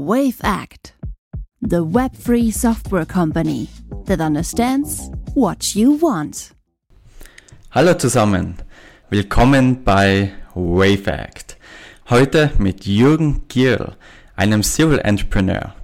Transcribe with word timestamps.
Wave 0.00 0.36
Act, 0.44 0.94
the 1.60 1.82
web 1.82 2.14
free 2.14 2.52
software 2.52 3.04
company 3.04 3.66
that 4.04 4.20
understands 4.20 5.10
what 5.34 5.74
you 5.74 5.98
want. 6.00 6.54
Hallo 7.72 7.94
zusammen, 7.94 8.58
willkommen 9.10 9.82
bei 9.82 10.30
Wave 10.54 11.08
Act. 11.08 11.56
Heute 12.10 12.52
mit 12.58 12.86
Jürgen 12.86 13.48
Giel, 13.48 13.96
einem 14.36 14.62
Serial 14.62 15.00
Entrepreneur. 15.00 15.74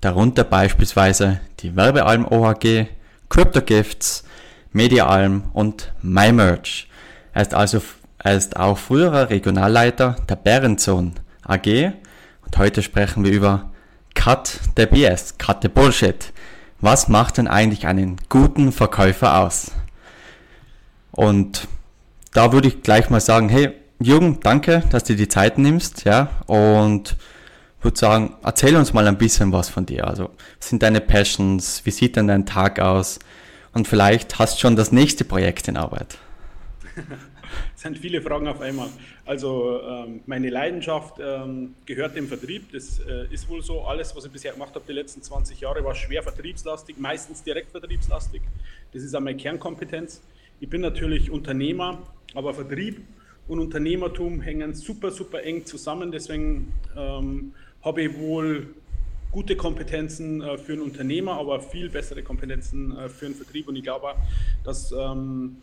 Darunter 0.00 0.42
beispielsweise 0.42 1.38
die 1.60 1.76
Werbealm 1.76 2.26
OHG, 2.26 2.88
CryptoGifts, 3.28 4.24
MediaAlm 4.72 5.50
und 5.52 5.92
MyMerch. 6.02 6.88
Er 7.32 7.42
ist 7.42 7.54
also 7.54 7.80
er 8.18 8.36
ist 8.36 8.56
auch 8.56 8.76
früherer 8.76 9.30
Regionalleiter 9.30 10.16
der 10.28 10.34
Bärenzone 10.34 11.12
AG 11.46 11.92
und 12.52 12.58
heute 12.58 12.82
sprechen 12.82 13.24
wir 13.24 13.32
über 13.32 13.70
Cut 14.14 14.60
the 14.76 14.84
BS, 14.84 15.38
Cut 15.38 15.62
the 15.62 15.68
Bullshit. 15.68 16.34
Was 16.80 17.08
macht 17.08 17.38
denn 17.38 17.48
eigentlich 17.48 17.86
einen 17.86 18.16
guten 18.28 18.72
Verkäufer 18.72 19.38
aus? 19.38 19.70
Und 21.12 21.66
da 22.34 22.52
würde 22.52 22.68
ich 22.68 22.82
gleich 22.82 23.08
mal 23.08 23.20
sagen, 23.20 23.48
hey, 23.48 23.72
Jürgen, 24.00 24.40
danke, 24.40 24.82
dass 24.90 25.04
du 25.04 25.16
die 25.16 25.28
Zeit 25.28 25.56
nimmst, 25.56 26.04
ja, 26.04 26.28
und 26.46 27.16
würde 27.80 27.98
sagen, 27.98 28.36
erzähl 28.42 28.76
uns 28.76 28.92
mal 28.92 29.08
ein 29.08 29.16
bisschen 29.16 29.50
was 29.52 29.70
von 29.70 29.86
dir. 29.86 30.06
Also, 30.06 30.30
was 30.58 30.68
sind 30.68 30.82
deine 30.82 31.00
Passions? 31.00 31.86
Wie 31.86 31.90
sieht 31.90 32.16
denn 32.16 32.26
dein 32.26 32.44
Tag 32.44 32.80
aus? 32.80 33.18
Und 33.72 33.88
vielleicht 33.88 34.38
hast 34.38 34.56
du 34.56 34.60
schon 34.60 34.76
das 34.76 34.92
nächste 34.92 35.24
Projekt 35.24 35.68
in 35.68 35.78
Arbeit. 35.78 36.18
Es 37.76 37.82
sind 37.82 37.98
viele 37.98 38.22
Fragen 38.22 38.48
auf 38.48 38.60
einmal. 38.60 38.88
Also 39.24 39.80
ähm, 39.82 40.20
meine 40.26 40.50
Leidenschaft 40.50 41.20
ähm, 41.20 41.74
gehört 41.86 42.16
dem 42.16 42.26
Vertrieb. 42.26 42.72
Das 42.72 42.98
äh, 43.00 43.32
ist 43.32 43.48
wohl 43.48 43.62
so. 43.62 43.82
Alles, 43.82 44.16
was 44.16 44.24
ich 44.24 44.32
bisher 44.32 44.52
gemacht 44.52 44.74
habe, 44.74 44.84
die 44.86 44.92
letzten 44.92 45.22
20 45.22 45.60
Jahre, 45.60 45.84
war 45.84 45.94
schwer 45.94 46.22
vertriebslastig, 46.22 46.98
meistens 46.98 47.42
direkt 47.42 47.70
vertriebslastig. 47.70 48.42
Das 48.92 49.02
ist 49.02 49.14
auch 49.14 49.20
meine 49.20 49.36
Kernkompetenz. 49.36 50.20
Ich 50.60 50.68
bin 50.68 50.80
natürlich 50.80 51.30
Unternehmer, 51.30 51.98
aber 52.34 52.52
Vertrieb 52.52 53.00
und 53.46 53.60
Unternehmertum 53.60 54.40
hängen 54.40 54.74
super, 54.74 55.10
super 55.12 55.42
eng 55.42 55.66
zusammen. 55.66 56.10
Deswegen 56.10 56.72
ähm, 56.96 57.52
habe 57.82 58.02
ich 58.02 58.18
wohl 58.18 58.74
gute 59.30 59.56
Kompetenzen 59.56 60.42
äh, 60.42 60.58
für 60.58 60.72
einen 60.72 60.82
Unternehmer, 60.82 61.38
aber 61.38 61.60
viel 61.60 61.88
bessere 61.88 62.22
Kompetenzen 62.22 62.96
äh, 62.96 63.08
für 63.08 63.26
einen 63.26 63.34
Vertrieb. 63.34 63.68
Und 63.68 63.76
ich 63.76 63.82
glaube, 63.82 64.14
dass 64.64 64.92
ähm, 64.92 65.56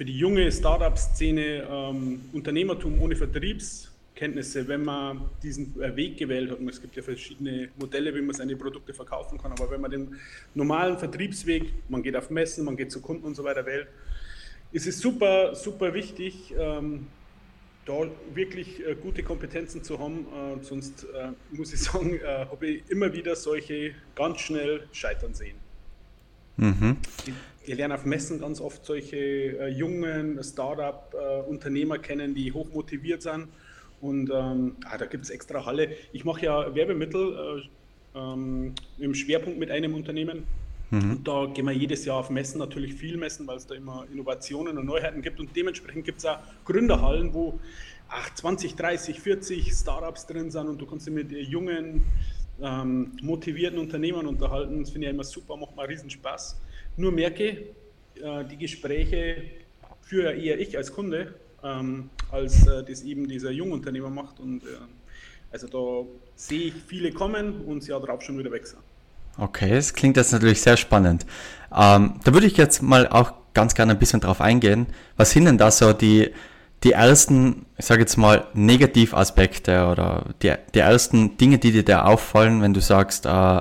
für 0.00 0.06
die 0.06 0.16
junge 0.16 0.50
Startup-Szene 0.50 1.68
ähm, 1.70 2.22
Unternehmertum 2.32 3.02
ohne 3.02 3.14
Vertriebskenntnisse, 3.14 4.66
wenn 4.66 4.82
man 4.82 5.28
diesen 5.42 5.78
äh, 5.78 5.94
Weg 5.94 6.16
gewählt 6.16 6.50
hat. 6.50 6.58
Und 6.58 6.70
es 6.70 6.80
gibt 6.80 6.96
ja 6.96 7.02
verschiedene 7.02 7.68
Modelle, 7.78 8.14
wie 8.14 8.22
man 8.22 8.34
seine 8.34 8.56
Produkte 8.56 8.94
verkaufen 8.94 9.36
kann. 9.36 9.52
Aber 9.52 9.70
wenn 9.70 9.82
man 9.82 9.90
den 9.90 10.16
normalen 10.54 10.96
Vertriebsweg, 10.96 11.64
man 11.90 12.02
geht 12.02 12.16
auf 12.16 12.30
Messen, 12.30 12.64
man 12.64 12.78
geht 12.78 12.90
zu 12.90 13.02
Kunden 13.02 13.26
und 13.26 13.34
so 13.34 13.44
weiter 13.44 13.66
wählt, 13.66 13.88
ist 14.72 14.86
es 14.86 15.00
super, 15.00 15.54
super 15.54 15.92
wichtig, 15.92 16.54
ähm, 16.58 17.06
da 17.84 18.08
wirklich 18.32 18.82
äh, 18.82 18.94
gute 18.94 19.22
Kompetenzen 19.22 19.84
zu 19.84 19.98
haben. 19.98 20.20
Äh, 20.60 20.64
sonst 20.64 21.04
äh, 21.12 21.32
muss 21.50 21.74
ich 21.74 21.80
sagen, 21.80 22.14
äh, 22.14 22.46
habe 22.50 22.66
ich 22.66 22.84
immer 22.88 23.12
wieder 23.12 23.36
solche 23.36 23.94
ganz 24.14 24.40
schnell 24.40 24.88
scheitern 24.92 25.34
sehen. 25.34 25.56
Mhm. 26.56 26.96
Ich, 27.26 27.34
ich 27.70 27.76
lerne 27.76 27.94
auf 27.94 28.04
Messen 28.04 28.40
ganz 28.40 28.60
oft 28.60 28.84
solche 28.84 29.16
äh, 29.16 29.68
jungen 29.68 30.42
Startup-Unternehmer 30.42 31.98
kennen, 31.98 32.34
die 32.34 32.52
hoch 32.52 32.68
motiviert 32.72 33.22
sind. 33.22 33.48
Und 34.00 34.30
ähm, 34.32 34.76
ah, 34.84 34.98
da 34.98 35.06
gibt 35.06 35.24
es 35.24 35.30
extra 35.30 35.64
Halle. 35.66 35.90
Ich 36.12 36.24
mache 36.24 36.46
ja 36.46 36.74
Werbemittel 36.74 37.62
äh, 38.14 38.18
ähm, 38.18 38.74
im 38.98 39.14
Schwerpunkt 39.14 39.58
mit 39.58 39.70
einem 39.70 39.94
Unternehmen. 39.94 40.44
Mhm. 40.90 41.10
Und 41.10 41.28
da 41.28 41.46
gehen 41.46 41.66
wir 41.66 41.72
jedes 41.72 42.04
Jahr 42.04 42.16
auf 42.16 42.30
Messen, 42.30 42.58
natürlich 42.58 42.94
viel 42.94 43.16
Messen, 43.16 43.46
weil 43.46 43.58
es 43.58 43.66
da 43.66 43.74
immer 43.74 44.04
Innovationen 44.12 44.76
und 44.76 44.86
Neuheiten 44.86 45.22
gibt. 45.22 45.38
Und 45.38 45.54
dementsprechend 45.54 46.04
gibt 46.04 46.18
es 46.18 46.26
auch 46.26 46.38
Gründerhallen, 46.64 47.32
wo 47.32 47.60
ach, 48.08 48.34
20, 48.34 48.74
30, 48.74 49.20
40 49.20 49.72
Startups 49.72 50.26
drin 50.26 50.50
sind 50.50 50.66
und 50.66 50.80
du 50.80 50.86
kannst 50.86 51.06
dich 51.06 51.14
mit 51.14 51.30
jungen, 51.30 52.04
ähm, 52.60 53.12
motivierten 53.22 53.78
Unternehmern 53.78 54.26
unterhalten. 54.26 54.80
Das 54.80 54.90
finde 54.90 55.06
ich 55.06 55.14
immer 55.14 55.24
super, 55.24 55.56
macht 55.56 55.76
mal 55.76 55.86
riesen 55.86 56.10
Spaß. 56.10 56.60
Nur 56.96 57.12
merke, 57.12 57.48
äh, 57.48 58.44
die 58.50 58.56
Gespräche 58.56 59.42
führe 60.02 60.34
eher 60.34 60.58
ich 60.58 60.76
als 60.76 60.92
Kunde, 60.92 61.34
ähm, 61.62 62.10
als 62.30 62.66
äh, 62.66 62.82
das 62.82 63.02
eben 63.02 63.28
dieser 63.28 63.50
Jungunternehmer 63.50 64.10
macht. 64.10 64.40
Und 64.40 64.62
äh, 64.64 64.76
also 65.52 65.66
da 65.66 66.08
sehe 66.36 66.68
ich 66.68 66.74
viele 66.86 67.12
kommen 67.12 67.62
und 67.62 67.82
sie 67.82 67.90
ja 67.90 67.98
drauf 67.98 68.22
schon 68.22 68.38
wieder 68.38 68.50
weg 68.50 68.66
sind. 68.66 68.80
Okay, 69.38 69.70
das 69.70 69.94
klingt 69.94 70.16
jetzt 70.16 70.32
natürlich 70.32 70.60
sehr 70.60 70.76
spannend. 70.76 71.24
Ähm, 71.74 72.20
da 72.24 72.34
würde 72.34 72.46
ich 72.46 72.56
jetzt 72.56 72.82
mal 72.82 73.06
auch 73.08 73.32
ganz 73.54 73.74
gerne 73.74 73.92
ein 73.92 73.98
bisschen 73.98 74.20
drauf 74.20 74.40
eingehen. 74.40 74.86
Was 75.16 75.30
sind 75.30 75.44
denn 75.44 75.58
da 75.58 75.70
so 75.70 75.92
die, 75.92 76.30
die 76.82 76.92
ersten, 76.92 77.66
ich 77.78 77.84
sage 77.84 78.00
jetzt 78.00 78.16
mal, 78.16 78.46
Negativaspekte 78.54 79.86
oder 79.86 80.24
die, 80.42 80.52
die 80.74 80.78
ersten 80.80 81.36
Dinge, 81.36 81.58
die 81.58 81.72
dir 81.72 81.84
da 81.84 82.04
auffallen, 82.04 82.62
wenn 82.62 82.74
du 82.74 82.80
sagst, 82.80 83.26
äh, 83.26 83.60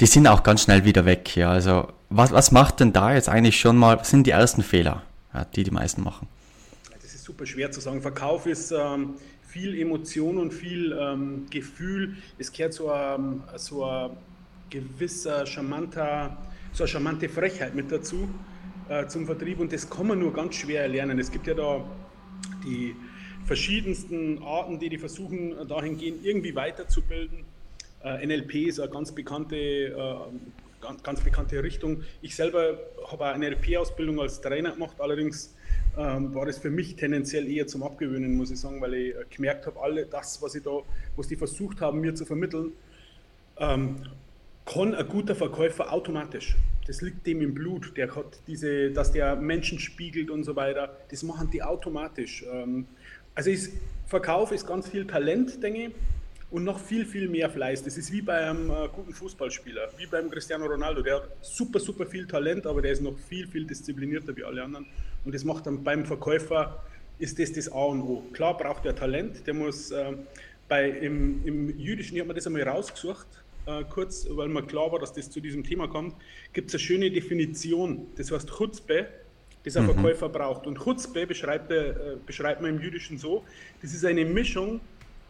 die 0.00 0.06
sind 0.06 0.26
auch 0.26 0.42
ganz 0.42 0.62
schnell 0.62 0.84
wieder 0.84 1.04
weg. 1.04 1.36
Ja, 1.36 1.50
also 1.50 1.88
was, 2.10 2.32
was 2.32 2.52
macht 2.52 2.80
denn 2.80 2.92
da 2.92 3.14
jetzt 3.14 3.28
eigentlich 3.28 3.58
schon 3.58 3.76
mal, 3.76 3.98
was 3.98 4.10
sind 4.10 4.26
die 4.26 4.30
ersten 4.30 4.62
Fehler, 4.62 5.02
ja, 5.32 5.44
die 5.44 5.64
die 5.64 5.70
meisten 5.70 6.02
machen? 6.02 6.28
Das 7.00 7.14
ist 7.14 7.24
super 7.24 7.46
schwer 7.46 7.70
zu 7.70 7.80
sagen. 7.80 8.02
Verkauf 8.02 8.46
ist 8.46 8.72
ähm, 8.72 9.14
viel 9.46 9.78
Emotion 9.80 10.38
und 10.38 10.52
viel 10.52 10.96
ähm, 10.98 11.46
Gefühl. 11.50 12.16
Es 12.38 12.52
gehört 12.52 12.74
so, 12.74 12.92
ähm, 12.92 13.42
so 13.56 13.84
ein 13.84 14.10
gewisser 14.70 15.46
charmanter, 15.46 16.36
so 16.72 16.84
eine 16.84 16.88
charmante 16.88 17.28
Frechheit 17.28 17.74
mit 17.74 17.92
dazu 17.92 18.28
äh, 18.88 19.06
zum 19.06 19.26
Vertrieb 19.26 19.60
und 19.60 19.72
das 19.72 19.88
kann 19.88 20.08
man 20.08 20.18
nur 20.18 20.32
ganz 20.32 20.56
schwer 20.56 20.82
erlernen. 20.82 21.18
Es 21.18 21.30
gibt 21.30 21.46
ja 21.46 21.54
da 21.54 21.84
die 22.64 22.96
verschiedensten 23.46 24.42
Arten, 24.42 24.78
die 24.78 24.88
die 24.88 24.98
versuchen, 24.98 25.54
dahingehend 25.68 26.24
irgendwie 26.24 26.54
weiterzubilden. 26.54 27.44
Äh, 28.04 28.26
NLP 28.26 28.66
ist 28.68 28.80
eine 28.80 28.90
ganz 28.90 29.12
bekannte, 29.12 29.56
äh, 29.56 29.92
ganz, 31.02 31.20
bekannte 31.22 31.62
Richtung. 31.62 32.02
Ich 32.20 32.36
selber 32.36 32.78
habe 33.10 33.26
eine 33.26 33.50
NLP-Ausbildung 33.50 34.20
als 34.20 34.40
Trainer 34.40 34.72
gemacht, 34.72 34.96
allerdings 34.98 35.54
ähm, 35.96 36.34
war 36.34 36.44
das 36.44 36.58
für 36.58 36.70
mich 36.70 36.96
tendenziell 36.96 37.50
eher 37.50 37.66
zum 37.66 37.82
Abgewöhnen, 37.82 38.36
muss 38.36 38.50
ich 38.50 38.60
sagen, 38.60 38.80
weil 38.82 38.94
ich 38.94 39.14
äh, 39.14 39.24
gemerkt 39.34 39.66
habe, 39.66 39.80
alle 39.80 40.04
das, 40.04 40.42
was 40.42 40.54
ich 40.54 40.62
da, 40.62 40.80
was 41.16 41.28
die 41.28 41.36
versucht 41.36 41.80
haben, 41.80 42.00
mir 42.00 42.14
zu 42.14 42.26
vermitteln, 42.26 42.72
ähm, 43.56 43.96
kann 44.66 44.94
ein 44.94 45.08
guter 45.08 45.34
Verkäufer 45.34 45.92
automatisch. 45.92 46.56
Das 46.86 47.00
liegt 47.00 47.26
dem 47.26 47.40
im 47.40 47.54
Blut. 47.54 47.96
Der 47.96 48.14
hat 48.14 48.38
diese, 48.46 48.90
dass 48.90 49.12
der 49.12 49.36
Menschen 49.36 49.78
spiegelt 49.78 50.30
und 50.30 50.44
so 50.44 50.56
weiter. 50.56 50.96
Das 51.10 51.22
machen 51.22 51.50
die 51.50 51.62
automatisch. 51.62 52.44
Ähm, 52.52 52.86
also 53.34 53.50
ist, 53.50 53.72
Verkauf 54.06 54.52
ist 54.52 54.66
ganz 54.66 54.88
viel 54.88 55.06
Talent, 55.06 55.62
denke 55.62 55.86
ich, 55.86 55.94
und 56.54 56.62
noch 56.62 56.78
viel, 56.78 57.04
viel 57.04 57.28
mehr 57.28 57.50
Fleiß. 57.50 57.82
Das 57.82 57.96
ist 57.98 58.12
wie 58.12 58.22
bei 58.22 58.48
einem 58.48 58.70
äh, 58.70 58.88
guten 58.92 59.12
Fußballspieler, 59.12 59.88
wie 59.98 60.06
beim 60.06 60.30
Cristiano 60.30 60.66
Ronaldo. 60.66 61.02
Der 61.02 61.16
hat 61.16 61.28
super, 61.42 61.80
super 61.80 62.06
viel 62.06 62.28
Talent, 62.28 62.64
aber 62.64 62.80
der 62.80 62.92
ist 62.92 63.02
noch 63.02 63.18
viel, 63.28 63.48
viel 63.48 63.66
disziplinierter 63.66 64.36
wie 64.36 64.44
alle 64.44 64.62
anderen. 64.62 64.86
Und 65.24 65.34
das 65.34 65.42
macht 65.42 65.66
dann 65.66 65.82
beim 65.82 66.06
Verkäufer, 66.06 66.80
ist 67.18 67.40
das 67.40 67.52
das 67.52 67.72
A 67.72 67.86
und 67.86 68.02
O. 68.02 68.22
Klar 68.32 68.56
braucht 68.56 68.86
er 68.86 68.94
Talent, 68.94 69.44
der 69.48 69.54
muss 69.54 69.90
äh, 69.90 70.12
bei, 70.68 70.90
im, 70.90 71.44
im 71.44 71.76
Jüdischen, 71.76 72.14
ich 72.14 72.20
habe 72.20 72.28
mir 72.28 72.34
das 72.34 72.46
einmal 72.46 72.62
rausgesucht, 72.62 73.26
äh, 73.66 73.82
kurz, 73.90 74.24
weil 74.30 74.46
mir 74.46 74.62
klar 74.62 74.92
war, 74.92 75.00
dass 75.00 75.12
das 75.12 75.28
zu 75.28 75.40
diesem 75.40 75.64
Thema 75.64 75.88
kommt, 75.88 76.14
gibt 76.52 76.68
es 76.68 76.74
eine 76.74 76.78
schöne 76.78 77.10
Definition. 77.10 78.06
Das 78.14 78.30
heißt 78.30 78.48
Chutzpe, 78.48 79.08
das 79.64 79.76
ein 79.76 79.86
mhm. 79.86 79.94
Verkäufer 79.94 80.28
braucht. 80.28 80.68
Und 80.68 80.78
Chutzpe 80.78 81.26
beschreibt, 81.26 81.72
äh, 81.72 82.16
beschreibt 82.24 82.60
man 82.60 82.76
im 82.76 82.80
Jüdischen 82.80 83.18
so, 83.18 83.42
das 83.82 83.92
ist 83.92 84.04
eine 84.04 84.24
Mischung 84.24 84.80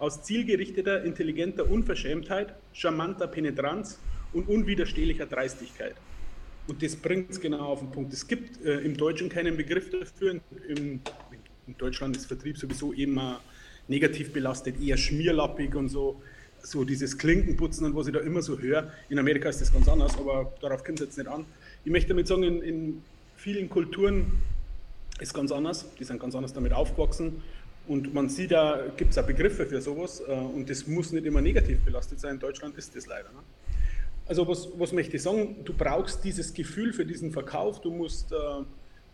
aus 0.04 0.22
zielgerichteter, 0.22 1.02
intelligenter 1.02 1.70
Unverschämtheit, 1.70 2.54
charmanter 2.74 3.26
Penetranz 3.26 3.98
und 4.34 4.48
unwiderstehlicher 4.48 5.26
Dreistigkeit. 5.26 5.94
Und 6.66 6.82
das 6.82 6.94
bringt 6.94 7.30
es 7.30 7.40
genau 7.40 7.60
auf 7.60 7.80
den 7.80 7.90
Punkt. 7.90 8.12
Es 8.12 8.26
gibt 8.26 8.62
äh, 8.64 8.80
im 8.80 8.96
Deutschen 8.96 9.28
keinen 9.28 9.56
Begriff 9.56 9.90
dafür. 9.90 10.40
In, 10.68 11.00
in 11.66 11.78
Deutschland 11.78 12.16
ist 12.16 12.26
Vertrieb 12.26 12.58
sowieso 12.58 12.92
immer 12.92 13.40
negativ 13.88 14.32
belastet, 14.32 14.80
eher 14.80 14.96
schmierlappig 14.96 15.74
und 15.74 15.88
so 15.88 16.20
so 16.66 16.82
dieses 16.82 17.18
Klinkenputzen 17.18 17.84
und 17.84 17.94
was 17.94 18.06
ich 18.06 18.14
da 18.14 18.20
immer 18.20 18.40
so 18.40 18.58
höre. 18.58 18.90
In 19.10 19.18
Amerika 19.18 19.50
ist 19.50 19.60
das 19.60 19.70
ganz 19.70 19.86
anders, 19.86 20.16
aber 20.16 20.50
darauf 20.62 20.82
kommt 20.82 20.98
es 20.98 21.06
jetzt 21.06 21.18
nicht 21.18 21.28
an. 21.28 21.44
Ich 21.84 21.92
möchte 21.92 22.08
damit 22.08 22.26
sagen, 22.26 22.42
in, 22.42 22.62
in 22.62 23.02
vielen 23.36 23.68
Kulturen 23.68 24.32
ist 25.20 25.34
ganz 25.34 25.52
anders. 25.52 25.86
Die 25.98 26.04
sind 26.04 26.18
ganz 26.20 26.34
anders 26.34 26.54
damit 26.54 26.72
aufgewachsen. 26.72 27.42
Und 27.86 28.14
man 28.14 28.28
sieht 28.28 28.50
da, 28.50 28.86
gibt 28.96 29.12
es 29.12 29.18
auch 29.18 29.26
Begriffe 29.26 29.66
für 29.66 29.80
sowas. 29.80 30.22
Äh, 30.26 30.32
und 30.32 30.68
das 30.70 30.86
muss 30.86 31.12
nicht 31.12 31.26
immer 31.26 31.40
negativ 31.40 31.80
belastet 31.80 32.20
sein. 32.20 32.34
In 32.34 32.40
Deutschland 32.40 32.76
ist 32.76 32.96
das 32.96 33.06
leider. 33.06 33.28
Ne? 33.30 33.40
Also 34.26 34.48
was, 34.48 34.68
was 34.78 34.92
möchte 34.92 35.16
ich 35.16 35.22
sagen? 35.22 35.56
Du 35.64 35.74
brauchst 35.74 36.24
dieses 36.24 36.54
Gefühl 36.54 36.92
für 36.92 37.04
diesen 37.04 37.30
Verkauf. 37.30 37.80
Du 37.80 37.90
musst 37.90 38.32
äh, 38.32 38.36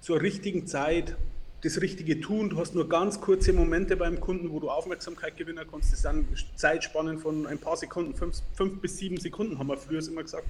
zur 0.01 0.21
richtigen 0.21 0.67
Zeit 0.67 1.17
das 1.63 1.81
Richtige 1.81 2.21
tun. 2.21 2.51
Du 2.51 2.59
hast 2.59 2.75
nur 2.75 2.89
ganz 2.89 3.21
kurze 3.21 3.53
Momente 3.53 3.97
beim 3.97 4.21
Kunden, 4.21 4.51
wo 4.51 4.61
du 4.61 4.71
Aufmerksamkeit 4.71 5.37
gewinnen 5.37 5.67
kannst. 5.71 5.93
Das 5.93 6.03
sind 6.03 6.27
Zeitspannen 6.55 7.19
von 7.19 7.47
ein 7.47 7.59
paar 7.59 7.77
Sekunden, 7.77 8.15
fünf, 8.15 8.41
fünf 8.55 8.81
bis 8.81 8.99
sieben 8.99 9.19
Sekunden, 9.19 9.59
haben 9.59 9.67
wir 9.67 9.77
früher 9.77 10.07
immer 10.07 10.23
gesagt. 10.23 10.47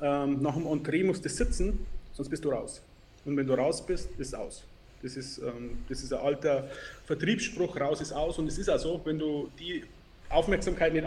Ähm, 0.00 0.42
nach 0.42 0.54
dem 0.54 0.66
Entree 0.66 1.02
musst 1.02 1.24
du 1.24 1.28
sitzen, 1.28 1.86
sonst 2.12 2.28
bist 2.28 2.44
du 2.44 2.50
raus. 2.50 2.82
Und 3.24 3.36
wenn 3.36 3.46
du 3.46 3.54
raus 3.54 3.84
bist, 3.84 4.10
ist 4.18 4.34
aus. 4.34 4.64
Das 5.02 5.16
ist, 5.16 5.38
ähm, 5.38 5.78
das 5.88 6.02
ist 6.02 6.12
ein 6.12 6.20
alter 6.20 6.68
Vertriebsspruch, 7.06 7.78
raus 7.78 8.00
ist 8.00 8.12
aus. 8.12 8.38
Und 8.38 8.46
es 8.48 8.58
ist 8.58 8.68
also, 8.68 9.00
wenn 9.04 9.18
du 9.18 9.50
die 9.58 9.84
Aufmerksamkeit 10.28 10.92
nicht 10.92 11.06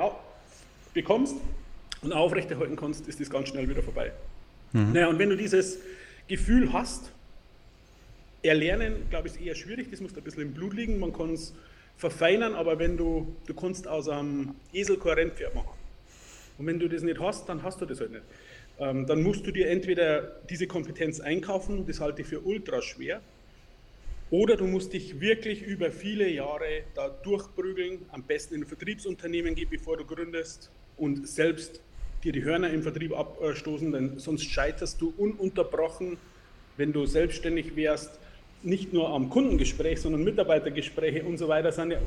bekommst 0.94 1.36
und 2.02 2.14
aufrechterhalten 2.14 2.76
kannst, 2.76 3.08
ist 3.08 3.20
das 3.20 3.30
ganz 3.30 3.50
schnell 3.50 3.70
wieder 3.70 3.84
vorbei. 3.84 4.12
Mhm. 4.74 4.94
Naja, 4.94 5.08
und 5.08 5.20
wenn 5.20 5.30
du 5.30 5.38
dieses 5.38 5.78
Gefühl 6.28 6.72
hast, 6.74 7.12
erlernen, 8.44 9.08
glaube 9.10 9.28
ich, 9.28 9.36
ist 9.36 9.42
eher 9.42 9.56
schwierig, 9.56 9.92
das 9.92 10.02
muss 10.02 10.16
ein 10.16 10.24
bisschen 10.24 10.42
im 10.44 10.54
Blut 10.54 10.74
liegen, 10.74 11.00
man 11.00 11.14
kann 11.14 11.34
es 11.34 11.54
verfeinern, 11.98 12.56
aber 12.56 12.80
wenn 12.80 12.98
du, 12.98 13.36
du 13.46 13.54
kannst 13.54 13.88
aus 13.88 14.10
einem 14.10 14.56
Esel 14.74 14.98
kein 14.98 15.14
Rennpferd 15.14 15.54
machen. 15.54 15.70
Und 16.58 16.66
wenn 16.66 16.80
du 16.80 16.88
das 16.88 17.04
nicht 17.04 17.20
hast, 17.20 17.48
dann 17.48 17.62
hast 17.64 17.82
du 17.82 17.86
das 17.86 18.00
halt 18.00 18.12
nicht. 18.12 18.24
Ähm, 18.80 19.06
dann 19.06 19.22
musst 19.22 19.46
du 19.46 19.52
dir 19.52 19.70
entweder 19.70 20.22
diese 20.50 20.66
Kompetenz 20.66 21.20
einkaufen, 21.20 21.86
das 21.86 22.00
halte 22.00 22.24
ich 22.24 22.28
für 22.28 22.40
ultra 22.42 22.82
schwer, 22.82 23.22
oder 24.32 24.56
du 24.56 24.66
musst 24.66 24.94
dich 24.94 25.20
wirklich 25.20 25.62
über 25.62 25.92
viele 25.92 26.28
Jahre 26.30 26.84
da 26.96 27.10
durchprügeln, 27.10 28.06
am 28.12 28.24
besten 28.24 28.56
in 28.56 28.62
ein 28.62 28.66
Vertriebsunternehmen 28.66 29.54
gehen, 29.56 29.68
bevor 29.70 29.98
du 29.98 30.06
gründest 30.06 30.72
und 30.98 31.28
selbst 31.28 31.82
dir 32.24 32.32
die 32.32 32.44
Hörner 32.44 32.70
im 32.72 32.82
Vertrieb 32.82 33.14
abstoßen, 33.14 33.92
denn 33.92 34.20
sonst 34.20 34.46
scheiterst 34.46 35.02
du 35.02 35.14
ununterbrochen, 35.18 36.18
wenn 36.78 36.94
du 36.94 37.06
selbstständig 37.06 37.76
wärst, 37.76 38.20
nicht 38.64 38.94
nur 38.94 39.10
am 39.10 39.30
Kundengespräch, 39.30 40.00
sondern 40.00 40.24
Mitarbeitergespräche 40.24 41.24
und 41.24 41.38
so 41.38 41.48
weiter 41.48 41.72
sind 41.72 41.92
ja, 41.92 41.98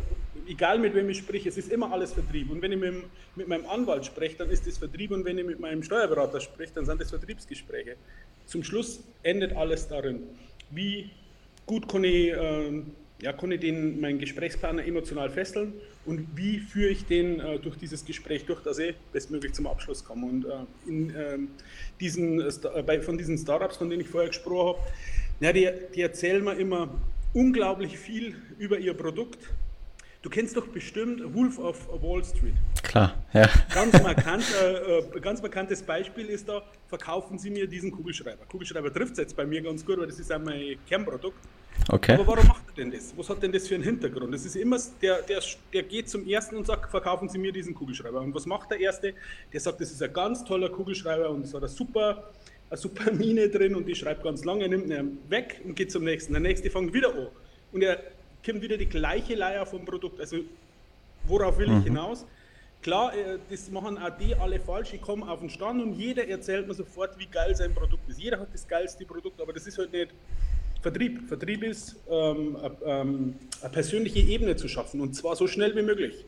egal 0.48 0.78
mit 0.78 0.94
wem 0.94 1.10
ich 1.10 1.18
spreche, 1.18 1.48
es 1.48 1.58
ist 1.58 1.70
immer 1.70 1.92
alles 1.92 2.12
Vertrieb. 2.12 2.50
Und 2.50 2.62
wenn 2.62 2.72
ich 2.72 2.78
mit, 2.78 2.94
mit 3.34 3.48
meinem 3.48 3.66
Anwalt 3.66 4.06
spreche, 4.06 4.36
dann 4.36 4.50
ist 4.50 4.66
das 4.66 4.78
Vertrieb 4.78 5.10
und 5.10 5.24
wenn 5.24 5.36
ich 5.36 5.44
mit 5.44 5.58
meinem 5.58 5.82
Steuerberater 5.82 6.40
spreche, 6.40 6.72
dann 6.74 6.86
sind 6.86 7.00
das 7.00 7.10
Vertriebsgespräche. 7.10 7.96
Zum 8.46 8.62
Schluss 8.62 9.02
endet 9.24 9.56
alles 9.56 9.88
darin, 9.88 10.22
wie 10.70 11.10
gut 11.66 11.88
kann 11.88 12.04
ich, 12.04 12.32
äh, 12.32 12.82
ja, 13.20 13.32
kann 13.32 13.52
ich 13.52 13.60
den, 13.60 14.00
meinen 14.00 14.18
Gesprächspartner 14.18 14.84
emotional 14.84 15.30
fesseln 15.30 15.74
und 16.04 16.26
wie 16.34 16.58
führe 16.58 16.90
ich 16.90 17.06
den 17.06 17.40
äh, 17.40 17.58
durch 17.58 17.76
dieses 17.76 18.04
Gespräch 18.04 18.44
durch, 18.44 18.62
dass 18.62 18.78
ich 18.78 18.94
bestmöglich 19.12 19.54
zum 19.54 19.66
Abschluss 19.66 20.04
komme. 20.04 20.26
Und 20.26 20.44
äh, 20.44 20.50
in, 20.86 21.14
ähm, 21.16 21.48
diesen, 22.00 22.40
äh, 22.40 22.82
bei, 22.84 23.00
von 23.00 23.16
diesen 23.16 23.38
Startups, 23.38 23.76
von 23.76 23.88
denen 23.88 24.02
ich 24.02 24.08
vorher 24.08 24.28
gesprochen 24.28 24.80
habe, 25.42 25.52
die, 25.52 25.70
die 25.94 26.00
erzählen 26.02 26.44
mir 26.44 26.54
immer 26.54 26.88
unglaublich 27.32 27.98
viel 27.98 28.36
über 28.58 28.78
ihr 28.78 28.94
Produkt. 28.94 29.38
Du 30.22 30.30
kennst 30.30 30.56
doch 30.56 30.66
bestimmt 30.68 31.34
Wolf 31.34 31.58
of 31.58 31.88
Wall 32.02 32.24
Street. 32.24 32.54
Klar, 32.84 33.14
ja. 33.32 33.48
Ganz, 33.72 34.00
markant, 34.02 34.44
äh, 34.62 35.20
ganz 35.20 35.42
markantes 35.42 35.82
Beispiel 35.82 36.26
ist 36.26 36.48
da, 36.48 36.62
verkaufen 36.86 37.38
Sie 37.38 37.50
mir 37.50 37.66
diesen 37.66 37.90
Kugelschreiber. 37.90 38.44
Kugelschreiber 38.46 38.92
trifft 38.92 39.12
es 39.12 39.18
jetzt 39.18 39.36
bei 39.36 39.44
mir 39.44 39.62
ganz 39.62 39.84
gut, 39.84 39.98
weil 39.98 40.06
das 40.06 40.18
ist 40.18 40.32
auch 40.32 40.38
mein 40.38 40.76
Kernprodukt. 40.86 41.38
Okay. 41.88 42.12
Aber 42.12 42.26
warum 42.26 42.46
macht 42.46 42.62
er 42.68 42.74
denn 42.74 42.92
das? 42.92 43.12
Was 43.16 43.28
hat 43.28 43.42
denn 43.42 43.52
das 43.52 43.66
für 43.66 43.74
einen 43.74 43.84
Hintergrund? 43.84 44.32
Das 44.32 44.44
ist 44.44 44.54
immer, 44.54 44.78
der, 45.02 45.22
der, 45.22 45.42
der 45.72 45.82
geht 45.82 46.08
zum 46.08 46.26
ersten 46.28 46.56
und 46.56 46.66
sagt, 46.66 46.90
verkaufen 46.90 47.28
Sie 47.28 47.38
mir 47.38 47.52
diesen 47.52 47.74
Kugelschreiber. 47.74 48.20
Und 48.20 48.34
was 48.34 48.46
macht 48.46 48.70
der 48.70 48.78
erste? 48.78 49.14
Der 49.52 49.60
sagt, 49.60 49.80
das 49.80 49.90
ist 49.90 50.02
ein 50.02 50.12
ganz 50.12 50.44
toller 50.44 50.68
Kugelschreiber 50.68 51.30
und 51.30 51.44
es 51.44 51.52
hat 51.52 51.62
eine 51.62 51.68
super 51.68 52.30
eine 52.70 52.78
super 52.78 53.12
Mine 53.12 53.48
drin 53.48 53.74
und 53.74 53.86
die 53.86 53.94
schreibt 53.94 54.22
ganz 54.22 54.44
lange, 54.44 54.68
nimmt 54.68 54.90
ihn 54.90 55.18
weg 55.28 55.60
und 55.64 55.74
geht 55.74 55.90
zum 55.90 56.04
nächsten. 56.04 56.32
Der 56.32 56.40
nächste 56.40 56.70
fängt 56.70 56.92
wieder 56.92 57.14
an. 57.14 57.28
Und 57.72 57.82
er 57.82 57.98
kommt 58.44 58.62
wieder 58.62 58.76
die 58.76 58.86
gleiche 58.86 59.34
Leier 59.34 59.66
vom 59.66 59.84
Produkt. 59.84 60.20
Also, 60.20 60.38
worauf 61.24 61.58
will 61.58 61.68
mhm. 61.68 61.78
ich 61.78 61.84
hinaus? 61.84 62.26
Klar, 62.84 63.14
äh, 63.14 63.38
das 63.48 63.70
machen 63.70 63.96
auch 63.96 64.10
die 64.10 64.34
alle 64.34 64.60
falsch. 64.60 64.92
Ich 64.92 65.00
komme 65.00 65.26
auf 65.26 65.40
den 65.40 65.48
Stand 65.48 65.82
und 65.82 65.94
jeder 65.94 66.28
erzählt 66.28 66.68
mir 66.68 66.74
sofort, 66.74 67.18
wie 67.18 67.24
geil 67.24 67.56
sein 67.56 67.74
Produkt 67.74 68.06
ist. 68.10 68.20
Jeder 68.20 68.38
hat 68.38 68.52
das 68.52 68.68
geilste 68.68 69.06
Produkt, 69.06 69.40
aber 69.40 69.54
das 69.54 69.66
ist 69.66 69.78
halt 69.78 69.90
nicht 69.90 70.10
Vertrieb. 70.82 71.26
Vertrieb 71.26 71.62
ist, 71.62 71.96
ähm, 72.10 72.58
ähm, 72.84 73.36
eine 73.62 73.70
persönliche 73.72 74.18
Ebene 74.18 74.54
zu 74.54 74.68
schaffen 74.68 75.00
und 75.00 75.14
zwar 75.14 75.34
so 75.34 75.46
schnell 75.46 75.74
wie 75.74 75.80
möglich. 75.80 76.26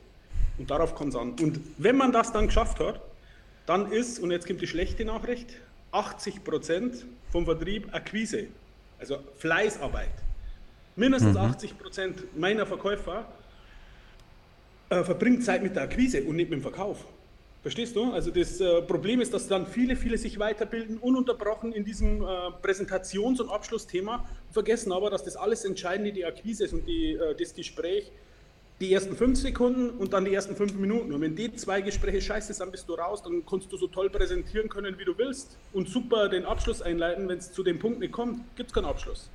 Und 0.57 0.71
darauf 0.71 0.95
kommt 0.95 1.11
es 1.11 1.21
an. 1.21 1.33
Und 1.39 1.61
wenn 1.77 1.95
man 1.95 2.11
das 2.11 2.33
dann 2.33 2.47
geschafft 2.47 2.81
hat, 2.81 3.03
dann 3.67 3.93
ist, 3.93 4.19
und 4.19 4.31
jetzt 4.31 4.47
kommt 4.47 4.63
die 4.63 4.67
schlechte 4.67 5.05
Nachricht, 5.05 5.59
80 5.93 6.43
Prozent 6.43 7.05
vom 7.33 7.45
Vertrieb 7.45 7.95
Akquise, 7.95 8.47
also 8.99 9.19
Fleißarbeit. 9.37 10.09
Mindestens 10.95 11.35
mhm. 11.35 11.51
80 11.51 11.79
Prozent 11.79 12.39
meiner 12.39 12.65
Verkäufer 12.65 13.27
äh, 14.91 15.03
verbringt 15.03 15.45
Zeit 15.45 15.63
mit 15.63 15.77
der 15.77 15.85
Akquise 15.85 16.23
und 16.23 16.37
nicht 16.37 16.51
mit 16.51 16.61
dem 16.61 16.63
Verkauf. 16.63 17.05
Verstehst 17.63 17.97
du? 17.97 18.13
Also 18.13 18.31
das 18.31 18.61
äh, 18.61 18.83
Problem 18.83 19.21
ist, 19.21 19.35
dass 19.35 19.49
dann 19.49 19.67
viele, 19.67 19.97
viele 19.97 20.17
sich 20.19 20.39
weiterbilden, 20.39 20.99
ununterbrochen 20.99 21.73
in 21.73 21.85
diesem 21.85 22.23
äh, 22.23 22.27
Präsentations- 22.63 23.41
und 23.41 23.51
Abschlussthema, 23.51 24.25
vergessen 24.53 24.93
aber, 24.93 25.11
dass 25.11 25.25
das 25.25 25.37
alles 25.37 25.65
Entscheidende 25.65 26.13
die 26.13 26.25
Akquise 26.25 26.65
ist 26.65 26.73
und 26.73 26.87
die, 26.87 27.15
äh, 27.15 27.35
das 27.37 27.55
Gespräch 27.55 28.13
die 28.81 28.93
ersten 28.93 29.17
fünf 29.17 29.39
Sekunden 29.39 29.91
und 29.91 30.13
dann 30.13 30.25
die 30.27 30.35
ersten 30.35 30.55
fünf 30.55 30.75
Minuten. 30.75 31.13
Und 31.13 31.21
wenn 31.23 31.35
die 31.35 31.55
zwei 31.57 31.81
Gespräche 31.81 32.21
scheiße 32.21 32.53
sind, 32.53 32.71
bist 32.71 32.89
du 32.89 32.95
raus, 32.95 33.23
dann 33.23 33.45
kannst 33.47 33.73
du 33.73 33.77
so 33.77 33.87
toll 33.87 34.11
präsentieren 34.11 34.69
können, 34.69 34.99
wie 34.99 35.05
du 35.05 35.17
willst 35.17 35.57
und 35.73 35.89
super 35.89 36.29
den 36.29 36.45
Abschluss 36.45 36.83
einleiten. 36.83 37.29
Wenn 37.29 37.39
es 37.39 37.53
zu 37.53 37.63
dem 37.63 37.79
Punkt 37.79 38.01
nicht 38.01 38.13
kommt, 38.13 38.41
gibt 38.57 38.69
es 38.69 38.75
keinen 38.75 38.85
Abschluss. 38.85 39.31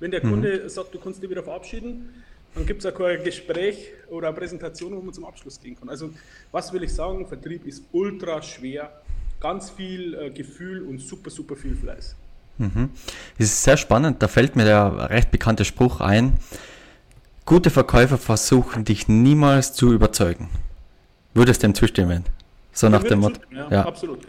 Wenn 0.00 0.10
der 0.10 0.24
mhm. 0.24 0.30
Kunde 0.30 0.68
sagt, 0.68 0.92
du 0.94 0.98
kannst 0.98 1.22
dich 1.22 1.30
wieder 1.30 1.44
verabschieden, 1.44 2.24
dann 2.54 2.66
gibt 2.66 2.84
es 2.84 2.92
auch 2.92 2.96
kein 2.96 3.22
Gespräch 3.22 3.92
oder 4.08 4.28
eine 4.28 4.36
Präsentation, 4.36 4.94
wo 4.94 5.00
man 5.00 5.14
zum 5.14 5.24
Abschluss 5.24 5.60
gehen 5.60 5.76
kann. 5.78 5.88
Also 5.88 6.10
was 6.50 6.72
will 6.72 6.82
ich 6.82 6.94
sagen? 6.94 7.26
Vertrieb 7.26 7.66
ist 7.66 7.84
ultra 7.92 8.42
schwer, 8.42 9.02
ganz 9.40 9.70
viel 9.70 10.14
äh, 10.14 10.30
Gefühl 10.30 10.82
und 10.82 11.00
super, 11.00 11.30
super 11.30 11.56
viel 11.56 11.76
Fleiß. 11.76 12.16
Mhm. 12.58 12.90
Das 13.38 13.46
ist 13.46 13.62
sehr 13.62 13.76
spannend. 13.76 14.22
Da 14.22 14.28
fällt 14.28 14.56
mir 14.56 14.64
der 14.64 15.10
recht 15.10 15.30
bekannte 15.30 15.64
Spruch 15.64 16.00
ein 16.00 16.38
Gute 17.44 17.70
Verkäufer 17.70 18.18
versuchen 18.18 18.84
dich 18.84 19.08
niemals 19.08 19.72
zu 19.72 19.92
überzeugen. 19.92 20.48
Würdest 21.34 21.62
du 21.62 21.66
dem 21.66 21.74
zustimmen? 21.74 22.24
So 22.72 22.88
nach 22.88 23.02
dem 23.02 23.18
Motto. 23.18 23.40
Ja, 23.50 23.68
ja, 23.68 23.84
absolut. 23.84 24.20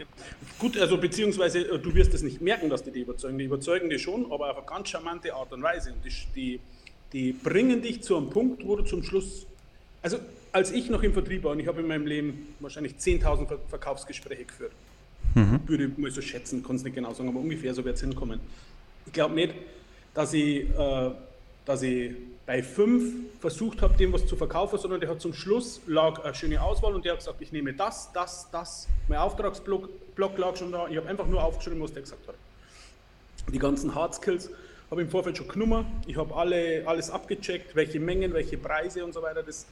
Gut, 0.58 0.76
also 0.78 0.98
beziehungsweise 0.98 1.60
äh, 1.60 1.78
du 1.78 1.94
wirst 1.94 2.12
es 2.12 2.22
nicht 2.22 2.40
merken, 2.40 2.68
dass 2.68 2.82
die 2.82 2.90
dich 2.90 3.02
überzeugen. 3.02 3.38
Die 3.38 3.44
überzeugen 3.44 3.88
dich 3.88 4.02
schon, 4.02 4.26
aber 4.32 4.50
auf 4.50 4.58
eine 4.58 4.66
ganz 4.66 4.88
charmante 4.88 5.32
Art 5.32 5.52
und 5.52 5.62
Weise. 5.62 5.92
Und 5.92 6.04
die, 6.04 6.10
die, 6.34 6.60
die 7.14 7.32
bringen 7.32 7.80
dich 7.80 8.02
zu 8.02 8.16
einem 8.16 8.28
Punkt, 8.28 8.66
wo 8.66 8.76
du 8.76 8.82
zum 8.82 9.02
Schluss. 9.04 9.46
Also, 10.02 10.18
als 10.52 10.72
ich 10.72 10.90
noch 10.90 11.02
im 11.02 11.12
Vertrieb 11.12 11.44
war, 11.44 11.52
und 11.52 11.60
ich 11.60 11.68
habe 11.68 11.80
in 11.80 11.86
meinem 11.86 12.06
Leben 12.06 12.54
wahrscheinlich 12.60 12.94
10.000 12.94 13.56
Verkaufsgespräche 13.68 14.44
geführt, 14.44 14.72
mhm. 15.34 15.60
würde 15.66 15.84
ich 15.86 15.96
mal 15.96 16.10
so 16.10 16.20
schätzen, 16.20 16.62
kann 16.62 16.76
es 16.76 16.82
nicht 16.82 16.94
genau 16.94 17.14
sagen, 17.14 17.28
aber 17.28 17.38
ungefähr 17.38 17.72
so 17.72 17.84
wird 17.84 17.94
es 17.94 18.02
hinkommen. 18.02 18.40
Ich 19.06 19.12
glaube 19.12 19.34
nicht, 19.34 19.54
dass 20.12 20.34
ich, 20.34 20.68
äh, 20.68 21.10
dass 21.64 21.82
ich 21.82 22.12
bei 22.46 22.62
fünf 22.62 23.14
versucht 23.40 23.80
habe, 23.80 23.96
dem 23.96 24.12
was 24.12 24.26
zu 24.26 24.36
verkaufen, 24.36 24.78
sondern 24.78 25.00
der 25.00 25.08
hat 25.08 25.20
zum 25.20 25.32
Schluss 25.32 25.80
lag 25.86 26.22
eine 26.24 26.34
schöne 26.34 26.60
Auswahl 26.60 26.94
und 26.94 27.04
der 27.04 27.12
hat 27.12 27.20
gesagt, 27.20 27.40
ich 27.40 27.52
nehme 27.52 27.72
das, 27.72 28.12
das, 28.12 28.48
das. 28.50 28.88
Mein 29.08 29.18
Auftragsblock 29.18 29.88
Block 30.14 30.36
lag 30.38 30.56
schon 30.56 30.72
da. 30.72 30.88
Ich 30.88 30.96
habe 30.96 31.08
einfach 31.08 31.26
nur 31.26 31.42
aufgeschrieben, 31.42 31.80
was 31.80 31.92
der 31.92 32.02
gesagt 32.02 32.26
hat. 32.28 32.34
Die 33.52 33.58
ganzen 33.58 33.94
Hard 33.94 34.14
Skills 34.14 34.50
habe 34.94 35.02
im 35.02 35.10
Vorfeld 35.10 35.36
schon 35.36 35.48
genommen. 35.48 35.86
Ich 36.06 36.16
habe 36.16 36.32
alle, 36.36 36.84
alles 36.86 37.10
abgecheckt, 37.10 37.74
welche 37.74 37.98
Mengen, 37.98 38.32
welche 38.32 38.56
Preise 38.56 39.04
und 39.04 39.12
so 39.12 39.20
weiter. 39.22 39.42
Das, 39.42 39.66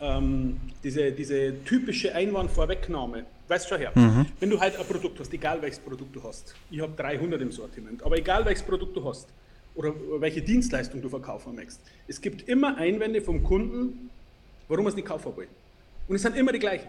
ähm, 0.00 0.60
diese, 0.82 1.12
diese 1.12 1.62
typische 1.64 2.12
Einwandvorwegnahme. 2.12 3.26
Weißt 3.46 3.68
schon 3.68 3.78
her, 3.78 3.92
mhm. 3.94 4.26
wenn 4.40 4.50
du 4.50 4.58
halt 4.58 4.76
ein 4.76 4.84
Produkt 4.84 5.20
hast, 5.20 5.32
egal 5.32 5.62
welches 5.62 5.78
Produkt 5.78 6.16
du 6.16 6.22
hast, 6.24 6.56
ich 6.68 6.80
habe 6.80 6.92
300 6.96 7.40
im 7.40 7.52
Sortiment, 7.52 8.02
aber 8.02 8.18
egal 8.18 8.44
welches 8.44 8.64
Produkt 8.64 8.96
du 8.96 9.04
hast, 9.08 9.28
oder 9.76 9.94
welche 10.18 10.42
Dienstleistung 10.42 11.00
du 11.00 11.08
verkaufen 11.08 11.54
möchtest. 11.54 11.80
Es 12.08 12.20
gibt 12.20 12.48
immer 12.48 12.76
Einwände 12.76 13.22
vom 13.22 13.44
Kunden, 13.44 14.10
warum 14.66 14.86
er 14.86 14.88
es 14.88 14.96
nicht 14.96 15.06
kaufen 15.06 15.36
will. 15.36 15.46
Und 16.08 16.16
es 16.16 16.22
sind 16.22 16.36
immer 16.36 16.50
die 16.50 16.58
gleichen. 16.58 16.88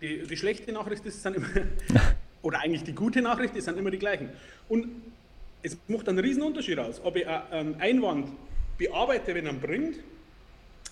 Die, 0.00 0.22
die 0.22 0.36
schlechte 0.36 0.70
Nachricht 0.70 1.04
ist, 1.04 1.16
es 1.16 1.22
sind 1.22 1.34
immer, 1.34 1.48
oder 2.42 2.60
eigentlich 2.60 2.84
die 2.84 2.94
gute 2.94 3.22
Nachricht, 3.22 3.56
es 3.56 3.64
sind 3.64 3.76
immer 3.76 3.90
die 3.90 3.98
gleichen. 3.98 4.28
Und 4.68 4.86
es 5.66 5.76
macht 5.88 6.08
einen 6.08 6.18
riesen 6.18 6.42
Unterschied 6.42 6.78
aus, 6.78 7.00
ob 7.02 7.16
ich 7.16 7.26
einen 7.26 7.80
Einwand 7.80 8.28
bearbeite, 8.78 9.34
wenn 9.34 9.46
er 9.46 9.52
ihn 9.52 9.60
bringt, 9.60 9.96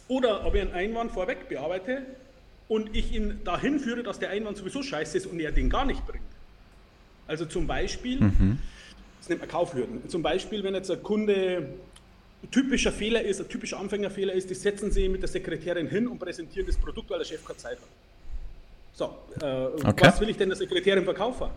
oder 0.08 0.44
ob 0.44 0.54
ich 0.54 0.60
einen 0.60 0.72
Einwand 0.72 1.12
vorweg 1.12 1.48
bearbeite 1.48 2.02
und 2.68 2.94
ich 2.94 3.12
ihn 3.12 3.40
dahin 3.44 3.78
führe, 3.78 4.02
dass 4.02 4.18
der 4.18 4.30
Einwand 4.30 4.56
sowieso 4.56 4.82
scheiße 4.82 5.16
ist 5.16 5.26
und 5.26 5.40
er 5.40 5.52
den 5.52 5.70
gar 5.70 5.84
nicht 5.84 6.06
bringt. 6.06 6.24
Also 7.26 7.46
zum 7.46 7.66
Beispiel, 7.66 8.20
mhm 8.20 8.58
das 9.24 9.30
nennt 9.30 9.40
man 9.40 9.48
Kaufhürden. 9.48 10.06
Zum 10.10 10.22
Beispiel, 10.22 10.62
wenn 10.62 10.74
jetzt 10.74 10.90
ein 10.90 11.02
Kunde 11.02 11.66
ein 12.42 12.50
typischer 12.50 12.92
Fehler 12.92 13.22
ist, 13.22 13.40
ein 13.40 13.48
typischer 13.48 13.80
Anfängerfehler 13.80 14.34
ist, 14.34 14.50
die 14.50 14.54
setzen 14.54 14.90
Sie 14.90 15.08
mit 15.08 15.22
der 15.22 15.30
Sekretärin 15.30 15.88
hin 15.88 16.06
und 16.06 16.18
präsentieren 16.18 16.66
das 16.66 16.76
Produkt, 16.76 17.08
weil 17.08 17.20
der 17.20 17.24
Chef 17.24 17.42
keine 17.42 17.56
Zeit 17.56 17.78
hat. 17.78 17.88
So, 18.92 19.16
äh, 19.40 19.86
okay. 19.88 20.06
was 20.06 20.20
will 20.20 20.28
ich 20.28 20.36
denn 20.36 20.50
der 20.50 20.58
Sekretärin 20.58 21.04
verkaufen? 21.04 21.48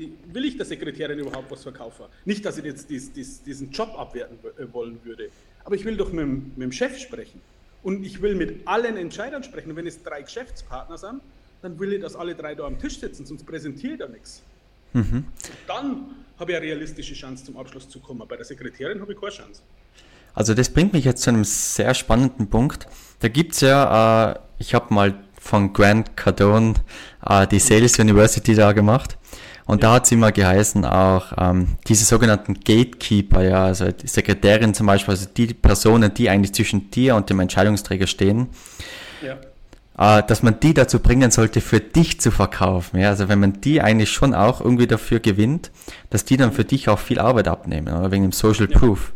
Die, 0.00 0.12
will 0.32 0.46
ich 0.46 0.56
der 0.56 0.64
Sekretärin 0.64 1.18
überhaupt 1.18 1.50
was 1.50 1.62
verkaufen? 1.62 2.06
Nicht, 2.24 2.42
dass 2.46 2.56
ich 2.56 2.64
jetzt 2.64 2.88
dies, 2.88 3.12
dies, 3.12 3.42
diesen 3.42 3.70
Job 3.70 3.94
abwerten 3.98 4.38
äh, 4.58 4.72
wollen 4.72 4.98
würde. 5.04 5.28
Aber 5.62 5.74
ich 5.74 5.84
will 5.84 5.96
doch 5.98 6.10
mit, 6.10 6.26
mit 6.26 6.62
dem 6.62 6.72
Chef 6.72 6.98
sprechen. 6.98 7.42
Und 7.82 8.02
ich 8.02 8.22
will 8.22 8.34
mit 8.34 8.66
allen 8.66 8.96
Entscheidern 8.96 9.42
sprechen. 9.42 9.70
Und 9.70 9.76
wenn 9.76 9.86
es 9.86 10.02
drei 10.02 10.22
Geschäftspartner 10.22 10.96
sind, 10.96 11.20
dann 11.60 11.78
will 11.78 11.92
ich, 11.92 12.00
dass 12.00 12.16
alle 12.16 12.34
drei 12.34 12.54
da 12.54 12.64
am 12.64 12.78
Tisch 12.78 12.98
sitzen, 12.98 13.26
sonst 13.26 13.44
präsentiere 13.44 13.92
ich 13.92 13.98
da 13.98 14.08
nichts. 14.08 14.42
Mhm. 14.94 15.26
Dann 15.66 16.14
habe 16.38 16.52
ich 16.52 16.56
eine 16.56 16.66
realistische 16.66 17.12
Chance 17.12 17.44
zum 17.44 17.58
Abschluss 17.58 17.86
zu 17.86 18.00
kommen. 18.00 18.26
Bei 18.26 18.36
der 18.36 18.46
Sekretärin 18.46 19.02
habe 19.02 19.12
ich 19.12 19.20
keine 19.20 19.32
Chance. 19.32 19.60
Also 20.32 20.54
das 20.54 20.70
bringt 20.70 20.94
mich 20.94 21.04
jetzt 21.04 21.22
zu 21.22 21.30
einem 21.30 21.44
sehr 21.44 21.92
spannenden 21.92 22.48
Punkt. 22.48 22.86
Da 23.20 23.28
gibt 23.28 23.52
es 23.52 23.60
ja, 23.60 24.32
äh, 24.32 24.38
ich 24.58 24.74
habe 24.74 24.94
mal 24.94 25.22
von 25.40 25.72
Grant 25.72 26.16
Cardone 26.16 26.74
äh, 27.26 27.46
die 27.46 27.58
Sales 27.58 27.98
University 27.98 28.54
da 28.54 28.72
gemacht. 28.72 29.18
Und 29.70 29.84
ja. 29.84 29.88
da 29.88 29.94
hat 29.94 30.06
es 30.06 30.10
immer 30.10 30.32
geheißen, 30.32 30.84
auch 30.84 31.26
ähm, 31.38 31.76
diese 31.86 32.04
sogenannten 32.04 32.54
Gatekeeper, 32.54 33.40
ja, 33.42 33.66
also 33.66 33.92
die 33.92 34.08
Sekretärin 34.08 34.74
zum 34.74 34.88
Beispiel, 34.88 35.12
also 35.12 35.28
die 35.36 35.54
Personen, 35.54 36.12
die 36.12 36.28
eigentlich 36.28 36.52
zwischen 36.54 36.90
dir 36.90 37.14
und 37.14 37.30
dem 37.30 37.38
Entscheidungsträger 37.38 38.08
stehen, 38.08 38.48
ja. 39.22 40.18
äh, 40.18 40.24
dass 40.26 40.42
man 40.42 40.58
die 40.58 40.74
dazu 40.74 40.98
bringen 40.98 41.30
sollte, 41.30 41.60
für 41.60 41.78
dich 41.78 42.20
zu 42.20 42.32
verkaufen. 42.32 42.98
Ja, 42.98 43.10
also 43.10 43.28
wenn 43.28 43.38
man 43.38 43.60
die 43.60 43.80
eigentlich 43.80 44.10
schon 44.10 44.34
auch 44.34 44.60
irgendwie 44.60 44.88
dafür 44.88 45.20
gewinnt, 45.20 45.70
dass 46.10 46.24
die 46.24 46.36
dann 46.36 46.50
für 46.50 46.64
dich 46.64 46.88
auch 46.88 46.98
viel 46.98 47.20
Arbeit 47.20 47.46
abnehmen, 47.46 47.96
oder 47.96 48.10
wegen 48.10 48.24
dem 48.24 48.32
Social 48.32 48.68
ja. 48.68 48.76
Proof. 48.76 49.12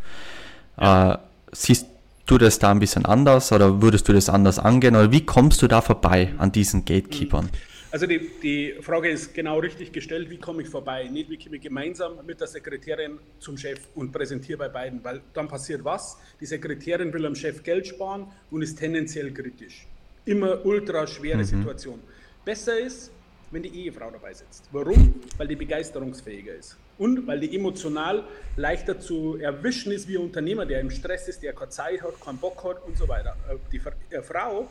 Äh, 0.78 1.16
siehst 1.50 1.86
du 2.26 2.38
das 2.38 2.60
da 2.60 2.70
ein 2.70 2.78
bisschen 2.78 3.06
anders 3.06 3.50
oder 3.50 3.82
würdest 3.82 4.08
du 4.08 4.12
das 4.12 4.28
anders 4.28 4.60
angehen 4.60 4.94
oder 4.94 5.10
wie 5.10 5.26
kommst 5.26 5.62
du 5.62 5.66
da 5.66 5.80
vorbei 5.80 6.32
an 6.38 6.52
diesen 6.52 6.84
Gatekeepers? 6.84 7.46
Also 7.94 8.08
die, 8.08 8.28
die 8.42 8.74
Frage 8.80 9.08
ist 9.08 9.34
genau 9.34 9.60
richtig 9.60 9.92
gestellt, 9.92 10.28
wie 10.28 10.38
komme 10.38 10.62
ich 10.62 10.68
vorbei? 10.68 11.04
Nicht, 11.04 11.30
wie 11.30 11.38
komme 11.38 11.58
ich 11.58 11.62
gemeinsam 11.62 12.26
mit 12.26 12.40
der 12.40 12.48
Sekretärin 12.48 13.20
zum 13.38 13.56
Chef 13.56 13.78
und 13.94 14.10
präsentiere 14.10 14.58
bei 14.58 14.68
beiden, 14.68 15.04
weil 15.04 15.20
dann 15.32 15.46
passiert 15.46 15.84
was? 15.84 16.18
Die 16.40 16.46
Sekretärin 16.46 17.12
will 17.12 17.24
am 17.24 17.36
Chef 17.36 17.62
Geld 17.62 17.86
sparen 17.86 18.26
und 18.50 18.62
ist 18.62 18.80
tendenziell 18.80 19.32
kritisch. 19.32 19.86
Immer 20.24 20.66
ultra 20.66 21.06
schwere 21.06 21.38
mhm. 21.38 21.44
Situation. 21.44 22.00
Besser 22.44 22.76
ist, 22.80 23.12
wenn 23.52 23.62
die 23.62 23.84
Ehefrau 23.84 24.10
dabei 24.10 24.34
sitzt. 24.34 24.68
Warum? 24.72 25.14
Weil 25.36 25.46
die 25.46 25.54
begeisterungsfähiger 25.54 26.52
ist. 26.52 26.76
Und 26.98 27.28
weil 27.28 27.38
die 27.38 27.54
emotional 27.54 28.24
leichter 28.56 28.98
zu 28.98 29.36
erwischen 29.36 29.92
ist 29.92 30.08
wie 30.08 30.16
ein 30.16 30.24
Unternehmer, 30.24 30.66
der 30.66 30.80
im 30.80 30.90
Stress 30.90 31.28
ist, 31.28 31.44
der 31.44 31.52
keine 31.52 31.70
Zeit 31.70 32.02
hat, 32.02 32.20
keinen 32.20 32.38
Bock 32.38 32.64
hat 32.64 32.84
und 32.84 32.98
so 32.98 33.06
weiter. 33.06 33.36
Äh, 33.48 33.54
die 33.70 33.80
äh, 34.10 34.20
Frau 34.20 34.68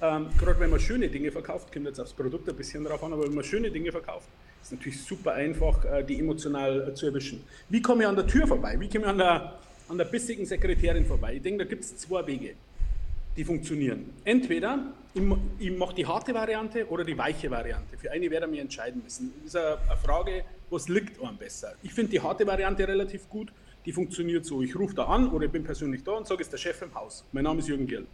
ähm, 0.00 0.26
Gerade 0.38 0.60
wenn 0.60 0.70
man 0.70 0.80
schöne 0.80 1.08
Dinge 1.08 1.32
verkauft, 1.32 1.72
kommt 1.72 1.86
jetzt 1.86 1.98
aufs 1.98 2.12
Produkt 2.12 2.48
ein 2.48 2.54
bisschen 2.54 2.84
drauf 2.84 3.02
an, 3.02 3.12
aber 3.12 3.24
wenn 3.24 3.34
man 3.34 3.44
schöne 3.44 3.70
Dinge 3.70 3.90
verkauft, 3.90 4.28
ist 4.62 4.72
natürlich 4.72 5.02
super 5.02 5.32
einfach, 5.32 5.84
äh, 5.84 6.04
die 6.04 6.20
emotional 6.20 6.88
äh, 6.88 6.94
zu 6.94 7.06
erwischen. 7.06 7.42
Wie 7.68 7.82
komme 7.82 8.02
ich 8.02 8.08
an 8.08 8.16
der 8.16 8.26
Tür 8.26 8.46
vorbei? 8.46 8.76
Wie 8.78 8.88
komme 8.88 9.04
ich 9.04 9.10
an 9.10 9.18
der, 9.18 9.58
an 9.88 9.98
der 9.98 10.04
bissigen 10.04 10.46
Sekretärin 10.46 11.04
vorbei? 11.04 11.34
Ich 11.34 11.42
denke, 11.42 11.64
da 11.64 11.68
gibt 11.68 11.82
es 11.82 11.96
zwei 11.96 12.24
Wege, 12.26 12.54
die 13.36 13.44
funktionieren. 13.44 14.10
Entweder 14.24 14.86
ich, 15.14 15.22
ich 15.58 15.76
mache 15.76 15.94
die 15.94 16.06
harte 16.06 16.32
Variante 16.32 16.86
oder 16.88 17.04
die 17.04 17.18
weiche 17.18 17.50
Variante. 17.50 17.96
Für 17.96 18.12
eine 18.12 18.30
werde 18.30 18.46
ich 18.46 18.52
mich 18.52 18.60
entscheiden 18.60 19.02
müssen. 19.02 19.32
Das 19.42 19.54
ist 19.54 19.56
eine, 19.56 19.78
eine 19.88 19.96
Frage, 19.96 20.44
was 20.70 20.88
liegt 20.88 21.20
einem 21.20 21.36
besser. 21.36 21.74
Ich 21.82 21.92
finde 21.92 22.12
die 22.12 22.20
harte 22.20 22.46
Variante 22.46 22.86
relativ 22.86 23.28
gut. 23.28 23.52
Die 23.84 23.92
funktioniert 23.92 24.44
so. 24.44 24.62
Ich 24.62 24.76
rufe 24.76 24.94
da 24.94 25.06
an 25.06 25.30
oder 25.30 25.46
ich 25.46 25.50
bin 25.50 25.64
persönlich 25.64 26.04
da 26.04 26.12
und 26.12 26.26
sage, 26.26 26.42
es 26.42 26.48
ist 26.48 26.52
der 26.52 26.58
Chef 26.58 26.82
im 26.82 26.94
Haus. 26.94 27.24
Mein 27.32 27.44
Name 27.44 27.60
ist 27.60 27.68
Jürgen 27.68 27.86
Gill. 27.86 28.06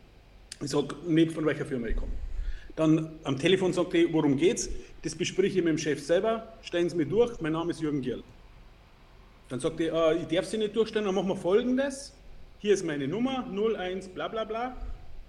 Ich 0.63 0.71
sage 0.71 0.95
nicht, 1.07 1.33
von 1.33 1.45
welcher 1.47 1.65
Firma 1.65 1.89
ich 1.89 1.97
komme. 1.97 2.13
Dann 2.77 3.19
am 3.25 3.39
Telefon 3.39 3.73
sagt 3.73 3.95
er, 3.95 4.13
worum 4.13 4.37
geht's? 4.37 4.69
Das 5.03 5.15
bespreche 5.15 5.59
ich 5.59 5.65
mit 5.65 5.73
dem 5.73 5.79
Chef 5.79 6.03
selber. 6.03 6.55
Stellen 6.63 6.89
Sie 6.89 6.97
mir 6.97 7.07
durch, 7.07 7.41
mein 7.41 7.53
Name 7.53 7.71
ist 7.71 7.81
Jürgen 7.81 8.01
Gill. 8.01 8.23
Dann 9.49 9.61
sagt 9.61 9.81
er, 9.81 10.13
äh, 10.13 10.23
ich 10.23 10.27
darf 10.27 10.47
Sie 10.47 10.59
nicht 10.59 10.75
durchstellen, 10.75 11.07
dann 11.07 11.15
machen 11.15 11.29
wir 11.29 11.37
folgendes. 11.37 12.13
Hier 12.59 12.75
ist 12.75 12.85
meine 12.85 13.07
Nummer, 13.07 13.47
01, 13.47 14.09
bla 14.09 14.29
bla 14.29 14.45
bla. 14.45 14.77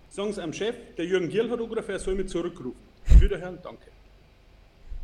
Sagen 0.10 0.32
Sie 0.32 0.42
am 0.42 0.54
Chef, 0.54 0.76
der 0.98 1.06
Jürgen 1.06 1.30
Gill 1.30 1.50
hat 1.50 1.60
angerufen, 1.60 1.90
er 1.90 2.00
soll 2.00 2.16
mich 2.16 2.28
zurückrufen. 2.28 2.80
Wiederhören, 3.20 3.60
danke. 3.62 3.92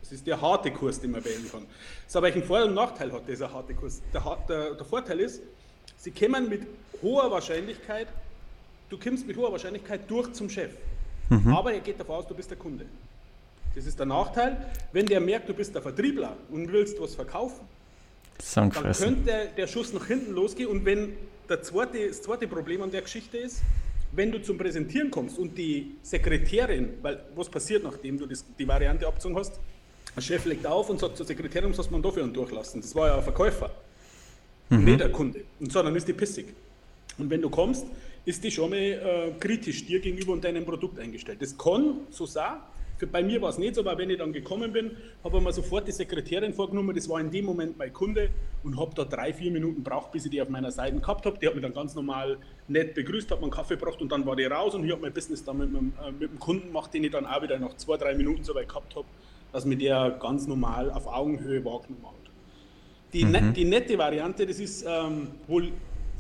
Das 0.02 0.12
ist 0.12 0.26
der 0.26 0.42
harte 0.42 0.72
Kurs, 0.72 1.00
den 1.00 1.12
man 1.12 1.24
wählen 1.24 1.46
kann. 1.52 1.66
Aber 2.14 2.28
einen 2.28 2.44
Vor- 2.44 2.64
und 2.64 2.74
Nachteil 2.74 3.12
hat 3.12 3.28
dieser 3.28 3.52
harte 3.54 3.74
Kurs. 3.74 4.02
Der, 4.14 4.38
der, 4.48 4.76
der 4.76 4.86
Vorteil 4.86 5.20
ist, 5.20 5.42
Sie 5.98 6.12
kommen 6.12 6.50
mit 6.50 6.64
hoher 7.04 7.30
Wahrscheinlichkeit 7.30 8.08
du 8.92 8.98
kommst 8.98 9.26
mit 9.26 9.38
hoher 9.38 9.52
Wahrscheinlichkeit 9.52 10.02
durch 10.10 10.32
zum 10.34 10.50
Chef. 10.50 10.72
Mhm. 11.30 11.56
Aber 11.56 11.74
er 11.74 11.80
geht 11.80 12.00
davon 12.00 12.18
aus, 12.18 12.28
du 12.28 12.36
bist 12.36 12.50
der 12.52 12.58
Kunde. 12.58 12.86
Das 13.74 13.86
ist 13.86 13.98
der 13.98 14.06
Nachteil. 14.06 14.66
Wenn 14.92 15.06
der 15.06 15.22
merkt, 15.22 15.48
du 15.48 15.54
bist 15.54 15.74
der 15.74 15.82
Vertriebler 15.82 16.36
und 16.52 16.72
willst 16.72 17.00
was 17.00 17.16
verkaufen, 17.16 17.62
dann 18.56 18.70
könnte 18.70 19.48
der 19.56 19.68
Schuss 19.68 19.94
nach 19.94 20.06
hinten 20.08 20.34
losgehen. 20.34 20.70
Und 20.70 20.84
wenn 20.84 21.14
der 21.48 21.62
zweite, 21.62 22.08
das 22.08 22.22
zweite 22.22 22.48
Problem 22.48 22.82
an 22.82 22.92
der 22.92 23.02
Geschichte 23.02 23.38
ist, 23.38 23.62
wenn 24.12 24.30
du 24.30 24.42
zum 24.42 24.58
Präsentieren 24.58 25.10
kommst 25.10 25.40
und 25.40 25.58
die 25.58 25.96
Sekretärin, 26.04 26.96
weil 27.02 27.24
was 27.34 27.48
passiert, 27.48 27.84
nachdem 27.84 28.20
du 28.20 28.26
das, 28.26 28.44
die 28.60 28.68
Variante 28.68 29.08
abgezogen 29.08 29.38
hast, 29.38 29.58
der 30.14 30.22
Chef 30.22 30.44
legt 30.44 30.68
auf 30.68 30.90
und 30.90 31.00
sagt 31.00 31.16
zur 31.16 31.26
Sekretärin, 31.26 31.72
was 31.72 31.78
hast 31.78 31.92
man 31.92 32.02
dafür 32.02 32.28
durchlassen? 32.28 32.82
Das 32.82 32.94
war 32.94 33.08
ja 33.08 33.18
ein 33.18 33.24
Verkäufer, 33.24 33.72
mhm. 34.70 34.84
nicht 34.84 35.00
der 35.00 35.12
Kunde. 35.14 35.46
Und 35.62 35.72
so, 35.72 35.82
dann 35.82 35.96
ist 35.96 36.06
die 36.06 36.14
pissig. 36.14 36.48
Und 37.18 37.30
wenn 37.30 37.42
du 37.42 37.50
kommst, 37.50 37.86
ist 38.26 38.44
die 38.44 38.52
schon 38.52 38.70
mal 38.70 38.78
äh, 38.78 39.32
kritisch 39.40 39.86
dir 39.86 40.00
gegenüber 40.00 40.34
und 40.34 40.44
deinem 40.44 40.66
Produkt 40.66 41.00
eingestellt. 41.00 41.42
Das 41.42 41.58
kann 41.58 42.02
so 42.10 42.26
sein. 42.26 42.58
Für, 42.98 43.08
bei 43.08 43.24
mir 43.24 43.42
war 43.42 43.50
es 43.50 43.58
nicht 43.58 43.74
so, 43.74 43.82
aber 43.82 43.98
wenn 43.98 44.12
ich 44.12 44.20
dann 44.20 44.32
gekommen 44.32 44.72
bin, 44.72 44.92
habe 45.24 45.38
ich 45.40 45.44
mir 45.44 45.52
sofort 45.52 45.88
die 45.88 45.92
Sekretärin 45.92 46.54
vorgenommen. 46.54 46.96
Das 46.96 47.10
war 47.10 47.20
in 47.20 47.32
dem 47.32 47.46
Moment 47.46 47.76
mein 47.80 47.92
Kunde 47.92 48.30
und 48.64 48.80
habe 48.80 48.92
da 48.94 49.06
drei, 49.06 49.34
vier 49.34 49.50
Minuten 49.50 49.82
braucht, 49.82 50.12
bis 50.12 50.26
ich 50.26 50.32
die 50.32 50.40
auf 50.40 50.50
meiner 50.50 50.72
Seite 50.72 51.00
gehabt 51.00 51.26
habe. 51.26 51.36
Die 51.40 51.48
hat 51.48 51.56
mich 51.56 51.64
dann 51.64 51.74
ganz 51.74 51.96
normal 51.96 52.38
nett 52.68 52.94
begrüßt, 52.94 53.32
hat 53.32 53.40
mir 53.40 53.46
einen 53.46 53.52
Kaffee 53.52 53.76
gebracht 53.76 54.00
und 54.02 54.12
dann 54.12 54.24
war 54.28 54.36
die 54.36 54.46
raus 54.46 54.76
und 54.76 54.86
ich 54.86 54.92
habe 54.92 55.02
mein 55.02 55.14
Business 55.14 55.44
dann 55.44 55.58
mit, 55.58 55.72
meinem, 55.72 55.94
äh, 56.06 56.12
mit 56.12 56.30
dem 56.30 56.38
Kunden 56.38 56.68
gemacht, 56.68 56.94
den 56.94 57.04
ich 57.04 57.12
dann 57.12 57.26
auch 57.26 57.42
wieder 57.42 57.58
nach 57.58 57.76
zwei, 57.78 57.98
drei 57.98 58.14
Minuten 58.14 58.44
so 58.44 58.54
weit 58.54 58.70
gehabt 58.70 58.96
habe, 58.96 59.08
dass 59.52 59.66
mir 59.66 59.78
der 59.78 60.12
ganz 60.22 60.46
normal 60.46 60.92
auf 60.92 61.08
Augenhöhe 61.08 61.66
wahrgenommen 61.66 62.06
hat. 62.06 62.32
Die, 63.14 63.26
mhm. 63.26 63.32
ne, 63.32 63.54
die 63.56 63.66
nette 63.66 63.98
Variante, 63.98 64.46
das 64.46 64.60
ist 64.60 64.86
ähm, 64.88 65.30
wohl 65.48 65.72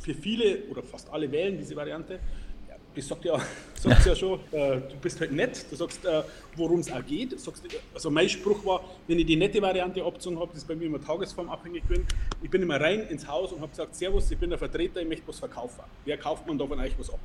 für 0.01 0.13
viele 0.13 0.63
oder 0.69 0.83
fast 0.83 1.09
alle 1.11 1.31
wählen 1.31 1.57
diese 1.57 1.75
Variante. 1.75 2.19
Ja, 2.67 2.75
das 2.95 3.07
sagt 3.07 3.25
ja, 3.25 3.39
sagt 3.75 4.05
ja 4.05 4.15
schon, 4.15 4.39
äh, 4.51 4.77
du 4.77 4.95
bist 5.01 5.19
halt 5.19 5.31
nett, 5.31 5.65
du 5.69 5.75
sagst, 5.75 6.03
äh, 6.05 6.23
worum 6.55 6.79
es 6.79 6.91
auch 6.91 7.05
geht. 7.05 7.39
Sagst, 7.39 7.63
also 7.93 8.09
mein 8.09 8.27
Spruch 8.29 8.65
war, 8.65 8.83
wenn 9.07 9.19
ich 9.19 9.25
die 9.25 9.35
nette 9.35 9.61
Variante 9.61 10.03
abgezogen 10.03 10.39
habe, 10.39 10.47
das 10.47 10.63
ist 10.63 10.67
bei 10.67 10.75
mir 10.75 10.85
immer 10.85 11.01
tagesformabhängig 11.01 11.83
bin, 11.83 12.05
ich 12.41 12.49
bin 12.49 12.61
immer 12.61 12.79
rein 12.79 13.01
ins 13.07 13.27
Haus 13.27 13.51
und 13.51 13.61
habe 13.61 13.69
gesagt, 13.69 13.95
Servus, 13.95 14.29
ich 14.31 14.37
bin 14.37 14.49
der 14.49 14.59
Vertreter, 14.59 15.01
ich 15.01 15.07
möchte 15.07 15.27
was 15.27 15.39
verkaufen. 15.39 15.81
Wer 16.05 16.17
kauft 16.17 16.47
man 16.47 16.57
da 16.57 16.65
von 16.65 16.79
euch 16.79 16.93
was 16.97 17.09
ab? 17.09 17.19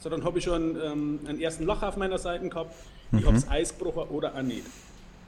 So, 0.00 0.10
dann 0.10 0.24
habe 0.24 0.38
ich 0.38 0.44
schon 0.44 0.76
ähm, 0.82 1.20
einen 1.26 1.40
ersten 1.40 1.64
Lacher 1.64 1.88
auf 1.88 1.96
meiner 1.96 2.18
Seite 2.18 2.48
gehabt, 2.48 2.74
ich 3.12 3.20
mhm. 3.20 3.26
habe 3.26 3.36
es 3.36 3.48
Eis 3.48 3.76
gebrochen 3.78 4.08
oder 4.10 4.34
auch 4.34 4.42
nicht. 4.42 4.64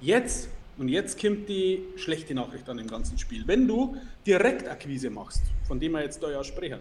Jetzt 0.01 0.49
und 0.77 0.89
jetzt 0.89 1.21
kommt 1.21 1.49
die 1.49 1.85
schlechte 1.97 2.35
Nachricht 2.35 2.69
an 2.69 2.79
dem 2.79 2.89
ganzen 2.89 3.17
Spiel. 3.19 3.45
Wenn 3.47 3.69
du 3.69 3.97
Direktakquise 4.27 5.11
machst, 5.11 5.43
von 5.67 5.81
dem 5.81 5.93
wir 5.93 6.03
jetzt 6.03 6.23
da 6.23 6.31
ja 6.31 6.45
sprechen, 6.45 6.81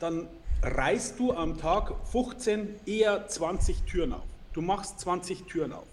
dann 0.00 0.28
reißt 0.62 1.18
du 1.18 1.32
am 1.32 1.58
Tag 1.58 1.92
15, 2.10 2.74
eher 2.86 3.26
20 3.26 3.82
Türen 3.82 4.12
auf. 4.12 4.24
Du 4.52 4.62
machst 4.62 5.00
20 5.00 5.44
Türen 5.44 5.72
auf. 5.72 5.86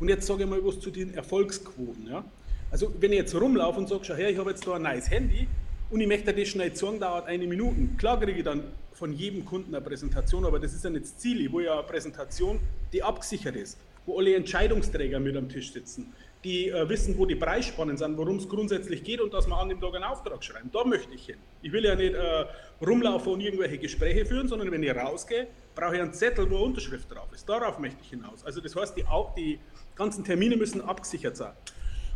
Und 0.00 0.08
jetzt 0.08 0.26
sage 0.26 0.44
ich 0.44 0.48
mal 0.48 0.64
was 0.64 0.80
zu 0.80 0.90
den 0.90 1.14
Erfolgsquoten. 1.14 2.08
Ja? 2.08 2.24
Also 2.70 2.92
wenn 3.00 3.12
ich 3.12 3.18
jetzt 3.18 3.34
rumlaufe 3.34 3.78
und 3.78 3.88
sage, 3.88 4.04
schau 4.04 4.14
her, 4.14 4.30
ich 4.30 4.38
habe 4.38 4.50
jetzt 4.50 4.66
da 4.66 4.74
ein 4.74 4.82
neues 4.82 5.10
Handy 5.10 5.46
und 5.90 6.00
ich 6.00 6.08
möchte 6.08 6.32
das 6.34 6.48
schnell 6.48 6.72
zeigen, 6.74 7.00
dauert 7.00 7.26
eine 7.26 7.46
Minute. 7.46 7.76
Klar 7.96 8.20
kriege 8.20 8.38
ich 8.38 8.44
dann 8.44 8.64
von 8.92 9.12
jedem 9.12 9.44
Kunden 9.44 9.74
eine 9.74 9.84
Präsentation, 9.84 10.44
aber 10.44 10.58
das 10.58 10.74
ist 10.74 10.84
ja 10.84 10.90
nicht 10.90 11.04
das 11.04 11.16
Ziel. 11.18 11.40
Ich 11.40 11.52
will 11.52 11.64
ja 11.64 11.74
eine 11.74 11.82
Präsentation, 11.82 12.58
die 12.92 13.02
abgesichert 13.02 13.56
ist, 13.56 13.78
wo 14.04 14.18
alle 14.18 14.34
Entscheidungsträger 14.34 15.20
mit 15.20 15.36
am 15.36 15.48
Tisch 15.48 15.72
sitzen 15.72 16.12
die 16.46 16.68
äh, 16.68 16.88
wissen, 16.88 17.18
wo 17.18 17.26
die 17.26 17.34
Preisspannen 17.34 17.96
sind, 17.96 18.16
worum 18.16 18.36
es 18.36 18.48
grundsätzlich 18.48 19.02
geht 19.02 19.20
und 19.20 19.34
dass 19.34 19.48
wir 19.48 19.56
an 19.58 19.68
dem 19.68 19.80
Tag 19.80 19.96
einen 19.96 20.04
Auftrag 20.04 20.44
schreiben. 20.44 20.70
Da 20.72 20.84
möchte 20.84 21.12
ich 21.12 21.26
hin. 21.26 21.38
Ich 21.60 21.72
will 21.72 21.84
ja 21.84 21.96
nicht 21.96 22.14
äh, 22.14 22.46
rumlaufen 22.80 23.32
und 23.32 23.40
irgendwelche 23.40 23.78
Gespräche 23.78 24.24
führen, 24.24 24.46
sondern 24.46 24.70
wenn 24.70 24.80
ich 24.80 24.94
rausgehe, 24.94 25.48
brauche 25.74 25.96
ich 25.96 26.02
einen 26.02 26.12
Zettel, 26.12 26.48
wo 26.48 26.54
eine 26.54 26.64
Unterschrift 26.66 27.10
drauf 27.12 27.26
ist. 27.34 27.48
Darauf 27.48 27.80
möchte 27.80 27.98
ich 28.00 28.10
hinaus. 28.10 28.44
Also 28.44 28.60
das 28.60 28.76
heißt, 28.76 28.96
die, 28.96 29.04
die 29.36 29.58
ganzen 29.96 30.22
Termine 30.22 30.56
müssen 30.56 30.80
abgesichert 30.82 31.36
sein. 31.36 31.52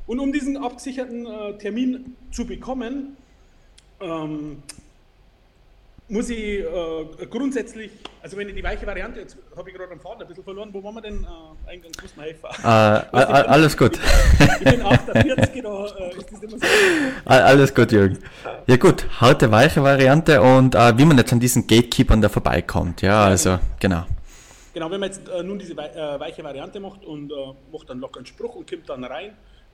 Und 0.07 0.21
um 0.21 0.33
diesen 0.33 0.57
abgesicherten 0.57 1.27
äh, 1.27 1.59
Termin 1.59 2.17
zu 2.31 2.47
bekommen, 2.47 3.17
ähm, 4.01 4.63
muss 6.11 6.29
ich 6.29 6.59
äh, 6.59 7.27
grundsätzlich, 7.31 7.93
also 8.21 8.37
wenn 8.37 8.49
ich 8.49 8.55
die 8.55 8.65
weiche 8.65 8.87
Variante, 8.87 9.21
jetzt 9.21 9.37
habe 9.57 9.71
ich 9.71 9.77
gerade 9.77 9.93
am 9.93 10.01
Faden 10.01 10.23
ein 10.23 10.29
bisschen 10.29 10.43
verloren, 10.43 10.71
wo 10.73 10.83
waren 10.83 10.95
wir 10.97 11.03
denn 11.03 11.25
äh, 11.25 11.71
eingangs, 11.71 12.03
muss 12.03 12.17
man 12.17 12.27
helfen? 12.27 12.47
Äh, 12.63 12.67
alles 12.67 13.77
gut. 13.77 13.99
Ich 14.59 14.65
bin 14.65 14.83
48, 14.83 15.63
da 15.63 15.87
äh, 15.87 16.17
ist 16.17 16.33
das 16.33 16.43
immer 16.43 16.59
so. 16.59 16.67
Alles 17.25 17.75
gut, 17.75 17.93
Jürgen. 17.93 18.19
Ja 18.67 18.77
gut, 18.77 19.07
harte, 19.21 19.51
weiche 19.53 19.83
Variante 19.83 20.43
und 20.43 20.75
äh, 20.75 20.99
wie 20.99 21.05
man 21.05 21.17
jetzt 21.17 21.33
an 21.33 21.41
diesen 21.41 21.67
Gatekeepern 21.67 22.21
da 22.21 22.29
vorbeikommt, 22.29 23.03
ja, 23.03 23.25
also 23.25 23.59
genau. 23.79 24.05
Genau, 24.75 24.91
wenn 24.91 25.01
man 25.01 25.11
jetzt 25.11 25.29
äh, 25.29 25.43
nun 25.43 25.59
diese 25.59 25.75
äh, 25.75 26.21
weiche 26.21 26.43
Variante 26.43 26.81
macht 26.81 27.05
und 27.05 27.33
macht 27.73 27.89
dann 27.89 28.01
locker 28.01 28.19
einen 28.19 28.27
Spruch 28.27 28.57
und 28.57 28.69
kommt 28.69 28.89
dann 28.89 29.05
rein, 29.05 29.33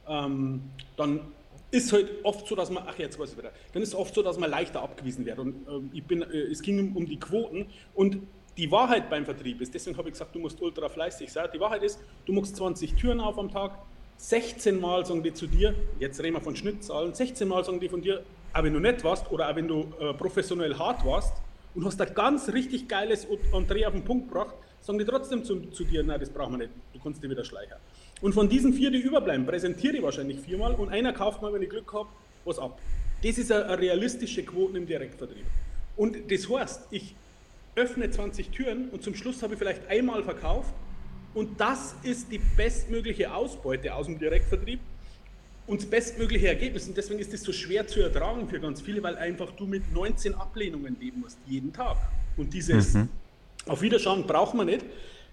ähm, 0.08 0.62
dann 0.96 1.20
ist 1.70 1.92
halt 1.92 2.10
oft 2.22 2.46
so, 2.46 2.54
dass 2.54 2.70
man, 2.70 2.84
ach 2.86 2.98
jetzt 2.98 3.18
weiß 3.18 3.32
ich 3.32 3.38
wieder, 3.38 3.52
dann 3.72 3.82
ist 3.82 3.94
oft 3.94 4.14
so, 4.14 4.22
dass 4.22 4.38
man 4.38 4.50
leichter 4.50 4.82
abgewiesen 4.82 5.26
wird. 5.26 5.38
Und 5.38 5.66
äh, 5.66 5.96
ich 5.96 6.04
bin, 6.04 6.22
äh, 6.22 6.38
es 6.50 6.62
ging 6.62 6.78
um, 6.78 6.96
um 6.96 7.06
die 7.06 7.18
Quoten 7.18 7.66
und 7.94 8.18
die 8.56 8.70
Wahrheit 8.70 9.10
beim 9.10 9.24
Vertrieb 9.24 9.60
ist, 9.60 9.74
deswegen 9.74 9.98
habe 9.98 10.08
ich 10.08 10.14
gesagt, 10.14 10.34
du 10.34 10.38
musst 10.38 10.62
ultra 10.62 10.88
fleißig 10.88 11.30
sein. 11.30 11.48
Die 11.52 11.60
Wahrheit 11.60 11.82
ist, 11.82 12.00
du 12.24 12.32
machst 12.32 12.56
20 12.56 12.94
Türen 12.94 13.20
auf 13.20 13.38
am 13.38 13.50
Tag, 13.50 13.78
16 14.18 14.80
Mal 14.80 15.04
sagen 15.04 15.22
die 15.22 15.34
zu 15.34 15.46
dir, 15.46 15.74
jetzt 16.00 16.22
reden 16.22 16.36
wir 16.36 16.40
von 16.40 16.56
Schnittzahlen, 16.56 17.12
16 17.12 17.46
Mal 17.46 17.64
sagen 17.64 17.80
die 17.80 17.88
von 17.88 18.00
dir, 18.00 18.22
auch 18.54 18.62
wenn 18.62 18.72
du 18.72 18.80
nett 18.80 19.04
warst 19.04 19.30
oder 19.30 19.50
auch 19.50 19.56
wenn 19.56 19.68
du 19.68 19.92
äh, 20.00 20.14
professionell 20.14 20.78
hart 20.78 21.04
warst 21.04 21.34
und 21.74 21.84
hast 21.84 22.00
ein 22.00 22.14
ganz 22.14 22.48
richtig 22.48 22.88
geiles 22.88 23.26
Entree 23.52 23.84
auf 23.84 23.92
den 23.92 24.04
Punkt 24.04 24.28
gebracht, 24.28 24.54
sagen 24.80 24.98
die 24.98 25.04
trotzdem 25.04 25.44
zu, 25.44 25.60
zu 25.70 25.84
dir, 25.84 26.02
nein, 26.02 26.18
das 26.18 26.30
brauchen 26.30 26.52
wir 26.52 26.58
nicht, 26.66 26.70
du 26.94 27.00
kannst 27.00 27.22
dir 27.22 27.28
wieder 27.28 27.44
schleichen. 27.44 27.76
Und 28.20 28.32
von 28.32 28.48
diesen 28.48 28.72
vier, 28.72 28.90
die 28.90 28.98
überbleiben, 28.98 29.46
präsentiere 29.46 29.96
ich 29.96 30.02
wahrscheinlich 30.02 30.40
viermal 30.40 30.74
und 30.74 30.88
einer 30.88 31.12
kauft 31.12 31.42
mal, 31.42 31.52
wenn 31.52 31.62
ich 31.62 31.68
Glück 31.68 31.92
habe, 31.92 32.08
was 32.44 32.58
ab. 32.58 32.78
Das 33.22 33.38
ist 33.38 33.52
eine, 33.52 33.66
eine 33.66 33.78
realistische 33.78 34.42
Quote 34.42 34.78
im 34.78 34.86
Direktvertrieb. 34.86 35.44
Und 35.96 36.30
das 36.30 36.48
heißt, 36.48 36.88
ich 36.90 37.14
öffne 37.74 38.10
20 38.10 38.50
Türen 38.50 38.88
und 38.88 39.02
zum 39.02 39.14
Schluss 39.14 39.42
habe 39.42 39.54
ich 39.54 39.58
vielleicht 39.58 39.86
einmal 39.88 40.22
verkauft 40.22 40.72
und 41.34 41.60
das 41.60 41.94
ist 42.02 42.32
die 42.32 42.40
bestmögliche 42.56 43.34
Ausbeute 43.34 43.94
aus 43.94 44.06
dem 44.06 44.18
Direktvertrieb 44.18 44.80
und 45.66 45.82
das 45.82 45.90
bestmögliche 45.90 46.48
Ergebnis. 46.48 46.88
Und 46.88 46.96
deswegen 46.96 47.20
ist 47.20 47.34
es 47.34 47.42
so 47.42 47.52
schwer 47.52 47.86
zu 47.86 48.00
ertragen 48.00 48.48
für 48.48 48.60
ganz 48.60 48.80
viele, 48.80 49.02
weil 49.02 49.16
einfach 49.16 49.50
du 49.50 49.66
mit 49.66 49.92
19 49.92 50.34
Ablehnungen 50.34 50.96
leben 50.98 51.20
musst, 51.20 51.38
jeden 51.46 51.72
Tag. 51.72 51.96
Und 52.38 52.54
dieses 52.54 52.94
mhm. 52.94 53.08
auf 53.66 53.82
Wiederschauen 53.82 54.26
braucht 54.26 54.54
man 54.54 54.66
nicht. 54.66 54.84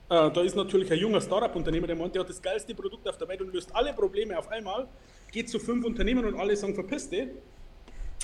Äh, 0.10 0.32
da 0.32 0.42
ist 0.42 0.56
natürlich 0.56 0.92
ein 0.92 1.00
junger 1.00 1.22
Startup-Unternehmer, 1.22 1.88
der 1.88 1.96
meint, 1.96 2.14
der 2.14 2.22
hat 2.22 2.30
das 2.30 2.42
geilste 2.42 2.76
Produkt 2.76 3.08
auf 3.08 3.18
der 3.18 3.28
Welt 3.28 3.42
und 3.42 3.54
löst 3.54 3.74
alle 3.74 3.94
Probleme 3.94 4.38
auf 4.38 4.50
einmal. 4.50 4.88
Geht 5.32 5.50
zu 5.50 5.60
fünf 5.60 5.86
Unternehmen 5.86 6.26
und 6.26 6.40
alle 6.40 6.56
sagen, 6.56 6.76
verpiss 6.76 7.10
dich. 7.10 7.28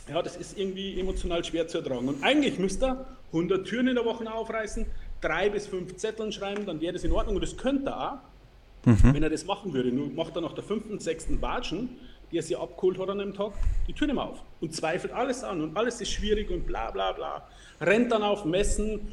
Ja, 0.08 0.22
das 0.22 0.38
ist 0.38 0.58
irgendwie 0.58 1.00
emotional 1.00 1.44
schwer 1.44 1.68
zu 1.68 1.80
ertragen. 1.80 2.08
Und 2.08 2.24
eigentlich 2.24 2.58
müsste 2.58 2.86
er 2.86 3.06
100 3.28 3.66
Türen 3.66 3.88
in 3.88 3.96
der 3.96 4.06
Woche 4.06 4.32
aufreißen, 4.32 4.86
drei 5.22 5.50
bis 5.50 5.68
fünf 5.68 5.96
Zetteln 5.98 6.32
schreiben, 6.32 6.66
dann 6.66 6.82
wäre 6.82 6.94
das 6.94 7.04
in 7.04 7.12
Ordnung. 7.12 7.36
Und 7.36 7.42
das 7.42 7.58
könnte 7.58 7.92
er 7.92 8.14
auch, 8.14 8.88
mhm. 8.88 9.14
wenn 9.14 9.24
er 9.24 9.30
das 9.30 9.46
machen 9.46 9.74
würde. 9.74 9.92
Nur 9.92 10.10
macht 10.10 10.36
er 10.36 10.42
nach 10.42 10.54
der 10.54 10.64
fünften, 10.64 11.00
sechsten 11.00 11.42
Watschen, 11.42 11.98
die 12.32 12.38
er 12.38 12.44
sich 12.44 12.58
abgeholt 12.58 13.00
hat 13.00 13.10
an 13.10 13.22
einem 13.22 13.34
Tag, 13.34 13.54
die 13.88 13.94
Tür 13.94 14.08
nicht 14.08 14.16
mehr 14.16 14.26
auf 14.26 14.40
und 14.62 14.76
zweifelt 14.76 15.14
alles 15.14 15.44
an 15.44 15.62
und 15.62 15.76
alles 15.76 16.00
ist 16.02 16.12
schwierig 16.12 16.50
und 16.50 16.66
bla 16.66 16.92
bla 16.92 17.12
bla. 17.12 17.48
Rennt 17.82 18.12
dann 18.12 18.24
auf 18.24 18.46
Messen 18.46 19.12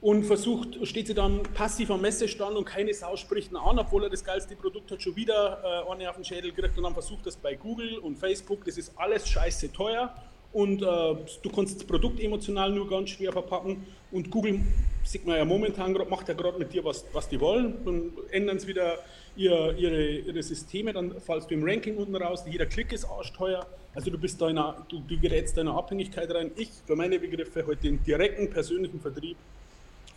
und 0.00 0.24
versucht, 0.24 0.78
steht 0.86 1.08
sie 1.08 1.14
dann 1.14 1.42
passiv 1.54 1.90
am 1.90 2.00
Messestand 2.00 2.56
und 2.56 2.64
keine 2.64 2.94
Sau 2.94 3.16
spricht 3.16 3.50
ihn 3.50 3.56
an, 3.56 3.78
obwohl 3.78 4.04
er 4.04 4.10
das 4.10 4.22
geilste 4.22 4.54
Produkt 4.54 4.90
hat, 4.92 5.02
schon 5.02 5.16
wieder 5.16 5.84
äh, 5.88 5.92
eine 5.92 6.08
auf 6.08 6.16
den 6.16 6.24
Schädel 6.24 6.52
gekriegt 6.52 6.76
und 6.76 6.84
dann 6.84 6.92
versucht 6.92 7.26
das 7.26 7.36
bei 7.36 7.54
Google 7.54 7.98
und 7.98 8.16
Facebook, 8.16 8.64
das 8.64 8.78
ist 8.78 8.92
alles 8.96 9.28
scheiße 9.28 9.72
teuer 9.72 10.14
und 10.52 10.82
äh, 10.82 10.84
du 10.84 11.50
kannst 11.54 11.76
das 11.76 11.84
Produkt 11.84 12.20
emotional 12.20 12.70
nur 12.70 12.88
ganz 12.88 13.10
schwer 13.10 13.32
verpacken 13.32 13.84
und 14.12 14.30
Google, 14.30 14.60
sieht 15.02 15.26
man 15.26 15.36
ja 15.36 15.44
momentan, 15.44 15.92
macht 16.08 16.28
ja 16.28 16.34
gerade 16.34 16.58
mit 16.58 16.72
dir, 16.72 16.84
was, 16.84 17.04
was 17.12 17.28
die 17.28 17.40
wollen, 17.40 17.74
dann 17.84 18.12
ändern 18.30 18.60
sie 18.60 18.68
wieder 18.68 18.98
ihr, 19.36 19.74
ihre, 19.76 20.10
ihre 20.10 20.42
Systeme, 20.44 20.92
dann 20.92 21.20
fallst 21.20 21.50
du 21.50 21.54
im 21.54 21.64
Ranking 21.64 21.96
unten 21.96 22.14
raus, 22.14 22.44
jeder 22.48 22.66
Klick 22.66 22.92
ist 22.92 23.04
arschteuer, 23.04 23.66
also 23.96 24.12
du 24.12 24.18
bist 24.18 24.40
da 24.40 24.48
in 24.48 24.58
einer, 24.58 24.86
du, 24.88 25.00
du 25.00 25.18
gerätst 25.18 25.58
eine 25.58 25.72
Abhängigkeit 25.72 26.30
rein. 26.32 26.52
Ich, 26.54 26.70
für 26.86 26.94
meine 26.94 27.18
Begriffe, 27.18 27.66
heute 27.66 27.82
den 27.82 28.02
direkten 28.04 28.48
persönlichen 28.48 29.00
Vertrieb 29.00 29.36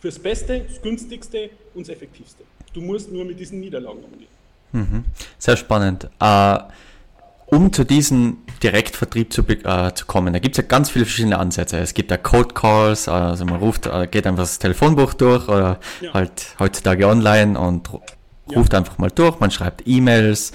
fürs 0.02 0.18
Beste, 0.18 0.64
das 0.68 0.82
Günstigste 0.82 1.50
und 1.74 1.86
das 1.86 1.94
Effektivste. 1.94 2.42
Du 2.74 2.80
musst 2.80 3.10
nur 3.12 3.24
mit 3.24 3.38
diesen 3.38 3.60
Niederlagen 3.60 4.00
umgehen. 4.02 4.28
Mhm. 4.72 5.04
Sehr 5.38 5.56
spannend. 5.56 6.08
Uh, 6.20 6.58
um 7.46 7.72
zu 7.72 7.84
diesem 7.84 8.38
Direktvertrieb 8.62 9.32
zu, 9.32 9.42
uh, 9.42 9.90
zu 9.94 10.06
kommen, 10.06 10.32
da 10.32 10.40
gibt 10.40 10.58
es 10.58 10.62
ja 10.62 10.66
ganz 10.66 10.90
viele 10.90 11.04
verschiedene 11.04 11.38
Ansätze. 11.38 11.78
Es 11.78 11.94
gibt 11.94 12.10
ja 12.10 12.16
Code 12.16 12.52
Calls, 12.52 13.06
also 13.06 13.44
man 13.44 13.60
ruft, 13.60 13.86
uh, 13.86 14.06
geht 14.10 14.26
einfach 14.26 14.42
das 14.42 14.58
Telefonbuch 14.58 15.14
durch 15.14 15.46
oder 15.48 15.78
ja. 16.00 16.12
halt 16.14 16.56
heutzutage 16.58 17.06
online 17.06 17.58
und 17.58 17.88
ruft 18.54 18.72
ja. 18.72 18.80
einfach 18.80 18.98
mal 18.98 19.10
durch, 19.10 19.38
man 19.38 19.52
schreibt 19.52 19.86
E-Mails. 19.86 20.52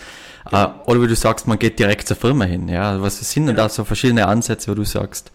Genau. 0.49 0.73
oder 0.85 1.01
wie 1.01 1.07
du 1.07 1.15
sagst, 1.15 1.45
man 1.45 1.59
geht 1.59 1.77
direkt 1.77 2.07
zur 2.07 2.15
Firma 2.15 2.45
hin. 2.45 2.69
Ja, 2.69 3.01
was 3.01 3.19
sind 3.19 3.47
denn 3.47 3.55
genau. 3.55 3.67
da 3.67 3.69
so 3.69 3.83
verschiedene 3.83 4.27
Ansätze, 4.27 4.71
wo 4.71 4.75
du 4.75 4.86
sagst, 4.86 5.31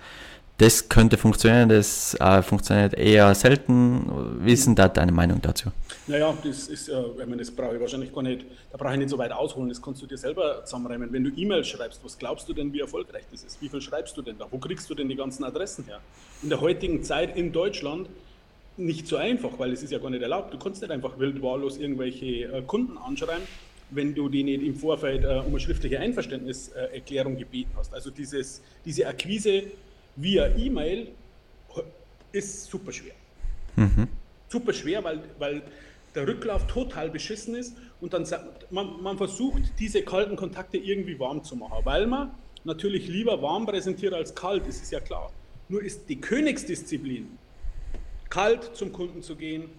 das 0.62 0.88
könnte 0.88 1.16
funktionieren, 1.16 1.68
das 1.68 2.14
äh, 2.20 2.40
funktioniert 2.40 2.94
eher 2.94 3.34
selten. 3.34 4.06
Wie 4.44 4.52
ist 4.52 4.64
denn 4.66 4.76
da 4.76 4.88
deine 4.88 5.10
Meinung 5.10 5.42
dazu? 5.42 5.70
Naja, 6.06 6.32
das 6.44 6.68
ist, 6.68 6.88
äh, 6.88 7.02
ich 7.20 7.26
meine, 7.26 7.38
das 7.38 7.50
brauche 7.50 7.74
ich 7.74 7.80
wahrscheinlich 7.80 8.14
gar 8.14 8.22
nicht, 8.22 8.44
da 8.70 8.78
brauche 8.78 8.92
ich 8.92 8.98
nicht 9.00 9.10
so 9.10 9.18
weit 9.18 9.32
ausholen, 9.32 9.68
das 9.68 9.82
kannst 9.82 10.00
du 10.02 10.06
dir 10.06 10.16
selber 10.16 10.64
zusammenreimen. 10.64 11.12
Wenn 11.12 11.24
du 11.24 11.30
E-Mails 11.34 11.66
schreibst, 11.66 12.04
was 12.04 12.16
glaubst 12.16 12.48
du 12.48 12.52
denn, 12.52 12.72
wie 12.72 12.78
erfolgreich 12.78 13.24
das 13.32 13.42
ist? 13.42 13.60
Wie 13.60 13.68
viel 13.68 13.80
schreibst 13.80 14.16
du 14.16 14.22
denn 14.22 14.38
da? 14.38 14.46
Wo 14.52 14.58
kriegst 14.58 14.88
du 14.88 14.94
denn 14.94 15.08
die 15.08 15.16
ganzen 15.16 15.42
Adressen 15.42 15.84
her? 15.86 15.98
In 16.44 16.48
der 16.48 16.60
heutigen 16.60 17.02
Zeit 17.02 17.36
in 17.36 17.50
Deutschland 17.50 18.08
nicht 18.76 19.08
so 19.08 19.16
einfach, 19.16 19.58
weil 19.58 19.72
es 19.72 19.82
ist 19.82 19.90
ja 19.90 19.98
gar 19.98 20.10
nicht 20.10 20.22
erlaubt. 20.22 20.54
Du 20.54 20.58
kannst 20.58 20.80
nicht 20.80 20.92
einfach 20.92 21.18
wild 21.18 21.42
wahllos 21.42 21.76
irgendwelche 21.76 22.44
äh, 22.44 22.62
Kunden 22.62 22.98
anschreiben, 22.98 23.42
wenn 23.90 24.14
du 24.14 24.28
die 24.28 24.44
nicht 24.44 24.62
im 24.62 24.76
Vorfeld 24.76 25.24
äh, 25.24 25.40
um 25.44 25.48
eine 25.48 25.60
schriftliche 25.60 25.98
Einverständniserklärung 25.98 27.36
gebeten 27.36 27.72
hast. 27.76 27.92
Also 27.92 28.10
dieses, 28.10 28.62
diese 28.84 29.08
Akquise 29.08 29.64
via 30.16 30.56
E-Mail 30.56 31.08
ist 32.32 32.64
super 32.64 32.92
schwer. 32.92 33.14
Mhm. 33.76 34.08
Super 34.48 34.72
schwer, 34.72 35.02
weil, 35.04 35.22
weil 35.38 35.62
der 36.14 36.26
Rücklauf 36.26 36.66
total 36.66 37.10
beschissen 37.10 37.54
ist 37.54 37.74
und 38.00 38.12
dann 38.12 38.26
man, 38.70 39.02
man 39.02 39.16
versucht, 39.16 39.62
diese 39.78 40.02
kalten 40.02 40.36
Kontakte 40.36 40.76
irgendwie 40.76 41.18
warm 41.18 41.42
zu 41.42 41.56
machen, 41.56 41.78
weil 41.84 42.06
man 42.06 42.32
natürlich 42.64 43.08
lieber 43.08 43.40
warm 43.40 43.66
präsentiert 43.66 44.12
als 44.12 44.34
kalt, 44.34 44.66
das 44.66 44.76
ist 44.76 44.92
ja 44.92 45.00
klar. 45.00 45.32
Nur 45.68 45.82
ist 45.82 46.08
die 46.08 46.20
Königsdisziplin, 46.20 47.38
kalt 48.28 48.76
zum 48.76 48.92
Kunden 48.92 49.22
zu 49.22 49.36
gehen, 49.36 49.70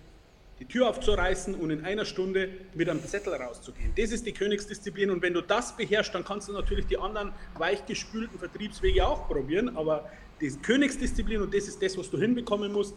die 0.60 0.66
Tür 0.66 0.90
aufzureißen 0.90 1.56
und 1.56 1.72
in 1.72 1.84
einer 1.84 2.06
Stunde 2.06 2.50
mit 2.74 2.90
einem 2.90 3.04
Zettel 3.04 3.34
rauszugehen. 3.34 3.92
Das 3.98 4.12
ist 4.12 4.26
die 4.26 4.34
Königsdisziplin 4.34 5.10
und 5.10 5.22
wenn 5.22 5.34
du 5.34 5.42
das 5.42 5.76
beherrschst, 5.76 6.14
dann 6.14 6.24
kannst 6.24 6.48
du 6.48 6.54
natürlich 6.54 6.86
die 6.86 6.98
anderen 6.98 7.32
weichgespülten 7.58 8.38
Vertriebswege 8.38 9.06
auch 9.06 9.28
probieren, 9.28 9.76
aber 9.76 10.10
die 10.40 10.50
Königsdisziplin 10.50 11.42
und 11.42 11.54
das 11.54 11.68
ist 11.68 11.82
das, 11.82 11.98
was 11.98 12.10
du 12.10 12.18
hinbekommen 12.18 12.72
musst, 12.72 12.96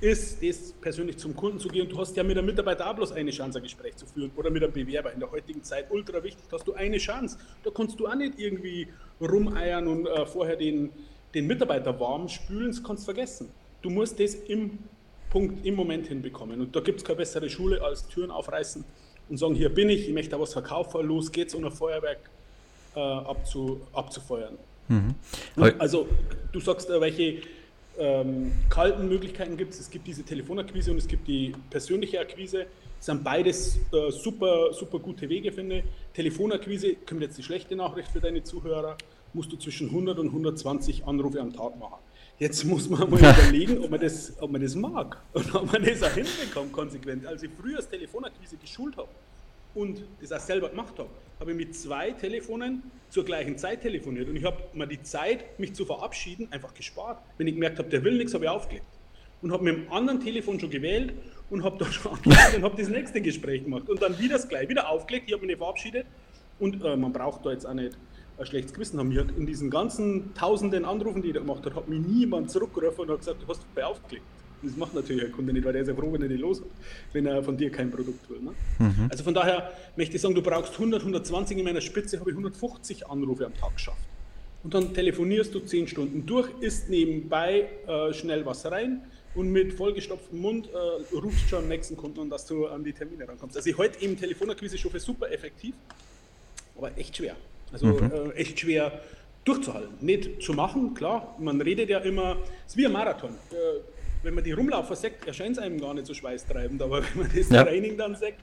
ist 0.00 0.42
das 0.42 0.72
persönlich 0.80 1.18
zum 1.18 1.34
Kunden 1.34 1.58
zu 1.58 1.68
gehen. 1.68 1.88
Du 1.88 1.98
hast 1.98 2.16
ja 2.16 2.22
mit 2.22 2.36
einem 2.36 2.46
Mitarbeiter 2.46 2.90
auch 2.90 2.94
bloß 2.94 3.12
eine 3.12 3.30
Chance, 3.30 3.58
ein 3.58 3.62
Gespräch 3.62 3.96
zu 3.96 4.06
führen 4.06 4.30
oder 4.36 4.50
mit 4.50 4.62
einem 4.62 4.72
Bewerber. 4.72 5.12
In 5.12 5.20
der 5.20 5.30
heutigen 5.30 5.62
Zeit 5.62 5.90
ultra 5.90 6.22
wichtig, 6.22 6.44
hast 6.52 6.66
du 6.66 6.74
eine 6.74 6.98
Chance. 6.98 7.38
Da 7.62 7.70
kannst 7.70 7.98
du 7.98 8.06
auch 8.06 8.14
nicht 8.14 8.38
irgendwie 8.38 8.88
rumeiern 9.20 9.86
und 9.86 10.06
äh, 10.06 10.26
vorher 10.26 10.56
den, 10.56 10.90
den 11.34 11.46
Mitarbeiter 11.46 11.98
warm 11.98 12.28
spülen, 12.28 12.68
das 12.68 12.82
kannst 12.82 13.04
du 13.04 13.12
vergessen. 13.12 13.50
Du 13.82 13.90
musst 13.90 14.18
das 14.18 14.34
im 14.34 14.78
Punkt, 15.34 15.66
im 15.66 15.74
Moment 15.74 16.06
hinbekommen. 16.06 16.60
Und 16.60 16.76
da 16.76 16.80
gibt 16.80 17.00
es 17.00 17.04
keine 17.04 17.16
bessere 17.16 17.50
Schule 17.50 17.82
als 17.82 18.06
Türen 18.06 18.30
aufreißen 18.30 18.84
und 19.28 19.36
sagen, 19.36 19.56
hier 19.56 19.68
bin 19.68 19.88
ich, 19.88 20.06
ich 20.06 20.14
möchte 20.14 20.30
da 20.30 20.40
was 20.40 20.52
verkaufen, 20.52 21.04
los 21.04 21.32
geht's, 21.32 21.56
ein 21.56 21.68
Feuerwerk 21.72 22.30
äh, 22.94 23.00
abzu, 23.00 23.80
abzufeuern. 23.92 24.56
Mhm. 24.86 25.16
Also 25.80 26.06
du 26.52 26.60
sagst, 26.60 26.88
äh, 26.88 27.00
welche 27.00 27.42
ähm, 27.98 28.52
kalten 28.68 29.08
Möglichkeiten 29.08 29.56
gibt 29.56 29.74
es. 29.74 29.80
Es 29.80 29.90
gibt 29.90 30.06
diese 30.06 30.22
Telefonakquise 30.22 30.92
und 30.92 30.98
es 30.98 31.08
gibt 31.08 31.26
die 31.26 31.52
persönliche 31.68 32.20
Akquise. 32.20 32.66
Das 32.98 33.06
sind 33.06 33.24
beides 33.24 33.78
äh, 33.92 34.12
super, 34.12 34.72
super 34.72 35.00
gute 35.00 35.28
Wege, 35.28 35.50
finde 35.50 35.78
ich. 35.78 35.84
Telefonakquise, 36.14 36.94
kommt 37.08 37.22
jetzt 37.22 37.36
die 37.38 37.42
schlechte 37.42 37.74
Nachricht 37.74 38.08
für 38.08 38.20
deine 38.20 38.44
Zuhörer, 38.44 38.96
musst 39.32 39.50
du 39.50 39.56
zwischen 39.56 39.88
100 39.88 40.16
und 40.20 40.28
120 40.28 41.06
Anrufe 41.06 41.40
am 41.40 41.52
Tag 41.52 41.76
machen. 41.76 41.98
Jetzt 42.38 42.64
muss 42.64 42.88
man 42.88 43.08
mal 43.08 43.18
überlegen, 43.18 43.78
ob 43.84 43.90
man, 43.90 44.00
das, 44.00 44.32
ob 44.40 44.50
man 44.50 44.60
das 44.60 44.74
mag 44.74 45.22
und 45.32 45.54
ob 45.54 45.72
man 45.72 45.84
das 45.84 46.02
auch 46.02 46.12
hinbekommt, 46.12 46.72
konsequent. 46.72 47.26
Als 47.26 47.42
ich 47.42 47.50
früher 47.60 47.76
das 47.76 47.88
Telefonakquise 47.88 48.56
geschult 48.56 48.96
habe, 48.96 49.08
und 49.74 50.04
das 50.20 50.32
auch 50.32 50.40
selber 50.40 50.68
gemacht 50.68 50.98
habe, 50.98 51.08
habe 51.40 51.50
ich 51.50 51.56
mit 51.56 51.76
zwei 51.76 52.12
Telefonen 52.12 52.82
zur 53.10 53.24
gleichen 53.24 53.58
Zeit 53.58 53.82
telefoniert. 53.82 54.28
Und 54.28 54.36
ich 54.36 54.44
habe 54.44 54.62
mir 54.72 54.86
die 54.86 55.02
Zeit, 55.02 55.58
mich 55.58 55.74
zu 55.74 55.84
verabschieden, 55.84 56.48
einfach 56.50 56.72
gespart. 56.74 57.20
Wenn 57.38 57.48
ich 57.48 57.54
gemerkt 57.54 57.78
habe, 57.78 57.88
der 57.88 58.04
will 58.04 58.16
nichts, 58.16 58.34
habe 58.34 58.44
ich 58.44 58.50
aufgelegt. 58.50 58.86
Und 59.42 59.52
habe 59.52 59.64
mit 59.64 59.76
dem 59.76 59.92
anderen 59.92 60.20
Telefon 60.20 60.58
schon 60.58 60.70
gewählt 60.70 61.12
und 61.50 61.64
habe 61.64 61.76
da 61.78 61.90
schon 61.90 62.12
angelegt 62.16 62.56
und 62.56 62.62
habe 62.62 62.80
das 62.80 62.88
nächste 62.88 63.20
Gespräch 63.20 63.64
gemacht. 63.64 63.88
Und 63.88 64.00
dann 64.00 64.18
wieder 64.18 64.36
das 64.36 64.48
gleiche, 64.48 64.68
wieder 64.68 64.88
aufgelegt, 64.88 65.24
ich 65.26 65.32
habe 65.32 65.42
mich 65.42 65.48
nicht 65.48 65.58
verabschiedet. 65.58 66.06
Und 66.60 66.82
äh, 66.84 66.96
man 66.96 67.12
braucht 67.12 67.44
da 67.44 67.50
jetzt 67.50 67.66
auch 67.66 67.74
nicht 67.74 67.98
ein 68.38 68.46
schlechtes 68.46 68.72
Gewissen 68.72 68.98
haben. 68.98 69.08
Mir 69.08 69.26
in 69.36 69.46
diesen 69.46 69.70
ganzen 69.70 70.34
tausenden 70.34 70.84
Anrufen, 70.84 71.22
die 71.22 71.28
ich 71.28 71.34
da 71.34 71.40
gemacht 71.40 71.64
habe, 71.64 71.76
hat 71.76 71.88
mich 71.88 72.00
niemand 72.00 72.50
zurückgerufen 72.50 73.02
und 73.02 73.10
hat 73.10 73.18
gesagt, 73.18 73.42
du 73.42 73.48
hast 73.48 73.62
bei 73.74 73.84
aufgelegt. 73.84 74.24
Das 74.62 74.76
macht 74.76 74.94
natürlich 74.94 75.24
ein 75.26 75.32
Kunde 75.32 75.52
nicht, 75.52 75.64
weil 75.64 75.74
der 75.74 75.82
ist 75.82 75.88
ja 75.88 75.94
froh, 75.94 76.12
wenn 76.12 76.22
er 76.22 76.28
die 76.28 76.36
los 76.36 76.60
hat, 76.60 76.68
wenn 77.12 77.26
er 77.26 77.42
von 77.42 77.56
dir 77.56 77.70
kein 77.70 77.90
Produkt 77.90 78.28
will. 78.30 78.40
Ne? 78.40 78.54
Mhm. 78.78 79.08
Also 79.10 79.22
von 79.22 79.34
daher 79.34 79.72
möchte 79.96 80.16
ich 80.16 80.22
sagen, 80.22 80.34
du 80.34 80.42
brauchst 80.42 80.72
100, 80.72 81.00
120, 81.00 81.58
in 81.58 81.64
meiner 81.64 81.82
Spitze 81.82 82.18
habe 82.18 82.30
ich 82.30 82.36
150 82.36 83.06
Anrufe 83.08 83.44
am 83.44 83.54
Tag 83.54 83.74
geschafft. 83.74 83.98
Und 84.62 84.72
dann 84.72 84.94
telefonierst 84.94 85.54
du 85.54 85.60
10 85.60 85.88
Stunden 85.88 86.24
durch, 86.24 86.48
isst 86.60 86.88
nebenbei 86.88 87.68
äh, 87.86 88.14
schnell 88.14 88.46
was 88.46 88.64
rein 88.64 89.02
und 89.34 89.50
mit 89.50 89.74
vollgestopftem 89.74 90.38
Mund 90.38 90.70
äh, 90.72 91.14
rufst 91.14 91.50
schon 91.50 91.64
am 91.64 91.68
nächsten 91.68 91.96
Kunden 91.96 92.20
an, 92.20 92.30
dass 92.30 92.46
du 92.46 92.66
an 92.66 92.82
die 92.82 92.94
Termine 92.94 93.28
rankommst. 93.28 93.56
Also 93.56 93.68
ich 93.68 93.76
halte 93.76 94.02
eben 94.02 94.16
Telefonakquise 94.16 94.78
schon 94.78 94.90
für 94.90 95.00
super 95.00 95.30
effektiv, 95.30 95.74
aber 96.78 96.96
echt 96.96 97.14
schwer. 97.16 97.36
Also 97.72 97.86
mhm. 97.86 98.10
äh, 98.12 98.30
echt 98.32 98.60
schwer 98.60 99.00
durchzuhalten. 99.44 99.94
Nicht 100.00 100.42
zu 100.42 100.52
machen, 100.52 100.94
klar, 100.94 101.36
man 101.38 101.60
redet 101.60 101.90
ja 101.90 101.98
immer, 101.98 102.36
es 102.66 102.72
ist 102.72 102.76
wie 102.76 102.86
ein 102.86 102.92
Marathon. 102.92 103.30
Äh, 103.30 103.80
wenn 104.22 104.34
man 104.34 104.42
die 104.42 104.52
Rumlaufer 104.52 104.96
sagt, 104.96 105.26
erscheint 105.26 105.56
es 105.56 105.62
einem 105.62 105.80
gar 105.80 105.92
nicht 105.92 106.06
so 106.06 106.14
schweißtreibend, 106.14 106.80
aber 106.82 107.02
wenn 107.14 107.22
man 107.22 107.30
das 107.34 107.50
ja. 107.50 107.62
Training 107.62 107.96
dann 107.96 108.14
sagt 108.16 108.40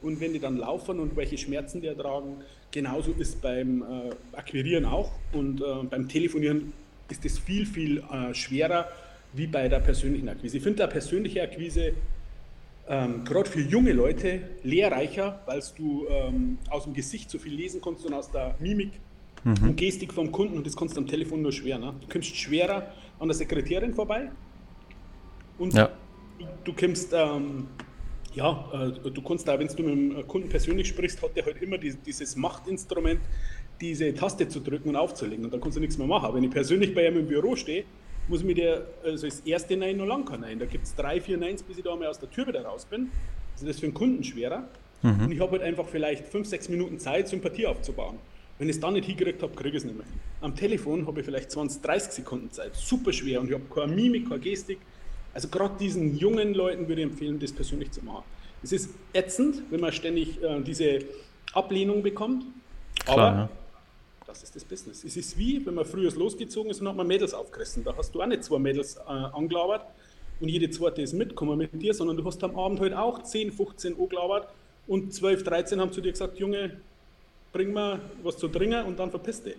und 0.00 0.20
wenn 0.20 0.32
die 0.32 0.38
dann 0.38 0.56
laufen 0.56 1.00
und 1.00 1.16
welche 1.16 1.36
Schmerzen 1.36 1.80
die 1.80 1.88
ertragen, 1.88 2.36
genauso 2.70 3.12
ist 3.18 3.42
beim 3.42 3.82
äh, 3.82 4.36
Akquirieren 4.36 4.84
auch 4.84 5.10
und 5.32 5.60
äh, 5.60 5.64
beim 5.90 6.08
Telefonieren 6.08 6.72
ist 7.10 7.24
es 7.24 7.38
viel, 7.38 7.66
viel 7.66 7.98
äh, 7.98 8.32
schwerer 8.34 8.88
wie 9.32 9.46
bei 9.46 9.68
der 9.68 9.80
persönlichen 9.80 10.28
Akquise. 10.28 10.58
Ich 10.58 10.62
finde, 10.62 10.78
der 10.78 10.86
persönliche 10.86 11.42
Akquise 11.42 11.92
ähm, 12.88 13.24
gerade 13.24 13.50
für 13.50 13.60
junge 13.60 13.92
Leute 13.92 14.40
lehrreicher, 14.62 15.42
weil 15.46 15.62
du 15.76 16.06
ähm, 16.08 16.58
aus 16.70 16.84
dem 16.84 16.94
Gesicht 16.94 17.30
so 17.30 17.38
viel 17.38 17.54
lesen 17.54 17.80
kannst 17.82 18.04
und 18.06 18.14
aus 18.14 18.30
der 18.30 18.54
Mimik 18.60 18.92
mhm. 19.44 19.68
und 19.68 19.76
Gestik 19.76 20.12
vom 20.12 20.32
Kunden 20.32 20.56
und 20.56 20.66
das 20.66 20.76
kannst 20.76 20.96
du 20.96 21.00
am 21.00 21.06
Telefon 21.06 21.42
nur 21.42 21.52
schwer. 21.52 21.78
Ne? 21.78 21.94
Du 22.00 22.08
kommst 22.08 22.34
schwerer 22.34 22.92
an 23.18 23.28
der 23.28 23.34
Sekretärin 23.34 23.94
vorbei 23.94 24.30
und 25.58 25.74
ja. 25.74 25.90
du, 26.64 26.72
kommst, 26.72 27.12
ähm, 27.12 27.66
ja, 28.34 28.64
äh, 28.72 29.10
du 29.10 29.22
kannst 29.22 29.46
da, 29.46 29.58
wenn 29.58 29.68
du 29.68 29.82
mit 29.82 29.92
dem 29.92 30.26
Kunden 30.26 30.48
persönlich 30.48 30.88
sprichst, 30.88 31.22
hat 31.22 31.36
der 31.36 31.44
halt 31.44 31.60
immer 31.60 31.76
die, 31.76 31.94
dieses 31.94 32.36
Machtinstrument, 32.36 33.20
diese 33.80 34.14
Taste 34.14 34.48
zu 34.48 34.60
drücken 34.60 34.88
und 34.88 34.96
aufzulegen 34.96 35.44
und 35.44 35.52
dann 35.52 35.60
kannst 35.60 35.76
du 35.76 35.80
nichts 35.80 35.98
mehr 35.98 36.06
machen. 36.06 36.34
Wenn 36.34 36.44
ich 36.44 36.50
persönlich 36.50 36.94
bei 36.94 37.06
ihm 37.06 37.18
im 37.18 37.26
Büro 37.26 37.54
stehe, 37.54 37.84
muss 38.28 38.40
ich 38.40 38.46
mir 38.46 38.54
der, 38.54 38.82
also 39.04 39.26
das 39.26 39.40
erste 39.40 39.76
Nein 39.76 39.96
noch 39.96 40.06
lang 40.06 40.24
kein 40.24 40.40
Nein. 40.40 40.58
Da 40.58 40.66
gibt 40.66 40.84
es 40.84 40.94
drei, 40.94 41.20
vier 41.20 41.38
Neins, 41.38 41.62
bis 41.62 41.78
ich 41.78 41.84
da 41.84 41.94
mal 41.96 42.06
aus 42.06 42.18
der 42.18 42.30
Tür 42.30 42.46
wieder 42.46 42.62
raus 42.64 42.84
bin. 42.84 43.10
Also 43.54 43.66
das 43.66 43.76
ist 43.76 43.80
für 43.80 43.86
einen 43.86 43.94
Kunden 43.94 44.24
schwerer. 44.24 44.64
Mhm. 45.02 45.24
Und 45.24 45.32
ich 45.32 45.40
habe 45.40 45.52
halt 45.52 45.62
einfach 45.62 45.86
vielleicht 45.86 46.26
fünf, 46.26 46.46
sechs 46.46 46.68
Minuten 46.68 46.98
Zeit, 46.98 47.28
Sympathie 47.28 47.66
aufzubauen. 47.66 48.18
Wenn 48.58 48.68
ich 48.68 48.76
es 48.76 48.80
dann 48.80 48.94
nicht 48.94 49.06
hingekriegt 49.06 49.42
habe, 49.42 49.54
kriege 49.54 49.76
ich 49.76 49.82
es 49.82 49.84
nicht 49.84 49.96
mehr 49.96 50.06
hin. 50.06 50.20
Am 50.40 50.54
Telefon 50.54 51.06
habe 51.06 51.20
ich 51.20 51.26
vielleicht 51.26 51.50
20, 51.50 51.80
30 51.80 52.12
Sekunden 52.12 52.50
Zeit. 52.50 52.74
Super 52.74 53.12
schwer. 53.12 53.40
Und 53.40 53.48
ich 53.48 53.54
habe 53.54 53.64
keine 53.72 53.94
Mimik, 53.94 54.28
keine 54.28 54.40
Gestik. 54.40 54.78
Also 55.32 55.48
gerade 55.48 55.76
diesen 55.78 56.16
jungen 56.16 56.54
Leuten 56.54 56.88
würde 56.88 57.02
ich 57.02 57.08
empfehlen, 57.08 57.38
das 57.38 57.52
persönlich 57.52 57.92
zu 57.92 58.04
machen. 58.04 58.24
Es 58.62 58.72
ist 58.72 58.90
ätzend, 59.12 59.62
wenn 59.70 59.80
man 59.80 59.92
ständig 59.92 60.42
äh, 60.42 60.60
diese 60.60 61.00
Ablehnung 61.52 62.02
bekommt. 62.02 62.44
Klar, 63.04 63.18
aber 63.18 63.38
ja. 63.38 63.48
Das 64.28 64.42
ist 64.42 64.54
das 64.54 64.62
Business. 64.62 65.04
Es 65.04 65.16
ist 65.16 65.38
wie, 65.38 65.64
wenn 65.64 65.72
man 65.72 65.86
früher 65.86 66.12
losgezogen 66.12 66.70
ist 66.70 66.82
und 66.82 66.88
hat 66.88 66.96
man 66.96 67.06
Mädels 67.06 67.32
aufgerissen. 67.32 67.82
Da 67.82 67.94
hast 67.96 68.14
du 68.14 68.20
auch 68.20 68.26
nicht 68.26 68.44
zwei 68.44 68.58
Mädels 68.58 68.96
äh, 68.96 69.10
angelabert 69.10 69.86
und 70.38 70.50
jede 70.50 70.68
zweite 70.68 71.00
ist 71.00 71.14
mitgekommen 71.14 71.56
mit 71.56 71.80
dir, 71.80 71.94
sondern 71.94 72.18
du 72.18 72.24
hast 72.26 72.44
am 72.44 72.54
Abend 72.54 72.78
heute 72.78 72.94
halt 72.94 73.14
auch 73.20 73.22
10, 73.22 73.50
15 73.50 73.98
angelabert 73.98 74.48
und 74.86 75.14
12, 75.14 75.44
13 75.44 75.80
haben 75.80 75.92
zu 75.92 76.02
dir 76.02 76.12
gesagt, 76.12 76.38
Junge, 76.38 76.76
bring 77.54 77.72
mal 77.72 78.00
was 78.22 78.36
zu 78.36 78.48
trinken 78.48 78.84
und 78.84 78.98
dann 78.98 79.10
verpiss 79.10 79.42
dich. 79.42 79.56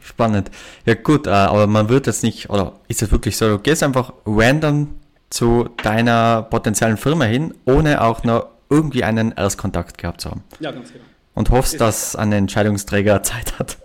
Spannend. 0.00 0.50
Ja 0.86 0.94
gut, 0.94 1.26
äh, 1.26 1.30
aber 1.30 1.66
man 1.66 1.90
wird 1.90 2.06
jetzt 2.06 2.22
nicht, 2.22 2.48
oder 2.48 2.80
ist 2.88 3.02
es 3.02 3.12
wirklich 3.12 3.36
so, 3.36 3.48
du 3.48 3.58
gehst 3.58 3.82
einfach 3.82 4.14
random 4.24 4.94
zu 5.28 5.68
deiner 5.82 6.44
potenziellen 6.44 6.96
Firma 6.96 7.26
hin, 7.26 7.52
ohne 7.66 8.00
auch 8.00 8.24
noch 8.24 8.46
irgendwie 8.70 9.04
einen 9.04 9.32
Erstkontakt 9.32 9.98
gehabt 9.98 10.22
zu 10.22 10.30
haben. 10.30 10.42
Ja, 10.58 10.70
ganz 10.70 10.90
genau 10.90 11.04
und 11.40 11.50
hoffst, 11.50 11.80
dass 11.80 12.14
ein 12.14 12.32
Entscheidungsträger 12.32 13.22
Zeit 13.30 13.58
hat. 13.58 13.78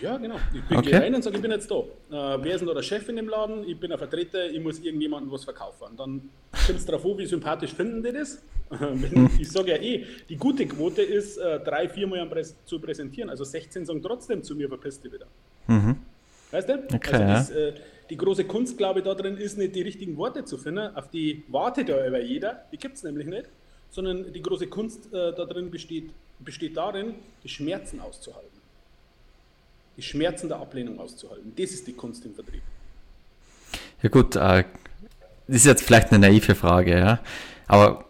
Ja, 0.00 0.16
genau. 0.16 0.36
Ich 0.52 0.62
bin 0.62 0.78
okay. 0.78 0.96
rein 0.96 1.14
und 1.14 1.22
sage, 1.22 1.36
ich 1.36 1.42
bin 1.42 1.50
jetzt 1.50 1.70
da. 1.70 1.76
Äh, 1.76 2.42
wer 2.42 2.54
ist 2.54 2.60
denn 2.60 2.68
da 2.68 2.74
der 2.74 2.82
Chef 2.82 3.08
in 3.08 3.16
dem 3.16 3.28
Laden? 3.28 3.68
Ich 3.68 3.78
bin 3.78 3.92
ein 3.92 3.98
Vertreter, 3.98 4.50
ich 4.50 4.60
muss 4.60 4.80
irgendjemandem 4.80 5.30
was 5.30 5.44
verkaufen. 5.44 5.84
Und 5.90 6.00
dann 6.00 6.30
kommt 6.66 6.78
es 6.78 6.86
darauf 6.86 7.04
an, 7.04 7.18
wie 7.18 7.26
sympathisch 7.26 7.74
finden 7.74 8.02
die 8.02 8.12
das. 8.12 8.42
ich 9.38 9.50
sage 9.50 9.72
ja 9.72 9.76
eh, 9.76 10.06
die 10.28 10.36
gute 10.36 10.66
Quote 10.66 11.02
ist, 11.02 11.36
äh, 11.36 11.60
drei, 11.60 11.88
viermal 11.88 12.26
Präs 12.26 12.56
zu 12.64 12.80
präsentieren. 12.80 13.30
Also 13.30 13.44
16 13.44 13.84
sagen 13.84 14.02
trotzdem 14.02 14.42
zu 14.42 14.56
mir, 14.56 14.68
verpiss 14.68 15.00
dich 15.00 15.12
wieder. 15.12 15.26
Mhm. 15.66 15.96
Weißt 16.50 16.68
du? 16.68 16.74
Okay, 16.92 17.14
also 17.14 17.24
das, 17.24 17.50
äh, 17.50 17.74
die 18.08 18.16
große 18.16 18.44
Kunst, 18.44 18.78
glaube 18.78 19.00
ich, 19.00 19.04
da 19.04 19.14
drin 19.14 19.36
ist 19.36 19.58
nicht 19.58 19.76
die 19.76 19.82
richtigen 19.82 20.16
Worte 20.16 20.44
zu 20.44 20.56
finden. 20.56 20.96
Auf 20.96 21.08
die 21.10 21.44
wartet 21.48 21.88
ja 21.88 22.04
über 22.06 22.20
jeder. 22.20 22.64
Die 22.72 22.78
gibt 22.78 22.96
es 22.96 23.04
nämlich 23.04 23.26
nicht. 23.26 23.46
Sondern 23.90 24.32
die 24.32 24.42
große 24.42 24.68
Kunst 24.68 25.12
äh, 25.12 25.34
da 25.34 25.44
drin 25.44 25.70
besteht 25.70 26.10
besteht 26.44 26.76
darin, 26.76 27.14
die 27.44 27.48
Schmerzen 27.48 28.00
auszuhalten. 28.00 28.48
Die 29.96 30.02
Schmerzen 30.02 30.48
der 30.48 30.58
Ablehnung 30.58 30.98
auszuhalten. 30.98 31.52
Das 31.56 31.70
ist 31.70 31.86
die 31.86 31.92
Kunst 31.92 32.24
im 32.24 32.34
Vertrieb. 32.34 32.62
Ja 34.02 34.08
gut, 34.08 34.36
äh, 34.36 34.64
das 35.46 35.56
ist 35.56 35.66
jetzt 35.66 35.82
vielleicht 35.82 36.12
eine 36.12 36.20
naive 36.20 36.54
Frage, 36.54 36.98
ja. 36.98 37.20
Aber 37.66 38.04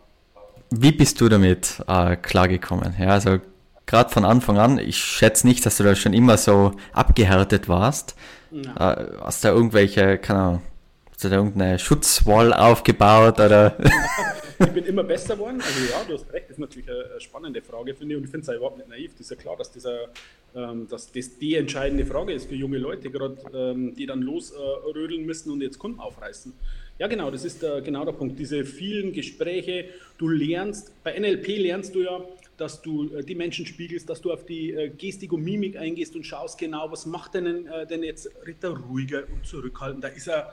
wie 0.71 0.93
bist 0.93 1.21
du 1.21 1.29
damit 1.29 1.83
äh, 1.89 2.17
klargekommen? 2.17 2.95
Ja, 2.99 3.09
also 3.09 3.41
gerade 3.87 4.11
von 4.11 4.25
Anfang 4.25 4.59
an, 4.59 4.79
ich 4.79 4.99
schätze 4.99 5.47
nicht, 5.47 5.67
dass 5.67 5.79
du 5.79 5.83
da 5.85 5.97
schon 5.97 6.13
immer 6.13 6.37
so 6.37 6.73
abgehärtet 6.93 7.69
warst. 7.69 8.15
Äh, 8.53 8.97
hast 9.21 9.43
du 9.43 9.49
da 9.49 9.55
irgendwelche, 9.55 10.19
keine 10.19 10.39
Ahnung, 10.39 10.63
hast 11.11 11.25
du 11.25 11.29
da 11.29 11.37
irgendeine 11.37 11.79
Schutzwall 11.79 12.53
aufgebaut 12.53 13.41
oder? 13.41 13.77
ich 14.61 14.73
bin 14.73 14.85
immer 14.85 15.05
besser 15.05 15.35
geworden. 15.35 15.61
Also 15.61 15.81
ja, 15.91 16.05
du 16.07 16.15
hast 16.15 16.33
recht, 16.33 16.47
das 16.47 16.53
ist 16.53 16.59
natürlich 16.59 16.89
eine 16.91 17.21
spannende 17.21 17.63
Frage, 17.63 17.95
finde 17.95 18.15
ich. 18.15 18.19
Und 18.19 18.25
ich 18.25 18.31
finde 18.31 18.43
es 18.43 18.47
ja 18.49 18.55
überhaupt 18.55 18.77
nicht 18.77 18.89
naiv. 18.89 19.13
Das 19.13 19.23
ist 19.23 19.31
ja 19.31 19.37
klar, 19.37 19.57
dass, 19.57 19.71
dieser, 19.73 20.09
ähm, 20.55 20.87
dass 20.89 21.11
das 21.11 21.39
die 21.39 21.55
entscheidende 21.55 22.05
Frage 22.05 22.33
ist 22.33 22.49
für 22.49 22.55
junge 22.55 22.79
Leute, 22.79 23.11
gerade 23.11 23.37
ähm, 23.55 23.95
die 23.95 24.07
dann 24.07 24.21
losrödeln 24.21 25.25
müssen 25.25 25.51
und 25.51 25.63
jetzt 25.63 25.79
Kunden 25.79 26.01
aufreißen. 26.01 26.53
Ja, 26.99 27.07
genau, 27.07 27.31
das 27.31 27.45
ist 27.45 27.63
der, 27.63 27.81
genau 27.81 28.05
der 28.05 28.13
Punkt. 28.13 28.39
Diese 28.39 28.65
vielen 28.65 29.13
Gespräche, 29.13 29.87
du 30.19 30.29
lernst, 30.29 30.93
bei 31.03 31.19
NLP 31.19 31.57
lernst 31.57 31.95
du 31.95 32.03
ja, 32.03 32.21
dass 32.61 32.83
du 32.83 33.15
äh, 33.15 33.25
die 33.25 33.35
Menschen 33.35 33.65
spiegelst, 33.65 34.09
dass 34.11 34.21
du 34.21 34.33
auf 34.33 34.45
die 34.45 34.73
äh, 34.73 34.91
Gestik 34.91 35.33
und 35.33 35.43
Mimik 35.43 35.77
eingehst 35.77 36.15
und 36.15 36.25
schaust 36.25 36.59
genau, 36.59 36.91
was 36.91 37.07
macht 37.07 37.35
denn, 37.35 37.67
äh, 37.67 37.87
denn 37.87 38.03
jetzt 38.03 38.31
Ritter 38.47 38.77
ruhiger 38.77 39.25
und 39.33 39.47
zurückhaltend. 39.47 40.05
Da 40.05 40.09
ist 40.09 40.29
er 40.29 40.53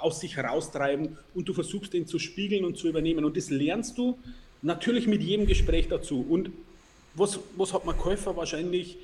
aus 0.00 0.20
sich 0.20 0.34
heraustreiben 0.36 1.18
und 1.34 1.46
du 1.46 1.52
versuchst 1.52 1.92
ihn 1.92 2.06
zu 2.06 2.18
spiegeln 2.18 2.64
und 2.64 2.78
zu 2.78 2.88
übernehmen. 2.88 3.26
Und 3.26 3.36
das 3.36 3.50
lernst 3.50 3.98
du 3.98 4.18
natürlich 4.62 5.06
mit 5.06 5.20
jedem 5.20 5.46
Gespräch 5.46 5.88
dazu. 5.88 6.24
Und 6.26 6.50
was, 7.14 7.38
was 7.54 7.74
hat 7.74 7.84
man 7.84 7.94
Käufer 7.96 8.34
wahrscheinlich? 8.34 8.96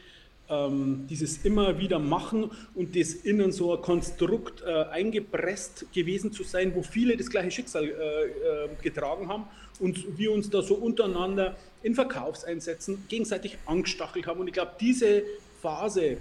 Ähm, 0.48 1.06
dieses 1.08 1.44
immer 1.44 1.78
wieder 1.78 1.98
machen 1.98 2.50
und 2.74 2.94
das 2.96 3.14
innen 3.14 3.50
so 3.50 3.74
ein 3.74 3.80
Konstrukt 3.80 4.62
äh, 4.62 4.84
eingepresst 4.90 5.86
gewesen 5.94 6.32
zu 6.32 6.44
sein, 6.44 6.74
wo 6.74 6.82
viele 6.82 7.16
das 7.16 7.30
gleiche 7.30 7.50
Schicksal 7.50 7.84
äh, 7.84 7.88
äh, 7.88 8.68
getragen 8.82 9.28
haben 9.28 9.44
und 9.80 10.18
wir 10.18 10.32
uns 10.32 10.50
da 10.50 10.60
so 10.60 10.74
untereinander 10.74 11.56
in 11.84 11.94
Verkaufseinsätzen 11.94 13.04
gegenseitig 13.08 13.58
angestachelt 13.66 14.26
haben. 14.26 14.40
Und 14.40 14.48
ich 14.48 14.54
glaube, 14.54 14.72
diese 14.80 15.22
Phase 15.60 16.16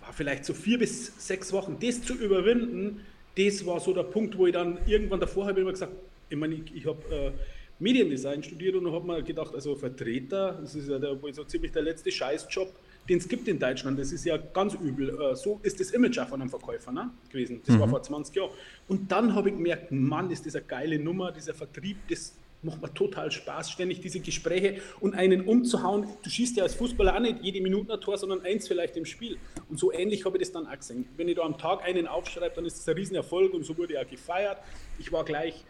war 0.00 0.12
vielleicht 0.12 0.44
so 0.44 0.54
vier 0.54 0.78
bis 0.78 1.12
sechs 1.18 1.52
Wochen, 1.52 1.76
das 1.80 2.02
zu 2.02 2.14
überwinden, 2.14 3.04
das 3.36 3.66
war 3.66 3.78
so 3.78 3.92
der 3.92 4.04
Punkt, 4.04 4.38
wo 4.38 4.46
ich 4.46 4.54
dann 4.54 4.78
irgendwann 4.86 5.20
davor 5.20 5.46
habe 5.46 5.60
immer 5.60 5.72
gesagt, 5.72 5.92
ich 6.30 6.36
meine, 6.36 6.54
ich, 6.54 6.74
ich 6.74 6.86
habe 6.86 7.02
äh, 7.14 7.32
Mediendesign 7.78 8.42
studiert 8.42 8.74
und 8.74 8.90
habe 8.90 9.06
mir 9.06 9.22
gedacht, 9.22 9.54
also 9.54 9.76
Vertreter, 9.76 10.58
das 10.62 10.74
ist 10.74 10.88
ja 10.88 10.98
der, 10.98 11.18
so 11.32 11.44
ziemlich 11.44 11.72
der 11.72 11.82
letzte 11.82 12.10
Scheißjob, 12.10 12.72
den 13.06 13.18
es 13.18 13.28
gibt 13.28 13.46
in 13.48 13.58
Deutschland. 13.58 13.98
Das 13.98 14.12
ist 14.12 14.24
ja 14.24 14.38
ganz 14.38 14.72
übel. 14.74 15.10
Äh, 15.20 15.36
so 15.36 15.60
ist 15.62 15.78
das 15.78 15.90
Image 15.90 16.18
auch 16.18 16.28
von 16.28 16.40
einem 16.40 16.48
Verkäufer 16.48 16.90
ne, 16.90 17.10
gewesen. 17.28 17.60
Das 17.66 17.76
mhm. 17.76 17.80
war 17.80 17.88
vor 17.88 18.02
20 18.02 18.34
Jahren. 18.34 18.50
Und 18.88 19.12
dann 19.12 19.34
habe 19.34 19.50
ich 19.50 19.56
gemerkt, 19.56 19.92
Mann, 19.92 20.30
ist 20.30 20.46
das 20.46 20.56
eine 20.56 20.64
geile 20.64 20.98
Nummer, 20.98 21.30
dieser 21.32 21.52
Vertrieb, 21.52 21.98
das 22.08 22.34
macht 22.66 22.82
mir 22.82 22.92
total 22.92 23.30
Spaß, 23.30 23.70
ständig 23.70 24.00
diese 24.00 24.20
Gespräche 24.20 24.80
und 25.00 25.14
einen 25.14 25.42
umzuhauen. 25.42 26.06
Du 26.22 26.28
schießt 26.28 26.56
ja 26.58 26.64
als 26.64 26.74
Fußballer 26.74 27.16
auch 27.16 27.20
nicht 27.20 27.38
jede 27.42 27.60
Minute 27.62 27.94
ein 27.94 28.00
Tor, 28.00 28.18
sondern 28.18 28.42
eins 28.42 28.68
vielleicht 28.68 28.96
im 28.96 29.06
Spiel. 29.06 29.38
Und 29.70 29.78
so 29.78 29.92
ähnlich 29.92 30.24
habe 30.26 30.36
ich 30.36 30.42
das 30.42 30.52
dann 30.52 30.66
auch 30.66 30.76
gesehen. 30.76 31.06
Wenn 31.16 31.28
ich 31.28 31.36
da 31.36 31.42
am 31.42 31.56
Tag 31.56 31.82
einen 31.84 32.06
aufschreibe, 32.06 32.54
dann 32.54 32.66
ist 32.66 32.78
das 32.78 32.88
ein 32.88 32.96
Riesenerfolg 32.96 33.54
und 33.54 33.64
so 33.64 33.78
wurde 33.78 33.94
er 33.94 34.04
gefeiert. 34.04 34.58
Ich 34.98 35.10
war 35.12 35.24
gleich 35.24 35.64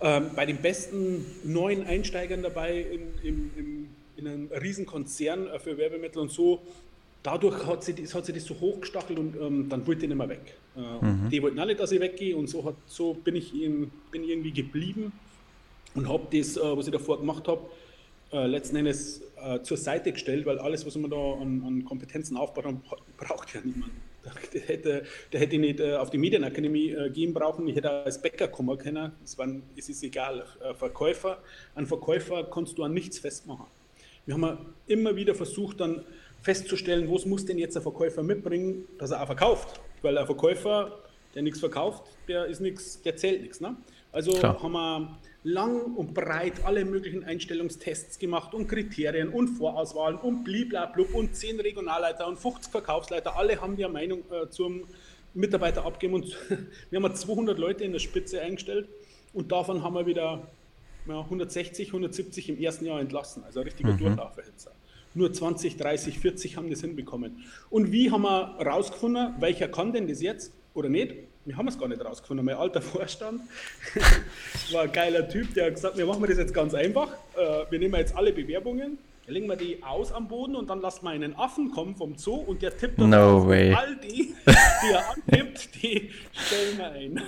ähm, 0.00 0.30
bei 0.34 0.46
den 0.46 0.56
besten 0.56 1.26
neuen 1.44 1.86
Einsteigern 1.86 2.42
dabei 2.42 2.80
in, 2.80 3.00
in, 3.22 3.50
in, 3.56 3.88
in 4.16 4.26
einem 4.26 4.48
Riesenkonzern 4.50 5.48
für 5.60 5.76
Werbemittel 5.76 6.22
und 6.22 6.30
so. 6.30 6.62
Dadurch 7.22 7.66
hat 7.66 7.84
sich, 7.84 7.96
das, 7.96 8.14
hat 8.14 8.26
sich 8.26 8.34
das 8.34 8.44
so 8.44 8.58
hochgestachelt 8.58 9.18
und 9.18 9.36
ähm, 9.36 9.68
dann 9.68 9.86
wollte 9.86 10.02
ich 10.02 10.08
nicht 10.08 10.18
mehr 10.18 10.28
weg. 10.28 10.56
Äh, 10.76 10.80
mhm. 10.80 11.28
Die 11.30 11.42
wollten 11.42 11.58
alle, 11.58 11.76
dass 11.76 11.92
ich 11.92 12.00
weggehe 12.00 12.36
und 12.36 12.48
so, 12.48 12.64
hat, 12.64 12.74
so 12.86 13.14
bin 13.14 13.36
ich 13.36 13.54
in, 13.54 13.90
bin 14.10 14.24
irgendwie 14.24 14.52
geblieben 14.52 15.12
und 15.94 16.08
habe 16.08 16.26
das, 16.36 16.56
äh, 16.56 16.60
was 16.76 16.86
ich 16.86 16.92
davor 16.92 17.18
gemacht 17.18 17.46
habe, 17.48 17.62
äh, 18.32 18.46
letzten 18.46 18.76
Endes 18.76 19.20
äh, 19.36 19.60
zur 19.62 19.76
Seite 19.76 20.12
gestellt, 20.12 20.46
weil 20.46 20.58
alles, 20.58 20.86
was 20.86 20.96
man 20.96 21.10
da 21.10 21.16
an, 21.16 21.62
an 21.66 21.84
Kompetenzen 21.84 22.36
aufbaut, 22.36 22.64
braucht 23.16 23.54
ja 23.54 23.60
niemand. 23.62 23.92
Der 24.54 24.60
hätte, 24.62 25.02
der 25.32 25.40
hätte 25.40 25.58
nicht 25.58 25.80
äh, 25.80 25.96
auf 25.96 26.10
die 26.10 26.18
Medienakademie 26.18 26.96
gehen 27.12 27.34
brauchen, 27.34 27.66
ich 27.66 27.74
hätte 27.74 27.90
als 27.90 28.22
Bäcker 28.22 28.46
kommen 28.46 28.78
können. 28.78 29.10
Es, 29.24 29.36
war, 29.36 29.48
es 29.76 29.88
ist 29.88 30.04
egal. 30.04 30.44
Verkäufer, 30.76 31.38
ein 31.74 31.88
Verkäufer 31.88 32.44
kannst 32.44 32.78
du 32.78 32.84
an 32.84 32.94
nichts 32.94 33.18
festmachen. 33.18 33.66
Wir 34.24 34.34
haben 34.34 34.58
immer 34.86 35.16
wieder 35.16 35.34
versucht, 35.34 35.80
dann 35.80 36.04
festzustellen, 36.40 37.10
was 37.12 37.26
muss 37.26 37.44
denn 37.44 37.58
jetzt 37.58 37.76
ein 37.76 37.82
Verkäufer 37.82 38.22
mitbringen, 38.22 38.86
dass 38.98 39.10
er 39.10 39.22
auch 39.22 39.26
verkauft. 39.26 39.80
Weil 40.02 40.16
ein 40.16 40.26
Verkäufer, 40.26 41.00
der 41.34 41.42
nichts 41.42 41.58
verkauft, 41.58 42.04
der 42.28 42.46
ist 42.46 42.60
nichts, 42.60 43.02
der 43.02 43.16
zählt 43.16 43.42
nichts. 43.42 43.60
Ne? 43.60 43.76
Also 44.12 44.32
Klar. 44.32 44.62
haben 44.62 44.72
wir 44.72 45.18
lang 45.44 45.94
und 45.96 46.14
breit 46.14 46.64
alle 46.64 46.84
möglichen 46.84 47.24
Einstellungstests 47.24 48.18
gemacht 48.18 48.54
und 48.54 48.68
Kriterien 48.68 49.28
und 49.28 49.48
Vorauswahlen 49.48 50.16
und 50.18 50.44
bliblablub 50.44 51.14
und 51.14 51.34
10 51.34 51.60
Regionalleiter 51.60 52.28
und 52.28 52.38
50 52.38 52.70
Verkaufsleiter. 52.70 53.36
Alle 53.36 53.60
haben 53.60 53.76
die 53.76 53.86
Meinung 53.88 54.22
äh, 54.30 54.48
zum 54.48 54.84
Mitarbeiter 55.34 55.84
abgeben 55.84 56.14
und 56.14 56.36
wir 56.90 57.02
haben 57.02 57.14
200 57.14 57.58
Leute 57.58 57.84
in 57.84 57.92
der 57.92 57.98
Spitze 57.98 58.40
eingestellt 58.40 58.88
und 59.32 59.50
davon 59.50 59.82
haben 59.82 59.94
wir 59.94 60.06
wieder 60.06 60.46
ja, 61.08 61.20
160, 61.20 61.88
170 61.88 62.50
im 62.50 62.58
ersten 62.58 62.86
Jahr 62.86 63.00
entlassen. 63.00 63.42
Also 63.44 63.60
ein 63.60 63.64
richtiger 63.64 63.92
mhm. 63.92 63.98
Durchlauferhitzer. 63.98 64.70
Nur 65.14 65.32
20, 65.32 65.76
30, 65.76 66.18
40 66.20 66.56
haben 66.56 66.70
das 66.70 66.80
hinbekommen. 66.80 67.44
Und 67.68 67.92
wie 67.92 68.10
haben 68.10 68.22
wir 68.22 68.56
rausgefunden, 68.64 69.34
welcher 69.40 69.68
kann 69.68 69.92
denn 69.92 70.06
das 70.06 70.22
jetzt 70.22 70.52
oder 70.74 70.88
nicht? 70.88 71.14
Wir 71.44 71.56
haben 71.56 71.66
es 71.66 71.78
gar 71.78 71.88
nicht 71.88 72.04
rausgefunden. 72.04 72.46
Mein 72.46 72.54
alter 72.54 72.80
Vorstand 72.80 73.40
war 74.72 74.82
ein 74.82 74.92
geiler 74.92 75.28
Typ, 75.28 75.52
der 75.54 75.66
hat 75.66 75.74
gesagt, 75.74 75.96
wir 75.96 76.06
machen 76.06 76.24
das 76.28 76.38
jetzt 76.38 76.54
ganz 76.54 76.72
einfach. 76.72 77.08
Äh, 77.36 77.64
wir 77.68 77.78
nehmen 77.80 77.94
jetzt 77.94 78.14
alle 78.14 78.32
Bewerbungen, 78.32 78.98
legen 79.26 79.48
wir 79.48 79.56
die 79.56 79.82
aus 79.82 80.12
am 80.12 80.28
Boden 80.28 80.54
und 80.54 80.70
dann 80.70 80.80
lassen 80.80 81.04
wir 81.04 81.10
einen 81.10 81.34
Affen 81.34 81.72
kommen 81.72 81.96
vom 81.96 82.16
Zoo 82.16 82.36
und 82.36 82.62
der 82.62 82.76
tippt 82.76 83.00
dann 83.00 83.10
no 83.10 83.44
way. 83.46 83.74
all 83.74 83.96
die, 83.96 84.34
die 84.46 84.92
er 84.92 85.10
antippt, 85.10 85.82
die 85.82 86.10
stellen 86.32 86.78
wir 86.78 86.90
ein. 86.92 87.20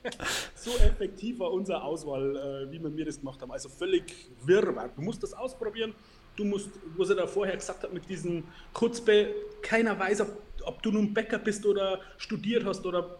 so 0.56 0.72
effektiv 0.78 1.38
war 1.38 1.52
unsere 1.52 1.82
Auswahl, 1.84 2.66
äh, 2.68 2.72
wie 2.72 2.82
wir 2.82 2.90
mir 2.90 3.04
das 3.04 3.20
gemacht 3.20 3.40
haben. 3.42 3.52
Also 3.52 3.68
völlig 3.68 4.02
wirrwarr. 4.44 4.90
Du 4.96 5.02
musst 5.02 5.22
das 5.22 5.32
ausprobieren 5.32 5.94
du 6.36 6.44
musst, 6.44 6.70
was 6.96 7.10
er 7.10 7.16
da 7.16 7.26
vorher 7.26 7.56
gesagt 7.56 7.82
hat 7.82 7.92
mit 7.92 8.08
diesem 8.08 8.44
Kurzbe, 8.72 9.34
keiner 9.62 9.98
weiß, 9.98 10.20
ob, 10.20 10.28
ob, 10.66 10.82
du 10.82 10.90
nun 10.90 11.14
Bäcker 11.14 11.38
bist 11.38 11.64
oder 11.64 12.00
studiert 12.18 12.64
hast 12.64 12.84
oder 12.84 13.18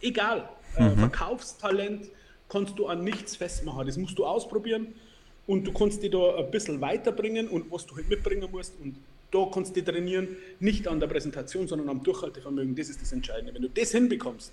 egal. 0.00 0.48
Äh, 0.76 0.82
mhm. 0.84 0.88
Äh, 0.88 0.96
Verkaufstalent 0.96 2.10
kannst 2.48 2.78
du 2.78 2.86
an 2.86 3.04
nichts 3.04 3.36
festmachen. 3.36 3.86
Das 3.86 3.96
musst 3.96 4.18
du 4.18 4.24
ausprobieren 4.24 4.94
und 5.46 5.64
du 5.64 5.72
kannst 5.72 6.02
dich 6.02 6.10
da 6.10 6.36
ein 6.36 6.50
bisschen 6.50 6.80
weiterbringen 6.80 7.48
und 7.48 7.70
was 7.70 7.86
du 7.86 7.96
halt 7.96 8.08
mitbringen 8.08 8.48
musst 8.50 8.74
und 8.80 8.96
da 9.30 9.44
kannst 9.52 9.76
du 9.76 9.84
trainieren, 9.84 10.28
nicht 10.60 10.86
an 10.88 11.00
der 11.00 11.08
Präsentation, 11.08 11.66
sondern 11.66 11.88
am 11.88 12.02
Durchhaltevermögen. 12.02 12.74
Das 12.76 12.88
ist 12.88 13.02
das 13.02 13.12
Entscheidende. 13.12 13.52
Wenn 13.54 13.62
du 13.62 13.68
das 13.68 13.90
hinbekommst, 13.90 14.52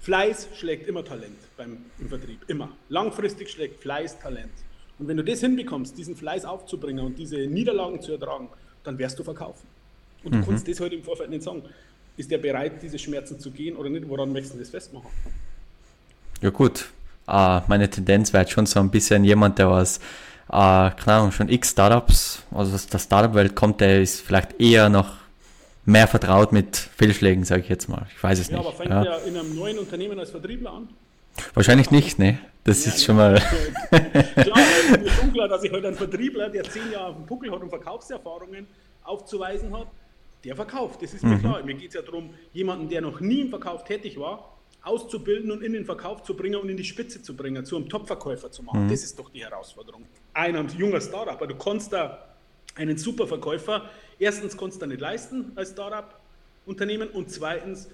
Fleiß 0.00 0.48
schlägt 0.54 0.88
immer 0.88 1.04
Talent 1.04 1.38
beim, 1.56 1.78
im 1.98 2.08
Vertrieb, 2.08 2.40
immer. 2.48 2.76
Langfristig 2.88 3.50
schlägt 3.50 3.80
Fleiß 3.80 4.18
Talent. 4.18 4.52
Und 4.98 5.08
wenn 5.08 5.16
du 5.16 5.24
das 5.24 5.40
hinbekommst, 5.40 5.96
diesen 5.96 6.16
Fleiß 6.16 6.44
aufzubringen 6.44 7.04
und 7.04 7.18
diese 7.18 7.38
Niederlagen 7.46 8.00
zu 8.02 8.12
ertragen, 8.12 8.48
dann 8.84 8.98
wirst 8.98 9.18
du 9.18 9.24
verkaufen. 9.24 9.66
Und 10.24 10.34
du 10.34 10.38
mhm. 10.38 10.46
kannst 10.46 10.68
das 10.68 10.80
heute 10.80 10.94
im 10.94 11.02
Vorfeld 11.02 11.30
nicht 11.30 11.42
sagen. 11.42 11.62
Ist 12.16 12.30
der 12.30 12.38
bereit, 12.38 12.82
diese 12.82 12.98
Schmerzen 12.98 13.40
zu 13.40 13.50
gehen 13.50 13.76
oder 13.76 13.88
nicht? 13.88 14.08
Woran 14.08 14.32
möchtest 14.32 14.54
du 14.54 14.58
das 14.58 14.70
festmachen? 14.70 15.08
Ja 16.42 16.50
gut, 16.50 16.90
uh, 17.28 17.60
meine 17.68 17.88
Tendenz 17.88 18.32
wäre 18.32 18.46
schon 18.48 18.66
so 18.66 18.80
ein 18.80 18.90
bisschen 18.90 19.24
jemand, 19.24 19.58
der 19.58 19.70
was, 19.70 19.98
uh, 20.48 20.90
keine 20.90 21.12
Ahnung, 21.12 21.32
schon 21.32 21.48
x 21.48 21.70
Startups, 21.70 22.42
also 22.50 22.74
aus 22.74 22.86
der 22.86 22.98
Startup-Welt 22.98 23.54
kommt, 23.54 23.80
der 23.80 24.02
ist 24.02 24.20
vielleicht 24.20 24.60
eher 24.60 24.88
noch 24.88 25.22
mehr 25.84 26.06
vertraut 26.06 26.52
mit 26.52 26.76
Fehlschlägen, 26.76 27.44
sage 27.44 27.62
ich 27.62 27.68
jetzt 27.68 27.88
mal. 27.88 28.06
Ich 28.14 28.22
weiß 28.22 28.38
es 28.38 28.48
ja, 28.48 28.58
nicht. 28.58 28.66
Aber 28.66 28.76
fängt 28.76 28.90
ja. 28.90 29.02
der 29.02 29.24
in 29.24 29.36
einem 29.36 29.54
neuen 29.56 29.78
Unternehmen 29.78 30.18
als 30.18 30.30
Vertriebler 30.30 30.72
an? 30.72 30.88
Wahrscheinlich 31.54 31.90
nicht, 31.90 32.18
ne? 32.18 32.38
Das 32.64 32.84
ja, 32.84 32.92
ist 32.92 33.04
schon 33.04 33.16
mal. 33.16 33.40
klar, 33.90 34.58
es 34.94 35.06
ist 35.06 35.20
schon 35.20 35.32
klar, 35.32 35.48
dass 35.48 35.64
ich 35.64 35.72
heute 35.72 35.88
einen 35.88 35.96
Vertriebler, 35.96 36.48
der 36.50 36.64
zehn 36.64 36.92
Jahre 36.92 37.06
auf 37.06 37.16
dem 37.16 37.26
Buckel 37.26 37.50
hat 37.50 37.60
und 37.60 37.70
Verkaufserfahrungen 37.70 38.66
aufzuweisen 39.02 39.76
hat, 39.76 39.88
der 40.44 40.56
verkauft. 40.56 41.02
Das 41.02 41.14
ist 41.14 41.22
mir 41.22 41.36
mhm. 41.36 41.40
klar. 41.40 41.62
Mir 41.62 41.74
geht 41.74 41.88
es 41.88 41.94
ja 41.94 42.02
darum, 42.02 42.30
jemanden, 42.52 42.88
der 42.88 43.00
noch 43.00 43.20
nie 43.20 43.40
im 43.42 43.50
Verkauf 43.50 43.84
tätig 43.84 44.18
war, 44.18 44.56
auszubilden 44.82 45.50
und 45.50 45.62
in 45.62 45.72
den 45.72 45.84
Verkauf 45.84 46.22
zu 46.22 46.34
bringen 46.36 46.56
und 46.56 46.68
in 46.68 46.76
die 46.76 46.84
Spitze 46.84 47.22
zu 47.22 47.36
bringen, 47.36 47.64
zu 47.64 47.76
einem 47.76 47.88
Top-Verkäufer 47.88 48.50
zu 48.50 48.62
machen. 48.62 48.86
Mhm. 48.86 48.90
Das 48.90 49.04
ist 49.04 49.18
doch 49.18 49.30
die 49.30 49.44
Herausforderung. 49.44 50.04
Ein 50.34 50.68
junger 50.76 51.00
Startup, 51.00 51.34
aber 51.34 51.46
du 51.46 51.56
kannst 51.56 51.92
da 51.92 52.28
einen 52.74 52.96
super 52.96 53.26
Verkäufer, 53.26 53.90
erstens 54.18 54.56
kannst 54.56 54.76
du 54.76 54.80
da 54.80 54.86
nicht 54.86 55.00
leisten 55.00 55.52
als 55.54 55.70
Startup-Unternehmen 55.70 57.08
und 57.08 57.30
zweitens 57.30 57.88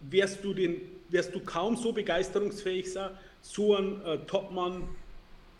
wärst 0.00 0.42
du, 0.42 0.54
den, 0.54 0.80
wärst 1.10 1.34
du 1.34 1.40
kaum 1.40 1.76
so 1.76 1.92
begeisterungsfähig 1.92 2.92
sein, 2.92 3.10
so 3.42 3.76
einen 3.76 4.02
äh, 4.04 4.18
Topmann 4.26 4.88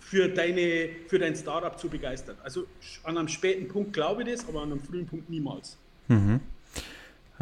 für, 0.00 0.28
deine, 0.28 0.90
für 1.06 1.18
dein 1.18 1.36
Startup 1.36 1.78
zu 1.78 1.88
begeistern. 1.88 2.36
Also 2.42 2.66
an 3.04 3.16
einem 3.16 3.28
späten 3.28 3.68
Punkt 3.68 3.92
glaube 3.92 4.22
ich 4.22 4.30
das, 4.30 4.48
aber 4.48 4.62
an 4.62 4.72
einem 4.72 4.80
frühen 4.80 5.06
Punkt 5.06 5.30
niemals. 5.30 5.78
Mhm. 6.08 6.40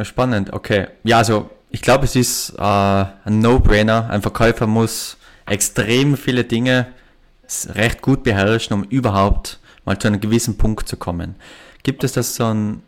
Spannend, 0.02 0.52
okay. 0.52 0.88
Ja, 1.04 1.18
also 1.18 1.50
ich 1.70 1.82
glaube, 1.82 2.04
es 2.04 2.16
ist 2.16 2.50
äh, 2.58 2.62
ein 2.62 3.40
No-Brainer. 3.40 4.10
Ein 4.10 4.22
Verkäufer 4.22 4.66
muss 4.66 5.16
extrem 5.46 6.16
viele 6.16 6.44
Dinge 6.44 6.86
recht 7.66 8.02
gut 8.02 8.22
beherrschen, 8.22 8.74
um 8.74 8.84
überhaupt 8.84 9.58
mal 9.84 9.98
zu 9.98 10.08
einem 10.08 10.20
gewissen 10.20 10.56
Punkt 10.56 10.88
zu 10.88 10.96
kommen. 10.96 11.36
Gibt 11.82 12.04
es 12.04 12.12
das 12.12 12.34
so 12.34 12.44
ein 12.44 12.82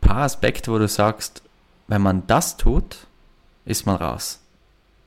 paar 0.00 0.22
Aspekte, 0.22 0.70
wo 0.70 0.78
du 0.78 0.88
sagst, 0.88 1.42
wenn 1.88 2.02
man 2.02 2.26
das 2.26 2.56
tut, 2.56 3.06
ist 3.64 3.86
man 3.86 3.96
raus? 3.96 4.40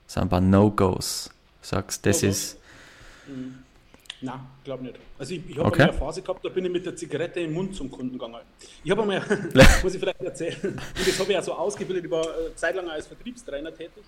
So 0.08 0.21
ein 0.21 0.30
paar 0.30 0.41
No-Gos. 0.41 1.30
Sagst, 1.62 2.06
das 2.06 2.21
no 2.21 2.30
ist. 2.30 2.58
Mhm. 3.28 3.60
Nein, 4.19 4.39
glaube 4.63 4.84
nicht. 4.84 4.95
Also 5.19 5.36
ich, 5.36 5.47
ich 5.47 5.58
habe 5.58 5.67
okay. 5.67 5.84
eine 5.84 5.93
Phase 5.93 6.21
gehabt, 6.21 6.43
da 6.43 6.49
bin 6.49 6.65
ich 6.65 6.71
mit 6.71 6.86
der 6.86 6.95
Zigarette 6.95 7.39
im 7.39 7.53
Mund 7.53 7.75
zum 7.75 7.91
Kunden 7.91 8.13
gegangen. 8.13 8.41
Ich 8.84 8.89
habe 8.89 9.03
einmal, 9.03 9.21
muss 9.84 9.93
ich 9.93 9.99
vielleicht 9.99 10.21
erzählen, 10.21 10.58
und 10.63 11.08
das 11.08 11.19
habe 11.19 11.32
ich 11.32 11.38
auch 11.38 11.43
so 11.43 11.53
ausgebildet, 11.53 12.06
ich 12.06 12.12
war 12.12 12.25
äh, 12.25 12.56
zeitlang 12.56 12.89
als 12.89 13.08
Vertriebstrainer 13.08 13.71
tätig, 13.71 14.03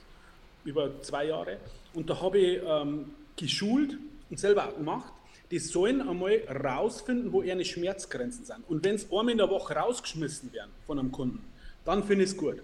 über 0.65 0.99
zwei 1.03 1.25
Jahre. 1.25 1.57
Und 1.93 2.09
da 2.09 2.19
habe 2.19 2.39
ich 2.39 2.59
ähm, 2.65 3.13
geschult 3.35 3.97
und 4.31 4.39
selber 4.39 4.67
auch 4.67 4.75
gemacht, 4.75 5.13
die 5.51 5.59
sollen 5.59 6.01
einmal 6.01 6.41
rausfinden, 6.63 7.31
wo 7.31 7.41
ihre 7.41 7.63
Schmerzgrenzen 7.63 8.45
sind. 8.45 8.67
Und 8.67 8.83
wenn 8.83 8.95
es 8.95 9.05
einmal 9.11 9.29
in 9.29 9.37
der 9.37 9.49
Woche 9.49 9.75
rausgeschmissen 9.75 10.53
werden 10.53 10.71
von 10.85 10.99
einem 10.99 11.11
Kunden, 11.11 11.43
dann 11.85 12.03
finde 12.03 12.23
ich 12.23 12.31
es 12.31 12.37
gut. 12.37 12.61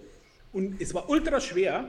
Und 0.52 0.80
es 0.80 0.94
war 0.94 1.08
ultra 1.08 1.40
schwer, 1.40 1.88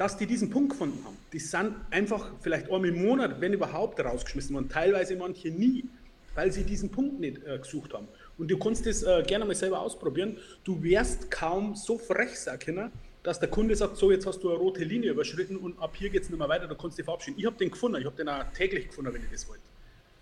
dass 0.00 0.16
die 0.16 0.24
diesen 0.24 0.48
Punkt 0.48 0.70
gefunden 0.70 0.98
haben. 1.04 1.18
Die 1.30 1.38
sind 1.38 1.74
einfach 1.90 2.30
vielleicht 2.40 2.72
einmal 2.72 2.86
im 2.86 3.04
Monat, 3.04 3.38
wenn 3.38 3.52
überhaupt, 3.52 4.00
rausgeschmissen 4.00 4.54
worden. 4.54 4.70
Teilweise 4.70 5.14
manche 5.14 5.50
nie, 5.50 5.84
weil 6.34 6.50
sie 6.50 6.64
diesen 6.64 6.90
Punkt 6.90 7.20
nicht 7.20 7.44
äh, 7.44 7.58
gesucht 7.58 7.92
haben. 7.92 8.08
Und 8.38 8.50
du 8.50 8.58
kannst 8.58 8.86
das 8.86 9.02
äh, 9.02 9.22
gerne 9.26 9.44
mal 9.44 9.54
selber 9.54 9.78
ausprobieren. 9.82 10.38
Du 10.64 10.82
wärst 10.82 11.30
kaum 11.30 11.74
so 11.76 11.98
frech 11.98 12.40
sein 12.40 12.58
können, 12.58 12.90
dass 13.22 13.40
der 13.40 13.50
Kunde 13.50 13.76
sagt, 13.76 13.98
so 13.98 14.10
jetzt 14.10 14.24
hast 14.24 14.42
du 14.42 14.48
eine 14.48 14.58
rote 14.58 14.84
Linie 14.84 15.10
überschritten 15.10 15.58
und 15.58 15.78
ab 15.78 15.94
hier 15.94 16.08
geht 16.08 16.22
es 16.22 16.30
nicht 16.30 16.38
mehr 16.38 16.48
weiter, 16.48 16.66
du 16.66 16.76
kannst 16.76 16.96
dich 16.96 17.04
verabschieden. 17.04 17.38
Ich 17.38 17.44
habe 17.44 17.56
den 17.56 17.70
gefunden, 17.70 18.00
ich 18.00 18.06
habe 18.06 18.16
den 18.16 18.30
auch 18.30 18.44
täglich 18.54 18.88
gefunden, 18.88 19.12
wenn 19.12 19.22
ich 19.22 19.30
das 19.30 19.46
wollte. 19.50 19.64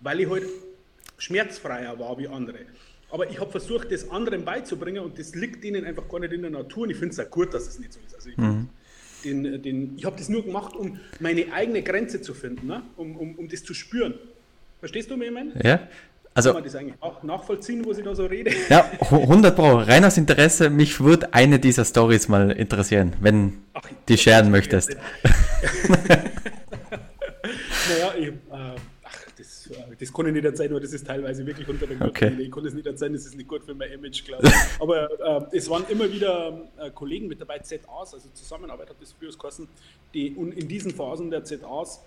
Weil 0.01 0.19
ich 0.19 0.29
halt 0.29 0.43
schmerzfreier 1.19 1.97
war 1.97 2.17
wie 2.17 2.27
andere. 2.27 2.59
Aber 3.11 3.29
ich 3.29 3.39
habe 3.39 3.49
versucht, 3.49 3.93
das 3.93 4.09
anderen 4.09 4.43
beizubringen 4.43 5.05
und 5.05 5.17
das 5.17 5.35
liegt 5.35 5.63
ihnen 5.63 5.85
einfach 5.85 6.09
gar 6.09 6.19
nicht 6.19 6.33
in 6.33 6.41
der 6.41 6.51
Natur. 6.51 6.83
Und 6.83 6.89
ich 6.89 6.97
finde 6.97 7.13
es 7.13 7.19
auch 7.21 7.31
gut, 7.31 7.53
dass 7.53 7.65
es 7.65 7.79
nicht 7.79 7.93
so 7.93 8.01
ist. 8.05 8.13
Also 8.13 8.29
ich 8.29 8.35
mhm 8.35 8.67
den, 9.23 9.61
den, 9.61 9.93
ich 9.97 10.05
habe 10.05 10.17
das 10.17 10.29
nur 10.29 10.43
gemacht, 10.43 10.75
um 10.75 10.99
meine 11.19 11.51
eigene 11.53 11.81
Grenze 11.81 12.21
zu 12.21 12.33
finden, 12.33 12.67
ne? 12.67 12.81
um, 12.97 13.15
um, 13.15 13.35
um 13.35 13.47
das 13.47 13.63
zu 13.63 13.73
spüren. 13.73 14.13
Verstehst 14.79 15.09
du 15.11 15.17
mir, 15.17 15.31
mein? 15.31 15.53
Ja. 15.63 15.87
Also, 16.33 16.49
Kann 16.49 16.57
man 16.57 16.63
das 16.63 16.75
eigentlich 16.75 17.01
auch 17.01 17.23
nachvollziehen, 17.23 17.83
wo 17.83 17.91
ich 17.91 18.03
da 18.03 18.15
so 18.15 18.25
rede? 18.25 18.51
Ja, 18.69 18.89
100 19.11 19.55
Pro. 19.55 19.79
Rein 19.79 20.05
aus 20.05 20.17
Interesse, 20.17 20.69
mich 20.69 21.01
würde 21.01 21.33
eine 21.33 21.59
dieser 21.59 21.83
Stories 21.83 22.29
mal 22.29 22.51
interessieren, 22.51 23.13
wenn 23.19 23.57
Ach, 23.73 23.81
die 24.07 24.17
scheren 24.17 24.51
möchtest. 24.51 24.95
naja, 25.23 26.23
ich, 28.17 28.27
äh, 28.27 28.75
das 29.99 30.13
kann 30.13 30.27
ich 30.27 30.33
nicht 30.33 30.45
erzählen, 30.45 30.71
aber 30.71 30.79
das 30.79 30.93
ist 30.93 31.05
teilweise 31.05 31.45
wirklich 31.45 31.67
unter 31.67 31.85
der 31.85 31.97
Gürtellinie. 31.97 32.35
Okay. 32.35 32.43
Ich 32.43 32.51
kann 32.51 32.63
das 32.63 32.73
nicht 32.73 32.87
erzählen, 32.87 33.13
das 33.13 33.25
ist 33.25 33.35
nicht 33.35 33.49
gut 33.49 33.63
für 33.63 33.73
mein 33.73 33.91
Image, 33.91 34.23
glaube 34.23 34.47
ich. 34.47 34.53
Aber 34.79 35.49
äh, 35.51 35.57
es 35.57 35.69
waren 35.69 35.85
immer 35.89 36.11
wieder 36.11 36.69
äh, 36.77 36.89
Kollegen 36.91 37.27
mit 37.27 37.41
dabei, 37.41 37.59
ZAs, 37.59 38.13
also 38.13 38.29
Zusammenarbeit 38.33 38.89
hat 38.89 38.95
das 39.01 39.11
früher 39.11 39.31
geheißen, 39.31 39.67
die, 40.13 40.31
und 40.31 40.53
in 40.53 40.67
diesen 40.69 40.91
Phasen 40.91 41.29
der 41.29 41.43
ZAs 41.43 42.01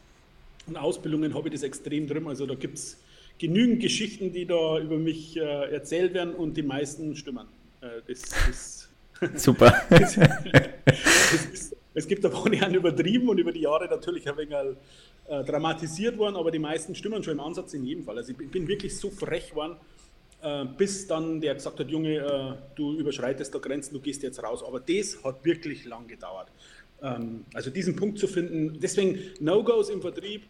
und 0.67 0.77
Ausbildungen 0.77 1.35
habe 1.35 1.49
ich 1.49 1.55
das 1.55 1.63
extrem 1.65 2.07
drin. 2.07 2.27
Also 2.27 2.47
da 2.47 2.55
gibt 2.55 2.79
es 2.79 2.99
genügend 3.39 3.81
Geschichten, 3.81 4.33
die 4.33 4.47
da 4.47 4.79
über 4.79 4.97
mich 4.97 5.37
äh, 5.37 5.41
erzählt 5.41 6.15
werden 6.15 6.35
und 6.35 6.57
die 6.57 6.63
meisten 6.63 7.15
stimmen. 7.15 7.47
Äh, 7.83 8.01
das 8.07 8.23
ist 8.49 8.89
Super. 9.35 9.83
das, 9.91 10.15
das 10.85 11.45
ist, 11.53 11.77
es 11.95 12.07
gibt 12.07 12.25
aber 12.25 12.37
auch 12.37 12.49
nicht 12.49 12.67
übertrieben 12.73 13.29
und 13.29 13.39
über 13.39 13.53
die 13.53 13.61
Jahre 13.61 13.87
natürlich 13.87 14.29
ein 14.29 14.37
wenig 14.37 14.55
äh, 15.29 15.45
dramatisiert 15.45 16.17
worden, 16.19 16.37
aber 16.37 16.51
die 16.51 16.59
meisten 16.59 16.95
stimmen 16.95 17.23
schon 17.23 17.35
im 17.35 17.41
Ansatz 17.41 17.75
in 17.75 17.85
jedem 17.85 18.05
Fall. 18.05 18.17
Also 18.19 18.33
ich 18.33 18.51
bin 18.51 18.67
wirklich 18.67 18.97
so 18.97 19.11
frech 19.11 19.51
geworden, 19.51 19.77
äh, 20.43 20.65
bis 20.65 21.07
dann 21.07 21.41
der 21.41 21.55
gesagt 21.55 21.79
hat, 21.79 21.89
Junge, 21.89 22.17
äh, 22.17 22.55
du 22.75 22.95
überschreitest 22.99 23.55
da 23.55 23.59
Grenzen, 23.59 23.95
du 23.95 24.01
gehst 24.01 24.23
jetzt 24.23 24.43
raus. 24.43 24.65
Aber 24.67 24.81
das 24.81 25.23
hat 25.23 25.45
wirklich 25.45 25.85
lang 25.85 26.07
gedauert. 26.07 26.49
Ähm, 27.03 27.45
also 27.53 27.71
diesen 27.71 27.95
Punkt 27.95 28.19
zu 28.19 28.27
finden, 28.27 28.79
deswegen 28.81 29.19
No-Gos 29.41 29.91
im 29.91 30.01
Vertrieb, 30.01 30.43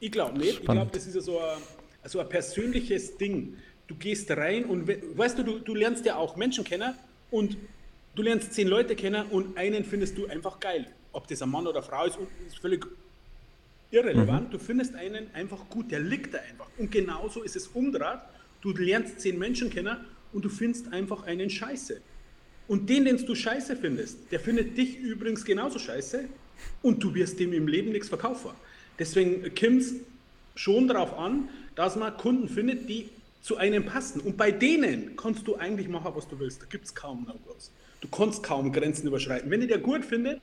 ich 0.00 0.12
glaube 0.12 0.38
nicht. 0.38 0.56
Spannend. 0.56 0.68
Ich 0.68 0.74
glaube, 0.74 0.90
das 0.92 1.06
ist 1.06 1.14
ja 1.16 1.20
so 1.20 1.40
ein, 1.40 1.58
so 2.04 2.20
ein 2.20 2.28
persönliches 2.28 3.16
Ding. 3.16 3.56
Du 3.88 3.96
gehst 3.96 4.30
rein 4.30 4.64
und 4.66 4.86
weißt 4.86 5.38
du, 5.38 5.42
du, 5.42 5.58
du 5.58 5.74
lernst 5.74 6.04
ja 6.06 6.16
auch 6.16 6.36
Menschen 6.36 6.62
kennen 6.62 6.94
und 7.30 7.56
du 8.18 8.22
lernst 8.24 8.52
zehn 8.52 8.66
Leute 8.66 8.96
kennen 8.96 9.26
und 9.30 9.56
einen 9.56 9.84
findest 9.84 10.18
du 10.18 10.26
einfach 10.26 10.58
geil. 10.58 10.86
Ob 11.12 11.28
das 11.28 11.40
ein 11.40 11.50
Mann 11.50 11.66
oder 11.66 11.78
eine 11.78 11.86
Frau 11.86 12.04
ist, 12.04 12.18
ist 12.46 12.58
völlig 12.58 12.84
irrelevant. 13.92 14.48
Mhm. 14.48 14.50
Du 14.50 14.58
findest 14.58 14.94
einen 14.96 15.32
einfach 15.34 15.68
gut, 15.70 15.90
der 15.92 16.00
liegt 16.00 16.34
da 16.34 16.38
einfach. 16.38 16.66
Und 16.78 16.90
genauso 16.90 17.42
ist 17.42 17.54
es 17.54 17.68
umdraht. 17.68 18.28
Du 18.60 18.72
lernst 18.72 19.20
zehn 19.20 19.38
Menschen 19.38 19.70
kennen 19.70 19.98
und 20.32 20.44
du 20.44 20.48
findest 20.48 20.92
einfach 20.92 21.22
einen 21.22 21.48
Scheiße. 21.48 22.00
Und 22.66 22.90
den, 22.90 23.04
den 23.04 23.24
du 23.24 23.34
scheiße 23.34 23.76
findest, 23.76 24.18
der 24.30 24.40
findet 24.40 24.76
dich 24.76 24.98
übrigens 24.98 25.44
genauso 25.44 25.78
scheiße 25.78 26.24
und 26.82 27.02
du 27.02 27.14
wirst 27.14 27.38
dem 27.38 27.52
im 27.52 27.68
Leben 27.68 27.92
nichts 27.92 28.08
verkaufen. 28.08 28.50
Deswegen 28.98 29.42
kommt 29.54 29.80
es 29.82 29.94
schon 30.56 30.88
darauf 30.88 31.16
an, 31.16 31.48
dass 31.76 31.94
man 31.94 32.16
Kunden 32.16 32.48
findet, 32.48 32.88
die 32.88 33.08
zu 33.42 33.56
einem 33.56 33.86
passen. 33.86 34.20
Und 34.20 34.36
bei 34.36 34.50
denen 34.50 35.16
kannst 35.16 35.46
du 35.46 35.54
eigentlich 35.54 35.88
machen, 35.88 36.12
was 36.14 36.28
du 36.28 36.38
willst. 36.40 36.60
Da 36.62 36.66
gibt 36.66 36.84
es 36.84 36.94
kaum 36.94 37.24
No-Gos. 37.24 37.70
Du 38.00 38.08
kannst 38.08 38.42
kaum 38.42 38.72
Grenzen 38.72 39.06
überschreiten. 39.06 39.50
Wenn 39.50 39.60
du 39.60 39.66
der 39.66 39.78
gut 39.78 40.04
findet, 40.04 40.40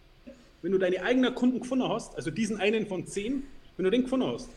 wenn 0.61 0.71
du 0.71 0.77
deine 0.77 1.01
eigenen 1.03 1.33
Kunden 1.35 1.59
gefunden 1.59 1.87
hast, 1.87 2.15
also 2.15 2.31
diesen 2.31 2.59
einen 2.59 2.87
von 2.87 3.05
zehn, 3.05 3.43
wenn 3.77 3.85
du 3.85 3.91
den 3.91 4.03
gefunden 4.03 4.27
hast, 4.27 4.49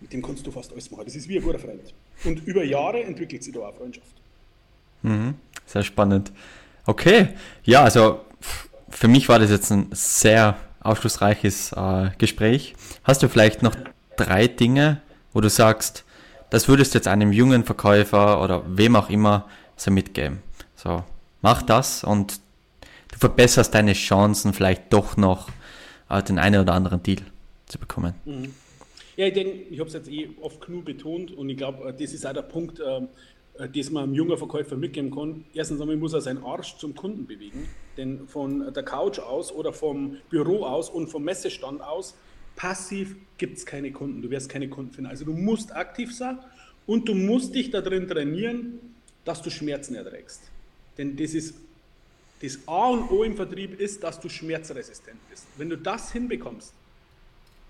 mit 0.00 0.12
dem 0.12 0.22
kannst 0.22 0.46
du 0.46 0.50
fast 0.50 0.72
alles 0.72 0.90
machen. 0.90 1.04
Das 1.06 1.14
ist 1.14 1.28
wie 1.28 1.38
ein 1.38 1.42
guter 1.42 1.58
Freund. 1.58 1.94
Und 2.24 2.46
über 2.46 2.62
Jahre 2.62 3.02
entwickelt 3.02 3.42
sich 3.42 3.54
da 3.54 3.60
auch 3.60 3.74
Freundschaft. 3.74 4.06
Mhm. 5.02 5.34
Sehr 5.66 5.82
spannend. 5.82 6.30
Okay, 6.86 7.28
ja, 7.64 7.82
also 7.82 8.20
für 8.90 9.08
mich 9.08 9.28
war 9.28 9.38
das 9.38 9.50
jetzt 9.50 9.70
ein 9.70 9.88
sehr 9.92 10.58
aufschlussreiches 10.80 11.72
äh, 11.72 12.10
Gespräch. 12.18 12.74
Hast 13.02 13.22
du 13.22 13.28
vielleicht 13.28 13.62
noch 13.62 13.74
drei 14.16 14.46
Dinge, 14.46 15.00
wo 15.32 15.40
du 15.40 15.48
sagst, 15.48 16.04
das 16.50 16.68
würdest 16.68 16.94
du 16.94 16.98
jetzt 16.98 17.08
einem 17.08 17.32
jungen 17.32 17.64
Verkäufer 17.64 18.42
oder 18.42 18.62
wem 18.66 18.94
auch 18.94 19.08
immer 19.08 19.48
so 19.76 19.90
mitgeben? 19.90 20.42
So, 20.76 21.02
mach 21.44 21.62
das 21.62 22.02
und 22.02 22.40
du 23.12 23.18
verbesserst 23.18 23.74
deine 23.74 23.92
Chancen 23.92 24.54
vielleicht 24.54 24.92
doch 24.92 25.18
noch 25.18 25.50
äh, 26.08 26.22
den 26.22 26.38
einen 26.38 26.62
oder 26.62 26.72
anderen 26.72 27.02
Deal 27.02 27.20
zu 27.66 27.78
bekommen. 27.78 28.14
Mhm. 28.24 28.54
Ja, 29.16 29.26
ich 29.26 29.34
denke, 29.34 29.52
ich 29.52 29.78
habe 29.78 29.88
es 29.88 29.94
jetzt 29.94 30.08
eh 30.08 30.30
oft 30.40 30.60
genug 30.64 30.86
betont 30.86 31.30
und 31.32 31.48
ich 31.50 31.58
glaube, 31.58 31.86
äh, 31.86 31.92
das 31.92 32.14
ist 32.14 32.26
auch 32.26 32.32
der 32.32 32.42
Punkt, 32.42 32.80
ähm, 32.80 33.08
äh, 33.58 33.68
das 33.68 33.90
man 33.90 34.04
einem 34.04 34.14
jungen 34.14 34.38
Verkäufer 34.38 34.76
mitgeben 34.76 35.14
kann. 35.14 35.44
Erstens 35.52 35.82
einmal 35.82 35.98
muss 35.98 36.14
er 36.14 36.22
seinen 36.22 36.42
Arsch 36.42 36.78
zum 36.78 36.94
Kunden 36.94 37.26
bewegen, 37.26 37.68
denn 37.98 38.26
von 38.26 38.72
der 38.72 38.82
Couch 38.82 39.18
aus 39.18 39.52
oder 39.52 39.74
vom 39.74 40.16
Büro 40.30 40.64
aus 40.64 40.88
und 40.88 41.08
vom 41.08 41.24
Messestand 41.24 41.82
aus, 41.82 42.16
passiv 42.56 43.16
gibt 43.36 43.58
es 43.58 43.66
keine 43.66 43.92
Kunden. 43.92 44.22
Du 44.22 44.30
wirst 44.30 44.48
keine 44.48 44.70
Kunden 44.70 44.92
finden. 44.92 45.10
Also 45.10 45.26
du 45.26 45.34
musst 45.34 45.76
aktiv 45.76 46.16
sein 46.16 46.38
und 46.86 47.06
du 47.06 47.14
musst 47.14 47.54
dich 47.54 47.70
darin 47.70 48.08
trainieren, 48.08 48.80
dass 49.26 49.42
du 49.42 49.50
Schmerzen 49.50 49.94
erträgst. 49.94 50.53
Denn 50.98 51.16
das 51.16 51.34
ist 51.34 51.54
das 52.42 52.58
A 52.66 52.88
und 52.88 53.10
O 53.10 53.24
im 53.24 53.36
Vertrieb 53.36 53.80
ist, 53.80 54.02
dass 54.02 54.20
du 54.20 54.28
schmerzresistent 54.28 55.18
bist. 55.30 55.46
Wenn 55.56 55.70
du 55.70 55.78
das 55.78 56.12
hinbekommst 56.12 56.74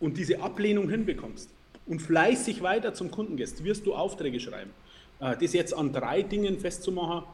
und 0.01 0.17
diese 0.17 0.41
Ablehnung 0.41 0.89
hinbekommst 0.91 1.49
und 1.87 2.01
fleißig 2.01 2.63
weiter 2.63 2.95
zum 2.95 3.11
Kunden 3.11 3.37
gehst, 3.37 3.63
wirst 3.63 3.87
du 3.87 3.95
Aufträge 3.95 4.41
schreiben. 4.41 4.71
Äh, 5.21 5.37
das 5.37 5.53
jetzt 5.53 5.75
an 5.75 5.93
drei 5.93 6.23
Dingen 6.23 6.59
festzumachen, 6.59 7.25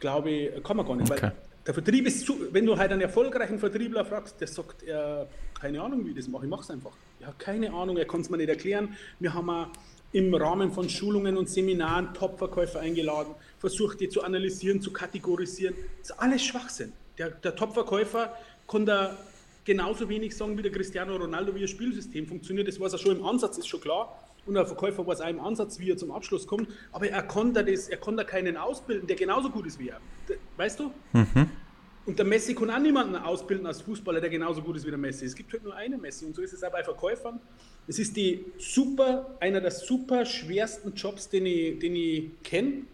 glaube 0.00 0.30
ich, 0.30 0.64
kann 0.64 0.76
man 0.76 0.86
gar 0.86 0.96
nicht. 0.96 1.10
Okay. 1.10 1.22
Weil 1.22 1.32
der 1.66 1.74
Vertrieb 1.74 2.06
ist, 2.06 2.26
zu, 2.26 2.36
wenn 2.52 2.66
du 2.66 2.76
halt 2.76 2.90
einen 2.90 3.02
erfolgreichen 3.02 3.58
Vertriebler 3.58 4.04
fragst, 4.04 4.40
der 4.40 4.48
sagt, 4.48 4.82
er, 4.82 5.28
keine 5.60 5.80
Ahnung, 5.80 6.04
wie 6.04 6.10
ich 6.10 6.16
das 6.16 6.26
mache, 6.26 6.44
ich 6.44 6.50
mache 6.50 6.62
es 6.62 6.70
einfach. 6.70 6.92
Ja, 7.20 7.32
keine 7.38 7.72
Ahnung, 7.72 7.96
er 7.96 8.04
kann 8.04 8.22
es 8.22 8.30
mir 8.30 8.38
nicht 8.38 8.48
erklären. 8.48 8.96
Wir 9.20 9.32
haben 9.32 9.70
im 10.10 10.34
Rahmen 10.34 10.72
von 10.72 10.88
Schulungen 10.88 11.36
und 11.36 11.48
Seminaren 11.48 12.12
Top-Verkäufer 12.14 12.80
eingeladen, 12.80 13.34
versucht 13.62 14.00
die 14.00 14.08
zu 14.08 14.24
analysieren, 14.24 14.82
zu 14.82 14.92
kategorisieren. 14.92 15.76
Das 16.00 16.10
ist 16.10 16.18
alles 16.18 16.42
Schwachsinn. 16.42 16.92
Der, 17.16 17.30
der 17.30 17.54
Top-Verkäufer 17.54 18.36
kann 18.66 18.84
da 18.84 19.16
genauso 19.64 20.08
wenig 20.08 20.36
sagen 20.36 20.58
wie 20.58 20.62
der 20.62 20.72
Cristiano 20.72 21.14
Ronaldo, 21.14 21.54
wie 21.54 21.60
das 21.60 21.70
Spielsystem 21.70 22.26
funktioniert. 22.26 22.66
Das 22.66 22.80
weiß 22.80 22.92
er 22.94 22.98
schon 22.98 23.18
im 23.18 23.24
Ansatz, 23.24 23.58
ist 23.58 23.68
schon 23.68 23.80
klar. 23.80 24.18
Und 24.46 24.54
der 24.54 24.66
Verkäufer 24.66 25.06
weiß 25.06 25.20
auch 25.20 25.28
im 25.28 25.38
Ansatz, 25.38 25.78
wie 25.78 25.92
er 25.92 25.96
zum 25.96 26.10
Abschluss 26.10 26.44
kommt. 26.44 26.68
Aber 26.90 27.08
er 27.08 27.22
kann 27.22 27.54
da, 27.54 27.62
das, 27.62 27.88
er 27.88 27.98
kann 27.98 28.16
da 28.16 28.24
keinen 28.24 28.56
ausbilden, 28.56 29.06
der 29.06 29.14
genauso 29.14 29.48
gut 29.48 29.64
ist 29.68 29.78
wie 29.78 29.90
er. 29.90 30.00
Weißt 30.56 30.80
du? 30.80 30.90
Mhm. 31.12 31.48
Und 32.04 32.18
der 32.18 32.26
Messi 32.26 32.56
kann 32.56 32.68
auch 32.68 32.80
niemanden 32.80 33.14
ausbilden 33.14 33.64
als 33.64 33.80
Fußballer, 33.82 34.20
der 34.20 34.30
genauso 34.30 34.60
gut 34.60 34.74
ist 34.74 34.84
wie 34.84 34.90
der 34.90 34.98
Messi. 34.98 35.24
Es 35.24 35.36
gibt 35.36 35.52
halt 35.52 35.62
nur 35.62 35.76
eine 35.76 35.96
Messi. 35.96 36.24
Und 36.24 36.34
so 36.34 36.42
ist 36.42 36.52
es 36.52 36.64
auch 36.64 36.72
bei 36.72 36.82
Verkäufern. 36.82 37.38
Es 37.86 38.00
ist 38.00 38.16
die 38.16 38.44
super, 38.58 39.36
einer 39.38 39.60
der 39.60 39.70
super 39.70 40.26
schwersten 40.26 40.94
Jobs, 40.94 41.28
den 41.28 41.46
ich, 41.46 41.78
den 41.78 41.94
ich 41.94 42.42
kenne, 42.42 42.86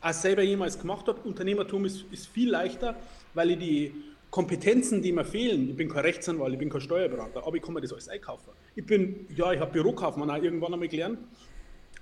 als 0.00 0.22
selber 0.22 0.42
jemals 0.42 0.78
gemacht 0.78 1.06
habe. 1.08 1.20
Unternehmertum 1.22 1.84
ist, 1.84 2.04
ist 2.10 2.28
viel 2.28 2.50
leichter, 2.50 2.96
weil 3.34 3.52
ich 3.52 3.58
die 3.58 3.92
Kompetenzen, 4.30 5.02
die 5.02 5.12
mir 5.12 5.24
fehlen, 5.24 5.70
ich 5.70 5.76
bin 5.76 5.88
kein 5.88 6.02
Rechtsanwalt, 6.02 6.52
ich 6.52 6.58
bin 6.58 6.68
kein 6.68 6.80
Steuerberater, 6.80 7.46
aber 7.46 7.56
ich 7.56 7.62
kann 7.62 7.74
mir 7.74 7.80
das 7.80 7.92
alles 7.92 8.08
einkaufen. 8.08 8.50
Ich 8.74 8.84
bin, 8.84 9.26
ja, 9.34 9.52
ich 9.52 9.60
habe 9.60 9.72
Bürokaufmann 9.72 10.30
auch 10.30 10.42
irgendwann 10.42 10.74
einmal 10.74 10.88
gelernt, 10.88 11.18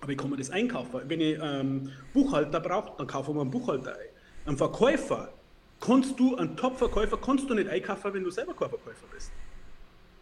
aber 0.00 0.12
ich 0.12 0.18
kann 0.18 0.30
mir 0.30 0.37
das 0.37 0.50
einkaufen. 0.50 1.00
Wenn 1.07 1.20
ich 1.20 1.38
ähm, 1.40 1.90
Buchhalter 2.12 2.61
brauche, 2.61 2.96
dann 2.98 3.07
kaufe 3.07 3.30
ich 3.30 3.35
mir 3.35 3.42
einen 3.42 3.50
Buchhalter 3.50 3.92
ein. 3.92 4.09
Ein 4.46 4.57
Verkäufer, 4.57 5.33
kannst 5.80 6.18
du, 6.18 6.37
ein 6.37 6.57
Top-Verkäufer, 6.57 7.18
kannst 7.18 7.48
du 7.48 7.54
nicht 7.54 7.68
einkaufen, 7.68 8.12
wenn 8.14 8.24
du 8.24 8.30
selber 8.30 8.54
kein 8.54 8.68
Verkäufer 8.68 9.07
bist. 9.12 9.30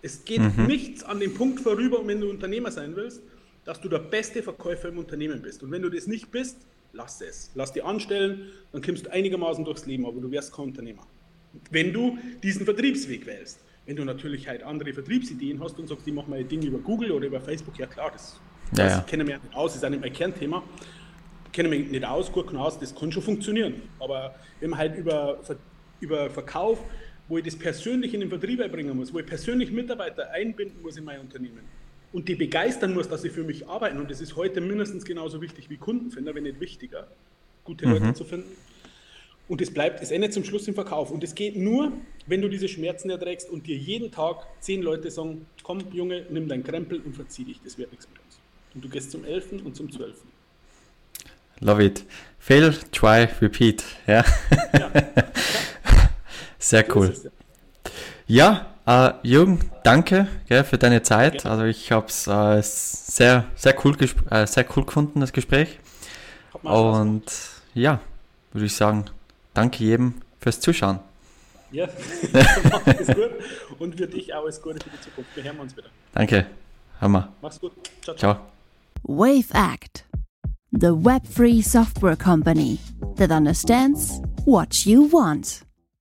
Es 0.02 0.24
geht 0.24 0.40
mhm. 0.40 0.66
nichts 0.66 1.04
an 1.04 1.20
dem 1.20 1.32
Punkt 1.32 1.60
vorüber, 1.60 2.00
wenn 2.04 2.20
du 2.20 2.28
Unternehmer 2.28 2.70
sein 2.70 2.94
willst, 2.96 3.22
dass 3.64 3.80
du 3.80 3.88
der 3.88 4.00
beste 4.00 4.42
Verkäufer 4.42 4.88
im 4.88 4.98
Unternehmen 4.98 5.40
bist. 5.40 5.62
Und 5.62 5.70
wenn 5.70 5.82
du 5.82 5.88
das 5.88 6.06
nicht 6.08 6.30
bist, 6.30 6.58
lass 6.92 7.20
es. 7.20 7.50
Lass 7.54 7.72
dich 7.72 7.84
anstellen, 7.84 8.50
dann 8.72 8.82
kommst 8.82 9.06
du 9.06 9.10
einigermaßen 9.10 9.64
durchs 9.64 9.86
Leben, 9.86 10.06
aber 10.06 10.20
du 10.20 10.30
wirst 10.30 10.52
kein 10.52 10.66
Unternehmer 10.66 11.06
wenn 11.70 11.92
du 11.92 12.18
diesen 12.42 12.64
Vertriebsweg 12.64 13.26
wählst. 13.26 13.60
Wenn 13.86 13.96
du 13.96 14.04
natürlich 14.04 14.46
halt 14.46 14.62
andere 14.62 14.92
Vertriebsideen 14.92 15.62
hast 15.62 15.78
und 15.78 15.88
sagst, 15.88 16.06
ich 16.06 16.14
mache 16.14 16.30
meine 16.30 16.44
Dinge 16.44 16.66
über 16.66 16.78
Google 16.78 17.10
oder 17.12 17.26
über 17.26 17.40
Facebook, 17.40 17.78
ja 17.78 17.86
klar, 17.86 18.10
das, 18.12 18.40
ja, 18.76 18.84
das 18.84 18.92
ja. 18.92 19.00
kennen 19.02 19.26
wir 19.26 19.38
nicht 19.38 19.54
aus, 19.54 19.74
ist 19.74 19.84
auch 19.84 19.90
nicht 19.90 20.00
mein 20.00 20.12
Kernthema. 20.12 20.62
Kennen 21.52 21.70
wir 21.70 21.80
nicht 21.80 22.04
aus, 22.04 22.32
gut 22.32 22.54
aus, 22.54 22.78
das 22.78 22.94
kann 22.94 23.12
schon 23.12 23.22
funktionieren. 23.22 23.74
Aber 23.98 24.34
wenn 24.60 24.70
man 24.70 24.78
halt 24.78 24.96
über, 24.96 25.38
über 26.00 26.30
Verkauf, 26.30 26.78
wo 27.28 27.38
ich 27.38 27.44
das 27.44 27.56
persönlich 27.56 28.14
in 28.14 28.20
den 28.20 28.28
Vertrieb 28.28 28.60
einbringen 28.60 28.96
muss, 28.96 29.12
wo 29.12 29.18
ich 29.18 29.26
persönlich 29.26 29.70
Mitarbeiter 29.70 30.30
einbinden 30.30 30.80
muss 30.80 30.96
in 30.96 31.04
mein 31.04 31.20
Unternehmen 31.20 31.60
und 32.12 32.28
die 32.28 32.34
begeistern 32.34 32.94
muss, 32.94 33.08
dass 33.08 33.22
sie 33.22 33.30
für 33.30 33.44
mich 33.44 33.68
arbeiten, 33.68 33.98
und 33.98 34.10
das 34.10 34.20
ist 34.20 34.36
heute 34.36 34.60
mindestens 34.60 35.04
genauso 35.04 35.40
wichtig 35.40 35.70
wie 35.70 35.76
Kundenfinder, 35.76 36.34
wenn 36.34 36.44
nicht 36.44 36.60
wichtiger, 36.60 37.08
gute 37.64 37.86
mhm. 37.86 37.92
Leute 37.92 38.14
zu 38.14 38.24
finden, 38.24 38.50
und 39.48 39.60
es 39.60 39.72
bleibt, 39.72 40.02
es 40.02 40.10
endet 40.10 40.32
zum 40.32 40.44
Schluss 40.44 40.66
im 40.68 40.74
Verkauf. 40.74 41.10
Und 41.10 41.22
es 41.24 41.34
geht 41.34 41.56
nur, 41.56 41.92
wenn 42.26 42.40
du 42.40 42.48
diese 42.48 42.68
Schmerzen 42.68 43.10
erträgst 43.10 43.50
und 43.50 43.66
dir 43.66 43.76
jeden 43.76 44.10
Tag 44.10 44.46
zehn 44.60 44.82
Leute 44.82 45.10
sagen, 45.10 45.46
komm 45.62 45.92
Junge, 45.92 46.24
nimm 46.30 46.48
deinen 46.48 46.64
Krempel 46.64 47.00
und 47.00 47.14
verzieh 47.14 47.44
dich, 47.44 47.60
das 47.62 47.76
wird 47.76 47.90
nichts 47.90 48.08
mit 48.08 48.18
uns. 48.24 48.38
Und 48.74 48.84
du 48.84 48.88
gehst 48.88 49.10
zum 49.10 49.24
11. 49.24 49.64
und 49.64 49.76
zum 49.76 49.92
12. 49.92 50.14
Love 51.60 51.84
it. 51.84 52.04
Fail, 52.38 52.74
try, 52.92 53.28
repeat. 53.40 53.84
Ja. 54.06 54.24
ja. 54.72 54.90
Sehr 56.58 56.96
cool. 56.96 57.14
Ja, 58.26 58.71
ja 58.86 59.08
äh, 59.08 59.14
Jürgen, 59.22 59.70
danke 59.84 60.28
gell, 60.48 60.64
für 60.64 60.78
deine 60.78 61.02
Zeit. 61.02 61.46
Also 61.46 61.64
ich 61.64 61.92
habe 61.92 62.06
es 62.06 62.26
äh, 62.26 62.60
sehr, 62.62 63.44
sehr 63.54 63.74
cool, 63.84 63.96
äh, 64.30 64.46
sehr 64.46 64.66
cool 64.76 64.84
gefunden, 64.84 65.20
das 65.20 65.32
Gespräch. 65.32 65.78
Und 66.62 67.24
ja, 67.74 68.00
würde 68.52 68.66
ich 68.66 68.74
sagen, 68.74 69.06
danke 69.54 69.84
jedem 69.84 70.14
fürs 70.40 70.60
Zuschauen. 70.60 71.00
Ja, 71.70 71.88
alles 72.84 73.06
gut. 73.06 73.30
Und 73.78 73.96
für 73.96 74.06
dich 74.06 74.32
auch 74.34 74.42
alles 74.42 74.60
Gute 74.60 74.78
für 74.84 74.90
die 74.90 75.00
Zukunft. 75.00 75.34
Wir 75.34 75.44
hören 75.44 75.58
uns 75.58 75.76
wieder. 75.76 75.88
Danke. 76.12 76.46
Hammer. 77.00 77.32
Mach's 77.40 77.58
gut. 77.58 77.72
Ciao, 78.02 78.14
ciao. 78.14 78.34
ciao. 78.34 78.46
Wave 79.04 79.52
Act, 79.52 80.04
the 80.70 80.92
web 80.92 81.26
free 81.26 81.62
software 81.62 82.16
company 82.16 82.78
that 83.16 83.30
understands 83.30 84.20
what 84.44 84.84
you 84.86 85.10
want. 85.10 85.64